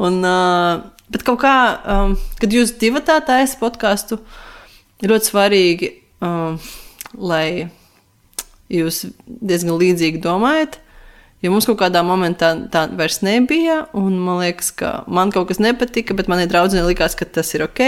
Un, 0.00 0.20
uh, 0.24 0.88
Bet 1.10 1.24
kaut 1.26 1.40
kā, 1.42 1.54
um, 1.90 2.14
kad 2.38 2.52
jūs 2.54 2.76
divi 2.78 3.02
tā 3.02 3.18
taisat 3.26 3.58
podkāstu, 3.58 4.20
ļoti 5.02 5.30
svarīgi, 5.32 5.90
um, 6.22 6.60
lai 7.18 7.70
jūs 8.70 9.08
diezgan 9.26 9.80
līdzīgi 9.80 10.22
domājat. 10.22 10.78
Jo 11.40 11.54
mums 11.54 11.64
kaut 11.64 11.78
kādā 11.80 12.02
momentā 12.04 12.52
tā 12.70 12.84
vairs 12.98 13.22
nebija, 13.24 13.86
un 13.96 14.18
man 14.20 14.42
liekas, 14.42 14.68
ka 14.76 14.90
man 15.08 15.32
kaut 15.32 15.48
kas 15.48 15.60
nepatika, 15.62 16.12
bet 16.14 16.28
manai 16.28 16.44
draudzene 16.50 16.84
likās, 16.84 17.16
ka 17.16 17.24
tas 17.24 17.48
ir 17.56 17.64
ok, 17.64 17.80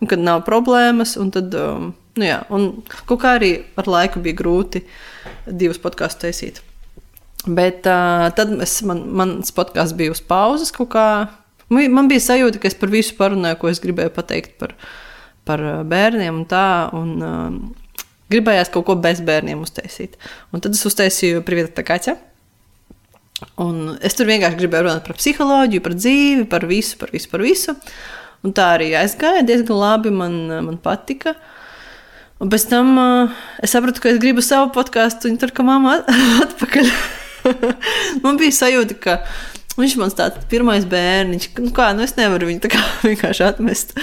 un 0.00 0.10
ka 0.10 0.18
nav 0.20 0.44
problēmas. 0.46 1.16
Un 1.18 1.32
tad, 1.34 1.52
um, 1.58 1.90
nu 2.16 2.28
jā, 2.28 2.38
un 2.54 2.70
kaut 3.10 3.24
kā 3.24 3.36
arī 3.40 3.56
ar 3.76 3.90
laiku 3.90 4.22
bija 4.22 4.38
grūti 4.38 4.84
divus 5.50 5.82
podkāstus 5.82 6.22
taisīt. 6.22 6.62
Bet 7.42 7.90
uh, 7.90 8.30
tad 8.38 8.54
es, 8.62 8.78
man, 8.86 9.02
mans 9.18 9.50
podkāsts 9.52 9.98
bija 9.98 10.14
uz 10.14 10.22
pauzes 10.22 10.70
kaut 10.72 10.94
kādā 10.94 11.41
Man 11.72 12.10
bija 12.10 12.22
sajūta, 12.24 12.60
ka 12.60 12.68
es 12.68 12.76
par 12.78 12.92
visu 12.92 13.16
parunāju, 13.18 13.60
ko 13.60 13.70
es 13.70 13.80
gribēju 13.82 14.12
pateikt 14.14 14.58
par, 14.60 14.74
par 15.48 15.62
bērniem 15.88 16.42
un 16.42 16.48
tā. 16.50 16.66
Un, 16.98 17.14
uh, 17.22 18.02
gribējās 18.32 18.72
kaut 18.72 18.86
ko 18.88 18.96
bez 19.00 19.22
bērniem 19.24 19.62
uztaisīt. 19.62 20.18
Un 20.52 20.62
tad 20.64 20.76
es 20.76 20.84
uztaisīju 20.88 21.44
privātu 21.46 21.84
kaķu. 21.86 22.16
Un 23.62 23.96
es 24.04 24.14
tur 24.14 24.28
vienkārši 24.30 24.60
gribēju 24.60 24.86
runāt 24.86 25.06
par 25.06 25.18
psiholoģiju, 25.18 25.82
par 25.84 25.96
dzīvi, 25.98 26.44
par 26.50 26.66
visu, 26.70 26.98
par 27.00 27.12
visu. 27.14 27.30
Par 27.32 27.42
visu. 27.44 27.74
Un 28.42 28.54
tā 28.56 28.72
arī 28.76 28.92
aizgāja 28.98 29.44
diezgan 29.46 29.78
labi. 29.78 30.12
Man, 30.14 30.38
man 30.68 30.78
patika. 30.82 31.34
Un 32.42 32.50
pēc 32.50 32.66
tam 32.70 32.94
uh, 32.98 33.42
es 33.62 33.74
sapratu, 33.74 34.02
ka 34.02 34.10
es 34.10 34.20
gribu 34.22 34.42
savu 34.42 34.72
podkāstu, 34.74 35.30
un 35.30 35.38
tur 35.38 35.52
kā 35.54 35.66
mamma 35.66 36.00
atpakaļ. 36.46 36.88
man 38.24 38.38
bija 38.38 38.54
sajūta, 38.54 38.98
ka 39.02 39.18
viņš 39.78 39.94
man 40.00 40.12
tāds 40.16 40.46
pirmais 40.50 40.84
bērniņš, 40.88 41.46
nu 41.64 41.70
kā, 41.74 41.88
nu 41.96 42.04
es 42.04 42.14
nevaru 42.18 42.48
viņu 42.50 42.70
vienkārši 43.08 43.44
atmest. 43.46 43.94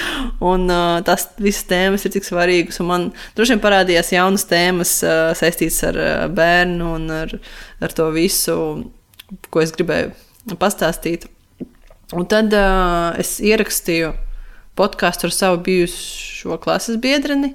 Un 0.41 0.65
uh, 0.71 0.99
tās 1.05 1.27
visas 1.41 1.67
tēmas 1.69 2.05
ir 2.07 2.13
tik 2.15 2.27
svarīgas, 2.27 2.81
man 2.85 3.09
droši 3.37 3.55
vien 3.55 3.63
parādījās 3.63 4.13
jaunas 4.15 4.47
tēmas 4.49 4.95
uh, 5.05 5.29
saistītas 5.37 5.81
ar 5.91 5.99
uh, 6.01 6.25
bērnu 6.33 6.93
un 6.97 7.09
ar, 7.21 7.35
ar 7.85 7.95
to 7.95 8.09
visu, 8.15 8.55
ko 9.53 9.61
es 9.61 9.75
gribēju 9.77 10.57
pastāstīt. 10.57 11.29
Un 12.17 12.25
tad 12.25 12.53
uh, 12.57 13.13
es 13.21 13.37
ierakstīju 13.37 14.15
podkāstu 14.79 15.27
ar 15.27 15.35
savu 15.35 15.59
bijušo 15.67 16.57
klases 16.63 16.97
biedreni. 17.01 17.53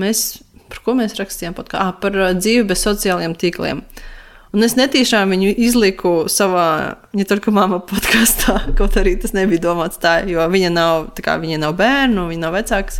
Mēs, 0.00 0.40
par 0.72 0.82
ko 0.86 0.96
mēs 0.98 1.14
rakstījām 1.20 1.54
podkāstu? 1.54 1.84
Ah, 1.84 1.94
par 2.00 2.16
dzīvi 2.40 2.66
bez 2.72 2.82
sociālajiem 2.82 3.36
tīkliem. 3.38 3.84
Uh, 3.84 4.08
Un 4.50 4.66
es 4.66 4.74
netīšām 4.74 5.30
viņu 5.30 5.52
izliku 5.62 6.12
savā, 6.30 6.66
ja 7.14 7.38
kā 7.38 7.52
māma 7.54 7.78
podkāstā, 7.86 8.56
kaut 8.78 8.96
arī 8.98 9.14
tas 9.22 9.34
nebija 9.36 9.62
domāts 9.68 10.00
tā, 10.02 10.20
jo 10.26 10.42
viņa 10.50 10.72
nav, 10.74 11.10
kā, 11.22 11.36
viņa 11.38 11.60
nav 11.62 11.76
bērnu, 11.78 12.26
viņa 12.32 12.42
nav 12.42 12.56
vecāks. 12.58 12.98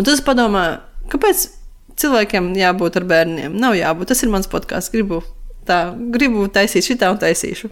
Un 0.00 0.08
tas 0.08 0.24
padomā, 0.24 0.64
kāpēc 1.12 1.44
cilvēkiem 2.00 2.54
jābūt 2.56 2.96
ar 3.02 3.08
bērniem? 3.10 3.58
Nav 3.60 3.76
jābūt, 3.76 4.14
tas 4.14 4.24
ir 4.24 4.32
mans 4.32 4.48
podkāsts, 4.48 4.92
gribu, 4.94 5.20
tā, 5.68 5.90
gribu 6.14 6.48
taisīt 6.48 6.88
šitā 6.88 7.12
un 7.12 7.20
taisīšu. 7.20 7.68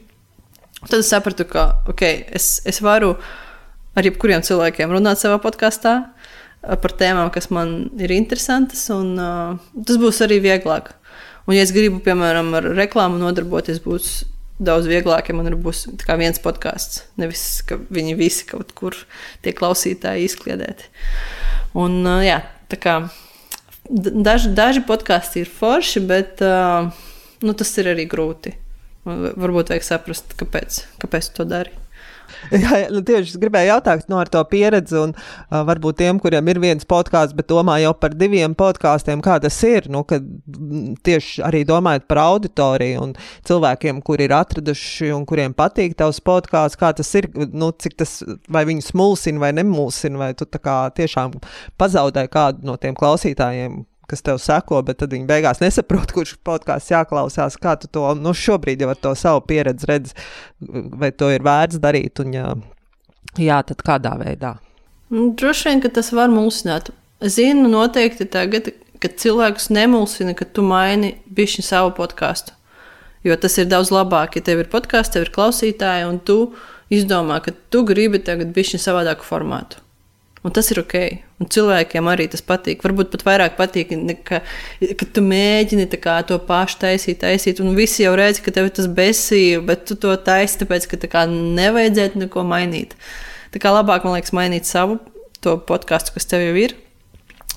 Tad 0.83 1.01
es 1.01 1.09
sapratu, 1.13 1.49
ka 1.49 1.71
okay, 1.89 2.21
es, 2.37 2.59
es 2.69 2.81
varu 2.85 3.15
ar 3.97 4.07
jebkuriem 4.07 4.45
cilvēkiem 4.45 4.93
runāt 4.93 5.21
savā 5.21 5.41
podkāstā 5.41 5.97
par 6.61 6.93
tēmām, 7.01 7.31
kas 7.33 7.49
man 7.53 7.91
ir 8.01 8.13
interesantas, 8.13 8.85
un 8.93 9.15
uh, 9.17 9.57
tas 9.89 10.01
būs 10.01 10.21
arī 10.25 10.41
vieglāk. 10.45 10.93
Un, 11.51 11.57
ja 11.57 11.65
es 11.67 11.73
gribu, 11.75 11.99
piemēram, 12.05 12.53
ar 12.55 12.69
reklāmu 12.79 13.19
nodarboties, 13.19 13.81
būs 13.83 14.21
daudz 14.63 14.87
vieglāk, 14.87 15.33
ja 15.33 15.35
man 15.35 15.51
būs 15.59 15.89
viens 16.07 16.39
podkāsts. 16.39 17.01
Nevis, 17.19 17.43
ka 17.67 17.81
viņi 17.91 18.15
visi 18.15 18.47
kaut 18.47 18.71
kur 18.79 18.95
tiek 19.43 19.57
klausītāji 19.59 20.29
izkliedēti. 20.29 20.87
Un, 21.81 22.05
jā, 22.23 22.39
tā 22.71 22.79
kā 22.79 22.95
daži, 23.91 24.53
daži 24.55 24.85
podkāsti 24.87 25.43
ir 25.43 25.51
forši, 25.51 26.05
bet 26.07 26.47
nu, 27.43 27.57
tas 27.59 27.75
ir 27.83 27.91
arī 27.97 28.07
grūti. 28.07 28.55
Varbūt 29.11 29.75
vajag 29.75 29.91
saprast, 29.91 30.39
kāpēc, 30.39 30.85
kāpēc 31.03 31.33
to 31.35 31.51
dari. 31.51 31.75
Jā, 32.65 32.87
nu, 32.93 33.03
tieši 33.07 33.35
es 33.35 33.39
gribēju 33.41 33.71
jautāt 33.71 34.07
no 34.11 34.21
to 34.31 34.43
pieredzi, 34.51 34.97
un 35.01 35.13
uh, 35.15 35.61
varbūt 35.69 36.01
tiem, 36.01 36.21
kuriem 36.23 36.49
ir 36.53 36.61
viens 36.63 36.87
podkāsts, 36.89 37.37
bet 37.37 37.49
domā 37.51 37.79
jau 37.83 37.93
par 37.99 38.15
diviem 38.19 38.55
podkāstiem, 38.59 39.23
kā 39.25 39.39
tas 39.43 39.59
ir. 39.67 39.89
Nu, 39.93 40.03
kad, 40.09 40.27
tieši 41.07 41.45
arī 41.47 41.63
domājot 41.69 42.07
par 42.11 42.23
auditoriju 42.25 43.05
un 43.05 43.15
cilvēkiem, 43.49 44.01
kuri 44.07 44.29
ir 44.29 44.37
atraduši 44.39 45.13
un 45.17 45.27
kuriem 45.29 45.55
patīk 45.57 45.97
tavs 45.99 46.23
podkāsts, 46.25 46.81
kā 46.81 46.93
tas 46.97 47.13
ir, 47.19 47.31
nu, 47.53 47.73
cik 47.73 47.99
tas 48.01 48.19
vai 48.49 48.65
viņus 48.69 48.93
mulsina 48.99 49.45
vai 49.45 49.53
nemulsina, 49.57 50.21
vai 50.21 50.33
tu 50.39 50.49
tiešām 50.49 51.39
pazaudēji 51.81 52.33
kādu 52.33 52.67
no 52.69 52.77
tiem 52.81 52.97
klausītājiem, 52.99 53.83
kas 54.11 54.25
tev 54.27 54.41
seko, 54.43 54.81
bet 54.87 55.01
tad 55.03 55.15
viņi 55.15 55.29
beigās 55.29 55.63
nesaprot, 55.63 56.13
kurš 56.17 56.37
podkāsts 56.47 56.93
jāklausās. 56.93 57.59
Kā 57.61 57.77
tu 57.81 57.91
to 57.93 58.09
nu, 58.19 58.35
šobrīd 58.37 58.83
jau 58.83 58.91
ar 58.93 58.99
to 59.01 59.15
savu 59.19 59.45
pieredzi 59.47 59.91
redzi, 59.91 60.17
vai 61.01 61.13
to 61.15 61.31
ir 61.33 61.47
vērts 61.47 61.81
darīt, 61.83 62.23
un 62.25 62.37
jā, 62.37 62.49
jā 63.39 63.61
tad 63.71 63.85
kādā 63.87 64.17
veidā? 64.21 64.57
Nu, 65.11 65.31
droši 65.35 65.71
vien, 65.71 65.83
ka 65.83 65.91
tas 65.95 66.13
var 66.15 66.31
mulsināt. 66.31 66.93
Zinu 67.21 67.69
noteikti 67.69 68.29
tagad, 68.31 68.71
ka 69.03 69.11
cilvēkus 69.23 69.69
nemulsina, 69.75 70.37
ka 70.39 70.47
tu 70.47 70.63
maini 70.67 71.17
bišķi 71.37 71.67
savu 71.67 71.93
podkāstu. 71.97 72.55
Jo 73.27 73.37
tas 73.37 73.59
ir 73.61 73.69
daudz 73.69 73.91
labāk, 73.93 74.39
ja 74.39 74.45
tev 74.47 74.63
ir 74.63 74.71
podkāsts, 74.73 75.13
tev 75.13 75.27
ir 75.27 75.33
klausītāji, 75.35 76.07
un 76.09 76.21
tu 76.25 76.39
izdomā, 76.93 77.41
ka 77.45 77.53
tu 77.73 77.83
gribi 77.89 78.23
tagad 78.25 78.55
bišķi 78.57 78.81
savādāku 78.81 79.27
formātu. 79.27 79.83
Un 80.41 80.55
tas 80.57 80.71
ir 80.73 80.79
ok. 80.81 80.95
Un 81.41 81.49
cilvēkiem 81.53 82.07
arī 82.09 82.25
tas 82.33 82.41
patīk. 82.45 82.81
Varbūt 82.85 83.11
pat 83.13 83.25
vairāk 83.27 83.59
patīk, 83.59 83.93
ka, 84.25 84.41
ka 84.97 85.09
tu 85.13 85.25
mēģini 85.25 85.85
kā, 86.01 86.17
to 86.29 86.39
pašu 86.49 86.79
taisīt, 86.87 87.21
taisīt. 87.21 87.61
Un 87.61 87.77
visi 87.77 88.07
jau 88.07 88.15
redz, 88.17 88.41
ka 88.41 88.55
tev 88.57 88.71
tas 88.77 88.89
besīja, 88.89 89.61
bet 89.65 89.85
tu 89.91 89.99
to 90.01 90.15
taisi, 90.25 90.63
tāpēc 90.63 90.89
ka 90.89 91.01
tā 91.05 91.27
nevajadzētu 91.29 92.25
neko 92.25 92.47
mainīt. 92.49 92.97
Tā 93.53 93.61
kā 93.61 93.73
labāk, 93.75 94.07
man 94.07 94.17
liekas, 94.17 94.33
mainīt 94.37 94.69
savu 94.69 94.97
podkāstu, 95.45 96.17
kas 96.17 96.29
tev 96.31 96.47
jau 96.47 96.57
ir. 96.57 96.77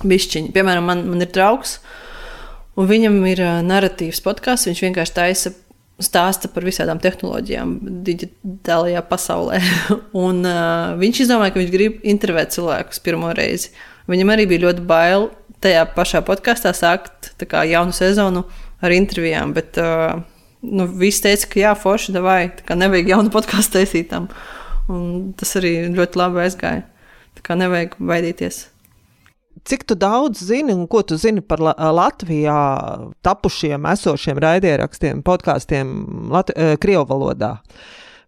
Bišķiņi. 0.04 0.52
Piemēram, 0.52 0.84
man, 0.84 1.04
man 1.08 1.24
ir 1.24 1.32
draugs, 1.32 1.78
un 2.76 2.88
viņam 2.90 3.20
ir 3.30 3.40
uh, 3.44 3.58
narratīvs 3.64 4.20
podkāsts. 4.24 4.68
Viņš 4.68 4.84
vienkārši 4.88 5.16
taisa 5.16 5.54
stāsta 6.04 6.50
par 6.52 6.66
visādām 6.66 7.00
tehnoloģijām, 7.02 7.74
digitālajā 8.06 9.02
pasaulē. 9.08 9.60
un, 10.26 10.42
uh, 10.48 10.94
viņš 11.00 11.24
izdomāja, 11.24 11.54
ka 11.54 11.62
viņš 11.62 11.72
grib 11.74 12.04
intervēt 12.14 12.54
cilvēkus 12.56 13.02
pirmo 13.04 13.32
reizi. 13.36 13.72
Viņam 14.10 14.34
arī 14.34 14.48
bija 14.50 14.66
ļoti 14.66 14.84
bail 14.88 15.30
tajā 15.64 15.86
pašā 15.96 16.20
podkāstā 16.26 16.74
sākt 16.76 17.32
kā, 17.48 17.64
jaunu 17.68 17.96
sezonu 17.96 18.44
ar 18.84 18.94
intervijām. 18.94 19.54
Bet 19.56 19.80
uh, 19.80 20.20
nu, 20.64 20.88
viss 21.00 21.24
teica, 21.24 21.48
ka 21.52 21.62
jā, 21.62 21.72
forši, 21.78 22.18
vai 22.24 22.50
nevajag 22.68 23.14
jaunu 23.14 23.32
podkāstu 23.34 23.80
taisīt 23.80 24.12
tam. 24.12 24.28
Un 24.92 25.32
tas 25.38 25.56
arī 25.60 25.78
ļoti 25.94 26.20
labi 26.20 26.44
aizgāja. 26.44 26.84
Tā 27.34 27.46
kā 27.46 27.56
nevajag 27.58 27.96
baidīties 27.98 28.66
cik 29.64 29.86
tu 29.88 29.96
daudz 29.98 30.42
zini 30.44 30.74
un 30.74 30.86
ko 30.90 31.02
tu 31.06 31.18
zini 31.20 31.42
par 31.44 31.62
Latvijā 31.62 32.60
tapušiem, 33.24 33.86
esošiem 33.94 34.40
raidierakstiem, 34.42 35.22
podkāstiem 35.26 35.92
Lat 36.34 36.50
Krievu 36.82 37.06
valodā? 37.10 37.58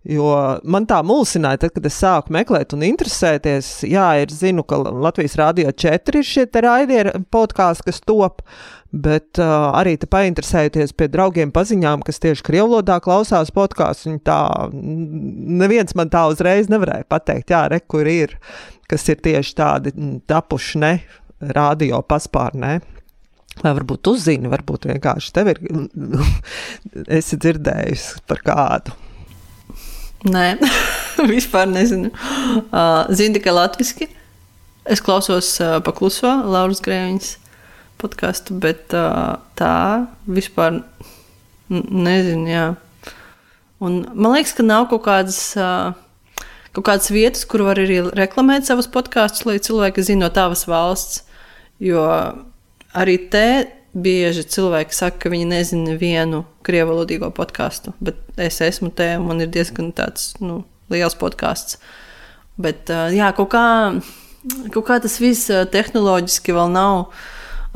Jo 0.06 0.30
man 0.62 0.84
tā 0.86 1.00
mulsināja, 1.02 1.64
tad, 1.64 1.72
kad 1.74 1.86
es 1.88 1.96
sāku 1.98 2.30
meklēt 2.34 2.70
un 2.76 2.84
interesēties, 2.86 3.80
jā, 3.90 4.06
ir 4.22 4.30
zinu, 4.30 4.62
ka 4.62 4.78
Latvijas 4.78 5.34
Rādio 5.40 5.72
4 5.74 6.20
ir 6.20 6.26
šie 6.26 6.44
raidījumi 6.46 7.24
podkāsti, 7.34 7.88
kas 7.88 7.98
top, 8.06 8.44
bet 8.94 9.40
uh, 9.42 9.72
arī 9.74 9.96
te 9.98 10.06
painteresējoties 10.10 10.94
pie 10.94 11.08
draugiem 11.10 11.50
paziņām, 11.54 12.04
kas 12.06 12.22
tieši 12.22 12.46
krievlodā 12.46 13.00
klausās 13.02 13.50
podkāstus, 13.54 14.06
viņi 14.12 14.22
tā, 14.28 14.38
neviens 14.70 15.96
man 15.98 16.12
tā 16.12 16.22
uzreiz 16.30 16.70
nevarēja 16.70 17.08
pateikt, 17.10 17.50
jā, 17.50 17.66
re, 17.72 17.82
kur 17.82 18.06
ir, 18.06 18.38
kas 18.90 19.06
ir 19.10 19.22
tieši 19.22 19.56
tādi 19.58 19.94
tapuši 20.28 20.82
ne 20.82 20.92
radio 21.56 22.02
paspārnē. 22.06 22.76
Vai 23.62 23.72
varbūt 23.72 24.02
tu 24.04 24.12
zini, 24.20 24.50
varbūt 24.52 24.88
vienkārši 24.90 25.32
tev 25.32 25.50
ir. 25.54 25.60
esi 27.18 27.38
dzirdējusi 27.40 28.22
par 28.28 28.42
kādu? 28.44 28.96
Nē, 30.26 30.56
vispār 31.32 31.68
nezinu. 31.70 32.12
Uh, 32.12 33.06
zinu 33.14 33.38
tikai 33.38 33.56
latviešu. 33.56 34.10
Es 34.86 35.02
klausos 35.02 35.56
uh, 35.58 35.78
pakluso 35.82 36.30
Lauras 36.46 36.82
Grēviņas 36.84 37.32
podkāstu, 37.98 38.54
bet 38.62 38.92
uh, 38.94 39.38
tā 39.58 40.06
vispār 40.28 40.82
nezinu. 41.72 42.44
Jā. 42.50 42.66
Un 43.82 44.04
man 44.12 44.36
liekas, 44.36 44.54
ka 44.56 44.66
nav 44.66 44.90
kaut 44.92 45.06
kādas. 45.08 45.40
Uh, 45.58 45.96
kaut 46.76 46.84
kādas 46.90 47.08
vietas, 47.12 47.46
kur 47.48 47.64
var 47.64 47.80
arī 47.80 48.02
reklamēt 48.16 48.68
savus 48.68 48.88
podkāstus, 48.92 49.46
lai 49.48 49.56
cilvēki 49.62 50.04
zinātu 50.04 50.22
no 50.26 50.32
tavas 50.34 50.66
valsts. 50.68 51.22
Jo 51.80 52.04
arī 52.96 53.16
te 53.32 53.48
bieži 53.96 54.44
cilvēki 54.52 54.96
saka, 54.96 55.24
ka 55.24 55.32
viņi 55.32 55.48
nezina 55.48 55.92
nevienu 55.92 56.42
krievu 56.66 56.92
valodīgo 56.92 57.30
podkāstu, 57.36 57.94
bet 58.04 58.20
es 58.40 58.60
esmu 58.64 58.90
te 58.96 59.14
un 59.16 59.28
man 59.30 59.40
ir 59.44 59.52
diezgan 59.52 59.92
tāds 59.96 60.34
nu, 60.42 60.62
liels 60.92 61.16
podkāsts. 61.16 61.80
Bet 62.60 62.92
jā, 63.12 63.30
kaut 63.36 63.50
kā, 63.52 63.64
kaut 64.72 64.84
kā 64.88 65.00
tas 65.04 65.16
viss 65.20 65.48
tehnoloģiski 65.72 66.56
vēl 66.56 66.72
nav 66.72 67.08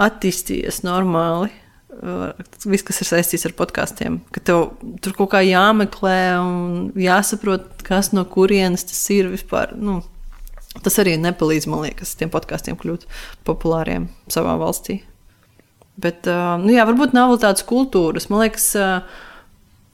attīstījies 0.00 0.82
normāli. 0.84 1.52
Viss, 2.00 2.86
kas 2.86 3.02
ir 3.02 3.10
saistīts 3.10 3.44
ar 3.44 3.52
podkāstiem, 3.58 4.22
ka 4.32 4.40
tev 4.40 4.70
tur 5.04 5.16
kaut 5.18 5.34
kā 5.34 5.42
jāmeklē 5.44 6.20
un 6.40 6.86
jāsaprot, 6.96 7.82
kas 7.84 8.14
no 8.16 8.24
kurienes 8.24 8.86
tas 8.88 9.02
ir 9.12 9.28
vispār. 9.32 9.76
Nu, 9.76 10.00
Tas 10.84 11.00
arī 11.02 11.16
nepalīdz, 11.18 11.66
man 11.66 11.82
liekas, 11.82 12.12
tiem 12.14 12.30
podkāstiem 12.30 12.76
kļūt 12.78 13.08
populāriem 13.46 14.06
savā 14.30 14.54
valstī. 14.60 15.00
Bet, 16.00 16.28
nu 16.62 16.70
jā, 16.70 16.84
varbūt 16.86 17.10
nav 17.16 17.34
tādas 17.42 17.66
kultūras. 17.66 18.28
Man 18.30 18.44
liekas, 18.44 18.68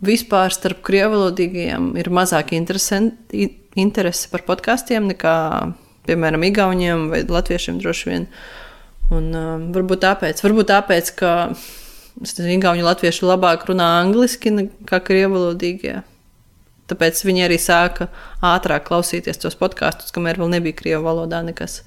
vispār 0.04 0.52
starp 0.52 0.82
krievalodīgajiem 0.86 1.94
ir 1.96 2.12
mazāk 2.12 2.52
interese 2.52 4.28
par 4.30 4.44
podkāstiem 4.46 5.08
nekā, 5.14 5.34
piemēram, 6.06 6.44
Igauniem 6.44 7.08
vai 7.14 7.24
Latviešiem 7.24 7.80
droši 7.80 8.12
vien. 8.12 8.28
Un, 9.16 9.32
varbūt 9.72 10.04
tāpēc, 10.04 10.44
varbūt 10.44 10.70
tāpēc 10.74 11.12
ka 11.16 11.32
Igauni 12.24 12.84
latvieši 12.84 13.26
labāk 13.26 13.66
runā 13.68 13.86
angliski 14.00 14.52
nekā 14.54 15.00
krievalodīgie. 15.04 16.00
Tāpēc 16.86 17.20
viņi 17.26 17.44
arī 17.48 17.58
sāka 17.60 18.06
ātrāk 18.44 18.86
klausīties 18.86 19.42
tos 19.42 19.58
podkāstus, 19.58 20.14
kamēr 20.14 20.38
vēl 20.40 20.52
nebija 20.54 20.78
krievu 20.78 21.02
valodā 21.08 21.42
nekas. 21.44 21.80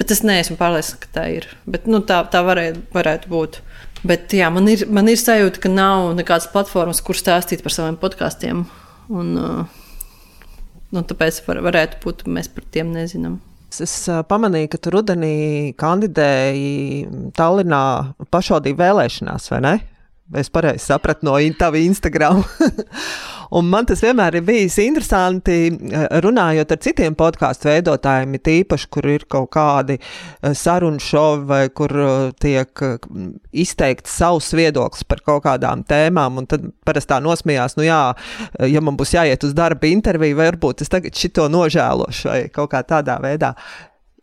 Bet 0.00 0.10
es 0.14 0.22
neesmu 0.24 0.56
pārliecināts, 0.56 0.98
ka 1.02 1.10
tā 1.12 1.26
ir. 1.34 1.46
Bet, 1.68 1.86
nu, 1.86 2.00
tā 2.00 2.22
tā 2.32 2.40
varētu, 2.46 2.86
varētu 2.94 3.28
būt. 3.30 3.60
Bet 4.08 4.32
jā, 4.34 4.48
man 4.50 4.66
ir, 4.72 4.86
man 4.90 5.10
ir 5.12 5.20
sajūta, 5.20 5.60
ka 5.62 5.70
nav 5.70 6.08
nekādas 6.18 6.48
platformas, 6.50 7.04
kur 7.04 7.18
stāstīt 7.18 7.62
par 7.62 7.76
saviem 7.76 8.00
podkāstiem. 8.00 8.64
Un, 9.12 9.32
uh, 9.36 10.48
nu, 10.96 11.04
tāpēc 11.06 11.42
var, 11.46 11.60
varētu 11.68 12.00
būt, 12.02 12.24
mēs 12.26 12.48
par 12.50 12.66
tiem 12.72 12.90
nezinām. 12.96 13.38
Es 13.80 13.94
pamanīju, 14.28 14.68
ka 14.72 14.80
tu 14.82 14.92
rudenī 14.92 15.36
kandidēji 15.80 17.06
Tallinā 17.38 17.84
pašvaldību 18.34 18.82
vēlēšanās, 18.82 19.48
vai 19.54 19.60
ne? 19.64 19.74
Es 20.36 20.48
pareizi 20.52 20.84
sapratu 20.86 21.26
no 21.28 21.38
tava 21.58 21.80
Instagram. 21.80 22.42
Un 23.52 23.68
man 23.68 23.84
tas 23.84 24.00
vienmēr 24.00 24.38
ir 24.38 24.44
bijis 24.46 24.78
interesanti, 24.80 25.56
eh, 25.68 26.06
runājot 26.24 26.72
ar 26.72 26.78
citiem 26.80 27.16
podkāstu 27.18 27.68
veidotājiem, 27.68 28.38
tīpaši, 28.40 28.88
kur 28.88 29.08
ir 29.12 29.26
kaut 29.28 29.50
kādi 29.52 29.98
eh, 29.98 30.54
sarunu 30.56 31.02
šovi 31.02 31.44
vai 31.50 31.62
kur 31.68 31.92
eh, 31.92 32.32
tiek 32.40 32.84
izteikts 33.52 34.16
savs 34.16 34.52
viedoklis 34.56 35.04
par 35.04 35.20
kaut 35.26 35.44
kādām 35.44 35.84
tēmām. 35.84 36.40
Un 36.40 36.48
tad 36.48 36.64
parasti 36.86 37.12
tā 37.12 37.20
nosmījās, 37.20 37.76
nu 37.76 37.84
jā, 37.84 38.00
ja 38.72 38.80
man 38.80 38.96
būs 38.96 39.12
jāiet 39.18 39.44
uz 39.44 39.52
darba 39.58 39.90
interviju, 39.90 40.40
varbūt 40.40 40.86
es 40.86 40.92
tagad 40.92 41.12
šito 41.12 41.50
nožēlošu 41.52 42.32
vai 42.32 42.42
kaut 42.48 42.72
kā 42.72 42.80
tādā 42.88 43.20
veidā. 43.20 43.52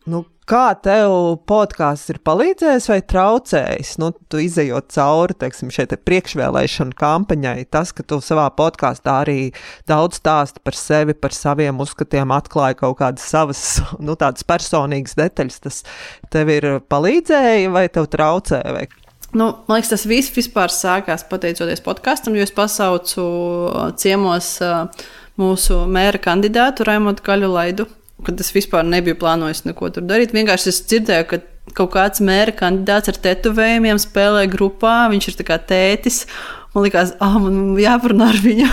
Nu, 0.08 0.24
Kā 0.50 0.72
tev 0.82 1.12
podkāsts 1.46 2.10
ir 2.10 2.16
palīdzējis 2.26 2.88
vai 2.90 2.96
traucējis? 3.06 3.92
Nu, 4.02 4.08
tu 4.10 4.40
izējot 4.42 4.88
cauri 4.90 5.36
teiksim, 5.38 5.68
šai 5.70 5.84
te 5.92 5.98
priekšvēlēšanu 6.00 6.96
kampaņai, 6.98 7.68
tas, 7.70 7.92
ka 7.94 8.02
tu 8.02 8.18
savā 8.24 8.48
podkāstā 8.58 9.20
arī 9.22 9.52
daudz 9.86 10.18
stāsti 10.18 10.62
par 10.66 10.74
sevi, 10.74 11.14
par 11.14 11.36
saviem 11.36 11.78
uzskatiem, 11.84 12.34
atklāja 12.34 12.80
kaut 12.80 12.98
kādas 12.98 13.28
savas, 13.30 13.62
nu, 14.02 14.16
personīgas 14.18 15.14
detaļas, 15.20 15.60
tas 15.68 15.78
tev 16.34 16.50
ir 16.56 16.66
palīdzēja 16.90 17.70
vai 17.70 17.84
tev 17.94 18.10
traucēja? 18.10 18.74
Vai? 18.74 18.88
Nu, 19.30 19.52
man 19.68 19.78
liekas, 19.78 19.92
tas 19.94 20.08
viss 20.10 20.34
vispār 20.34 20.74
sākās 20.74 21.28
pateicoties 21.30 21.86
podkāstam, 21.86 22.34
jo 22.34 22.42
es 22.42 22.50
pasaucu 22.56 23.30
ciemos 24.02 24.56
mūsu 25.38 25.84
mēra 25.86 26.18
kandidātu 26.26 26.90
Raimondu 26.90 27.22
Kaļu 27.22 27.54
Laidu 27.54 27.86
kad 28.26 28.40
es 28.42 28.52
vispār 28.54 28.86
nebiju 28.86 29.18
plānojis 29.20 29.64
neko 29.66 29.90
tur 29.94 30.06
darīt. 30.06 30.34
Vienkārši 30.36 30.70
es 30.72 30.80
dzirdēju, 30.90 31.26
ka 31.30 31.40
kaut 31.76 31.92
kāds 31.94 32.22
mēra 32.24 32.54
kandidāts 32.56 33.12
ar 33.12 33.18
tetovējumiem 33.24 34.00
spēlē 34.02 34.46
grupā, 34.50 35.04
viņš 35.12 35.30
ir 35.30 35.46
kā 35.48 35.60
tētis. 35.70 36.24
Man 36.74 36.86
liekas, 36.86 37.16
ah, 37.22 37.38
man 37.42 37.74
jāparunā 37.80 38.28
ar 38.30 38.38
viņu. 38.44 38.68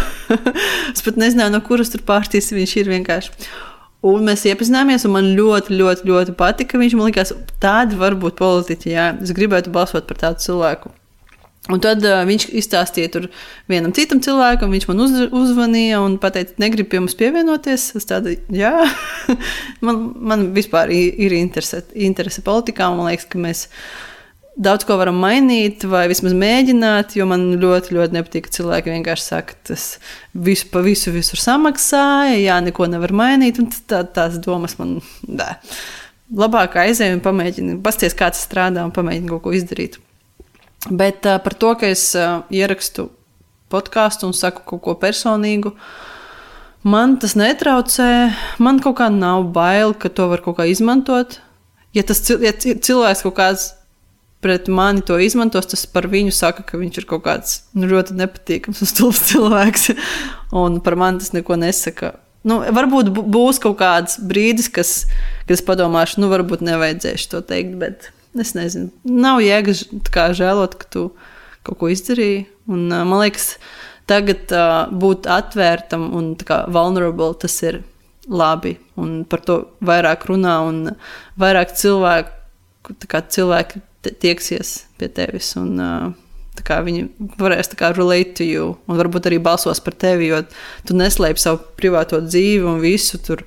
es 0.94 1.02
pat 1.06 1.18
nezināju, 1.18 1.56
no 1.56 1.64
kuras 1.66 1.90
tur 1.94 2.04
pārtīs 2.06 2.54
viņš 2.54 2.76
ir 2.84 2.92
vienkārši. 2.94 3.50
Un 4.06 4.28
mēs 4.28 4.46
iepazināmies, 4.46 5.08
un 5.08 5.16
man 5.16 5.32
ļoti, 5.38 5.74
ļoti, 5.80 6.06
ļoti 6.06 6.38
patika. 6.38 6.78
Viņš 6.78 6.96
man 7.00 7.10
liekas, 7.10 7.34
tādi 7.64 7.98
var 7.98 8.16
būt 8.20 8.38
politiķi. 8.38 8.94
Jā. 8.94 9.10
Es 9.26 9.34
gribētu 9.36 9.74
balsot 9.74 10.06
par 10.10 10.22
tādu 10.22 10.46
cilvēku. 10.46 10.94
Un 11.68 11.82
tad 11.84 12.04
uh, 12.08 12.22
viņš 12.28 12.48
izstāstīja 12.62 13.12
tur 13.12 13.26
vienam 13.68 13.92
citam 13.96 14.22
cilvēkam, 14.24 14.72
viņš 14.72 14.86
man 14.88 15.04
uz, 15.04 15.16
uzvanīja 15.36 16.00
un 16.00 16.16
teica, 16.24 16.56
negribu 16.64 16.94
pie 16.94 17.02
mums 17.04 17.18
pievienoties. 17.20 17.90
Es 18.00 18.08
tādu, 18.08 18.38
jā, 18.56 18.72
man, 19.86 20.06
man 20.16 20.46
vispār 20.56 20.94
ir 20.96 21.36
interese, 21.36 21.84
interese 21.92 22.44
politikā. 22.46 22.88
Man 22.96 23.12
liekas, 23.12 23.28
ka 23.28 23.42
mēs 23.44 23.66
daudz 24.58 24.88
ko 24.88 24.96
varam 25.02 25.20
mainīt, 25.22 25.84
vai 25.92 26.06
vismaz 26.10 26.34
mēģināt, 26.38 27.18
jo 27.20 27.28
man 27.30 27.46
ļoti, 27.60 27.98
ļoti 28.00 28.16
nepatīk, 28.16 28.48
ka 28.48 28.56
cilvēki 28.58 28.96
vienkārši 28.96 29.28
saka, 29.28 29.60
tas 29.68 29.92
visu 30.34 30.72
pa 30.72 30.82
visu 30.86 31.12
visur 31.14 31.44
samaksāja, 31.44 32.40
jā, 32.40 32.58
neko 32.64 32.88
nevar 32.96 33.12
mainīt. 33.12 33.60
Tā, 33.92 34.06
tās 34.08 34.40
domas 34.44 34.80
man 34.80 35.02
dē. 35.28 35.52
Labāk 36.38 36.80
aizēju 36.80 37.20
un 37.20 37.24
pamēģinu, 37.24 37.80
pasties, 37.84 38.16
kā 38.16 38.32
tas 38.32 38.48
strādā 38.48 38.88
un 38.88 38.96
pamēģinu 38.96 39.36
kaut 39.36 39.46
ko 39.46 39.56
izdarīt. 39.56 40.00
Bet 40.90 41.26
uh, 41.28 41.38
par 41.44 41.56
to, 41.60 41.74
ka 41.80 41.90
es 41.92 42.10
uh, 42.16 42.44
ierakstu 42.54 43.10
podkāstu 43.72 44.30
un 44.30 44.36
saku 44.36 44.64
kaut 44.68 44.84
ko 44.86 44.96
personīgu, 45.00 45.74
man 46.88 47.18
tas 47.22 47.36
netraucē. 47.40 48.12
Man 48.64 48.80
kaut 48.84 49.00
kā 49.02 49.10
nav 49.12 49.50
bail, 49.56 49.96
ka 49.98 50.10
to 50.10 50.30
var 50.32 50.44
kaut 50.46 50.60
kā 50.62 50.68
izmantot. 50.72 51.42
Ja 51.96 52.06
tas 52.08 52.22
ja 52.30 52.54
cilvēks 52.54 53.26
kaut 53.26 53.36
kāds 53.40 53.72
pret 54.44 54.68
mani 54.70 55.02
to 55.02 55.18
izmantos, 55.20 55.68
tas 55.72 55.86
par 55.90 56.08
viņu 56.12 56.32
saka, 56.36 56.64
ka 56.64 56.78
viņš 56.80 57.02
ir 57.02 57.08
kaut 57.10 57.26
kāds 57.26 57.56
nu, 57.74 57.90
ļoti 57.90 58.16
nepatīkams 58.20 58.84
un 58.84 58.92
stulbs 58.92 59.24
cilvēks. 59.32 59.90
un 60.56 60.80
par 60.86 60.98
mani 61.00 61.24
tas 61.24 61.34
neko 61.36 61.58
nesaka. 61.60 62.14
Nu, 62.48 62.62
varbūt 62.62 63.10
būs 63.12 63.60
kaut 63.60 63.80
kāds 63.82 64.22
brīdis, 64.24 64.70
kas, 64.72 64.92
kad 65.44 65.58
es 65.58 65.64
padomāšu, 65.68 66.22
nu, 66.22 66.30
varbūt 66.32 66.62
nevajadzēšu 66.64 67.32
to 67.34 67.42
teikt, 67.50 67.74
bet 67.82 68.12
Es 68.42 68.54
nezinu, 68.58 68.92
nav 69.04 69.42
jēgas 69.42 69.86
žēlot, 70.38 70.78
ka 70.78 70.90
tu 70.94 71.04
kaut 71.68 71.80
ko 71.82 71.90
izdarīji. 71.92 72.46
Un, 72.72 72.88
man 72.92 73.22
liekas, 73.22 73.56
tagad 74.10 74.52
uh, 74.56 74.88
būt 74.92 75.28
atvērtam 75.32 76.10
un 76.16 76.34
vulnerable 76.74 77.34
tas 77.42 77.56
ir 77.64 77.82
labi. 78.28 78.78
Un 79.00 79.24
par 79.30 79.44
to 79.48 79.60
vairāk 79.86 80.28
runā 80.30 80.60
un 80.68 80.82
vairāk 81.40 81.76
cilvēku, 81.80 82.96
cilvēki 83.36 83.84
tieksies 84.22 84.78
pie 85.00 85.12
tevis. 85.12 85.56
Un, 85.60 85.76
uh, 85.82 86.08
Viņi 86.58 87.04
varēs 87.38 87.70
relate 87.78 88.34
to 88.40 88.44
you, 88.44 88.78
un 88.90 88.98
varbūt 88.98 89.28
arī 89.30 89.38
balsos 89.38 89.80
par 89.80 89.94
tevi, 89.94 90.32
jo 90.32 90.42
tu 90.90 90.96
neslēpj 90.98 91.40
savu 91.40 91.60
privāto 91.78 92.18
dzīvi 92.18 92.66
un 92.66 92.80
visu 92.82 93.20
tur. 93.22 93.44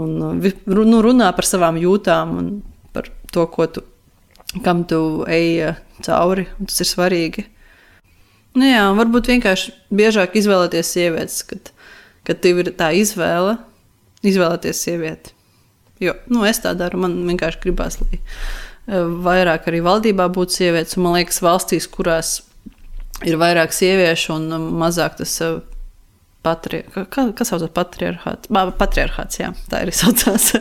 Un, 0.00 0.40
nu, 0.40 1.02
runā 1.04 1.28
par 1.36 1.44
savām 1.44 1.76
jūtām 1.76 2.32
un 2.38 2.48
par 2.96 3.10
to, 3.30 3.44
ko 3.52 3.66
tu 3.68 3.84
kam 4.62 4.84
tu 4.88 5.24
ej 5.30 5.74
cauri, 6.04 6.46
un 6.58 6.70
tas 6.70 6.82
ir 6.84 6.90
svarīgi. 6.90 7.46
Nu, 8.54 8.66
jā, 8.68 8.84
varbūt 8.94 9.32
vienkārši 9.32 9.72
biežāk 9.90 10.36
izvēlēties 10.38 10.92
sievietes, 10.94 11.40
kad, 11.48 11.72
kad 12.26 12.42
tev 12.44 12.60
ir 12.62 12.70
tā 12.78 12.92
izvēle, 12.94 13.56
izvēlēties 14.22 14.82
sievieti. 14.86 15.34
Jo 16.02 16.14
nu, 16.30 16.44
es 16.46 16.60
tā 16.62 16.74
daru, 16.78 17.00
man 17.02 17.16
vienkārši 17.26 17.60
gribās, 17.64 17.98
lai 18.02 18.18
e, 18.18 18.22
vairāk 19.26 19.66
arī 19.70 19.82
valdībā 19.84 20.28
būtu 20.34 20.58
sievietes. 20.60 20.98
Man 21.00 21.16
liekas, 21.18 21.40
valstīs, 21.42 21.88
kurās 21.90 22.36
ir 23.26 23.38
vairāk 23.40 23.74
sieviešu 23.74 24.36
un 24.36 24.70
mazāk 24.78 25.18
tas 25.18 25.34
e, 25.42 25.50
patri, 26.44 26.82
kā, 26.92 27.26
kas 27.36 27.50
saucas 27.52 27.72
patriarchāts? 27.74 28.50
Patriarchāts, 28.78 29.40
jā, 29.40 29.50
tā 29.70 29.82
arī 29.84 29.94
saucās. 30.02 30.52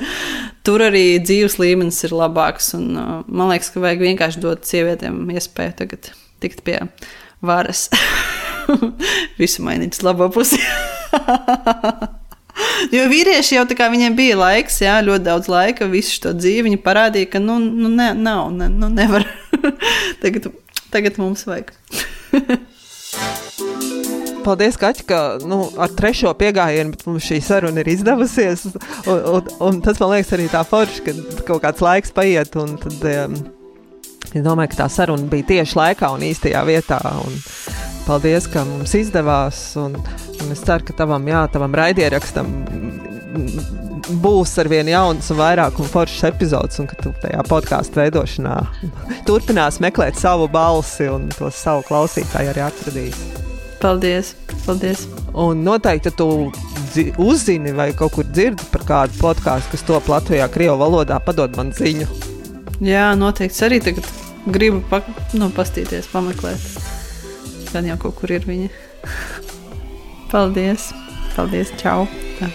Tur 0.66 0.86
arī 0.88 1.20
dzīves 1.24 1.60
līmenis 1.62 2.04
ir 2.08 2.16
labāks. 2.18 2.74
Un, 2.78 2.90
uh, 2.96 3.14
man 3.28 3.52
liekas, 3.54 3.74
ka 3.74 3.84
vajag 3.84 4.06
vienkārši 4.08 4.44
dot 4.44 4.68
sievietēm 4.70 5.22
iespēju 5.36 5.78
tagad 5.84 6.12
tikt 6.44 6.64
pie 6.66 6.80
varas. 7.44 7.90
Visu 9.42 9.64
mainīt 9.66 9.98
uz 9.98 10.04
labo 10.06 10.32
pusi. 10.34 10.62
Jo 12.94 13.08
vīrieši 13.10 13.56
jau 13.56 13.64
tā 13.66 13.74
kā 13.78 13.88
viņiem 13.90 14.14
bija 14.18 14.36
laiks, 14.38 14.76
jā, 14.84 15.00
ļoti 15.06 15.26
daudz 15.26 15.48
laika, 15.50 15.88
visu 15.90 16.20
šo 16.20 16.36
dzīvi 16.38 16.68
viņi 16.68 16.82
parādīja, 16.86 17.32
ka 17.34 17.42
nu, 17.42 17.56
nu 17.64 17.90
ne, 17.90 18.12
nav, 18.14 18.52
ne, 18.54 18.68
nu 18.70 18.92
nevar. 18.94 19.26
tagad, 20.22 20.52
tagad 20.94 21.18
mums 21.22 21.48
vajag. 21.50 21.74
Paldies, 24.44 24.78
Kaķi, 24.80 25.06
ka 25.08 25.20
nu, 25.48 25.64
ar 25.80 25.92
trešo 25.96 26.34
piegājienu 26.40 26.98
mums 27.08 27.28
šī 27.30 27.40
saruna 27.44 27.84
ir 27.84 27.92
izdevusies. 27.94 28.66
Un, 29.08 29.22
un, 29.38 29.52
un 29.68 29.80
tas 29.86 30.02
man 30.02 30.16
liekas 30.16 30.34
arī 30.36 30.50
tā 30.52 30.64
forši, 30.68 31.04
ka 31.06 31.16
kaut 31.48 31.64
kāds 31.64 31.84
laiks 31.84 32.14
paiet. 32.16 32.52
Tad, 32.54 33.08
um, 33.14 33.38
es 34.34 34.44
domāju, 34.44 34.74
ka 34.74 34.84
tā 34.84 34.90
saruna 34.92 35.30
bija 35.32 35.50
tieši 35.54 35.80
laikā 35.80 36.12
un 36.16 36.28
īstajā 36.28 36.66
vietā. 36.68 37.00
Un 37.24 37.40
paldies, 38.08 38.50
ka 38.52 38.66
mums 38.68 38.96
izdevās. 39.00 39.64
Un, 39.80 39.96
un 39.98 40.54
es 40.56 40.66
ceru, 40.66 40.90
ka 40.90 40.98
tavam, 41.04 41.32
jā, 41.32 41.46
tavam 41.54 41.80
raidierakstam 41.80 42.52
būs 44.24 44.58
ar 44.60 44.68
vien 44.72 44.90
jauns 44.92 45.30
un 45.32 45.40
vairāk 45.40 45.80
un 45.80 45.88
foršs 45.90 46.26
epizodes, 46.28 46.80
un 46.84 46.90
ka 46.92 46.98
tu 47.00 47.14
tajā 47.24 47.40
podkāstu 47.48 48.02
veidošanā 48.02 48.58
turpinās 49.28 49.80
meklēt 49.84 50.20
savu 50.20 50.50
balsi 50.52 51.08
un 51.12 51.30
to 51.38 51.52
savu 51.54 51.86
klausītāju 51.88 52.54
arī 52.54 52.68
atradīsi. 52.68 53.53
Paldies! 53.84 54.34
paldies. 54.66 55.08
Un 55.34 55.64
noteikti 55.64 56.12
tu 56.16 56.52
uzzini 57.18 57.74
vai 57.76 57.92
kaut 57.98 58.14
kur 58.16 58.28
dzirdi 58.30 58.68
par 58.72 58.86
kādu 58.88 59.20
podkāstu, 59.20 59.74
kas 59.74 59.86
top 59.88 60.10
Latvijā, 60.12 60.48
Krievijas 60.52 60.80
valodā, 60.80 61.20
padod 61.24 61.58
man 61.60 61.74
ziņu. 61.76 62.08
Jā, 62.84 63.12
noteikti. 63.20 63.64
Arī 63.68 63.80
tagad 63.84 64.10
gribu 64.56 64.82
pa, 64.90 65.02
nu, 65.38 65.50
pastīties, 65.56 66.10
pameklēt. 66.14 66.68
Gan 67.74 67.90
jau 67.90 67.98
kaut 68.08 68.20
kur 68.22 68.34
ir 68.36 68.46
viņa. 68.48 68.70
Paldies! 70.32 70.92
Paldies! 71.36 71.74
Čau! 71.82 72.06
Tā. 72.40 72.52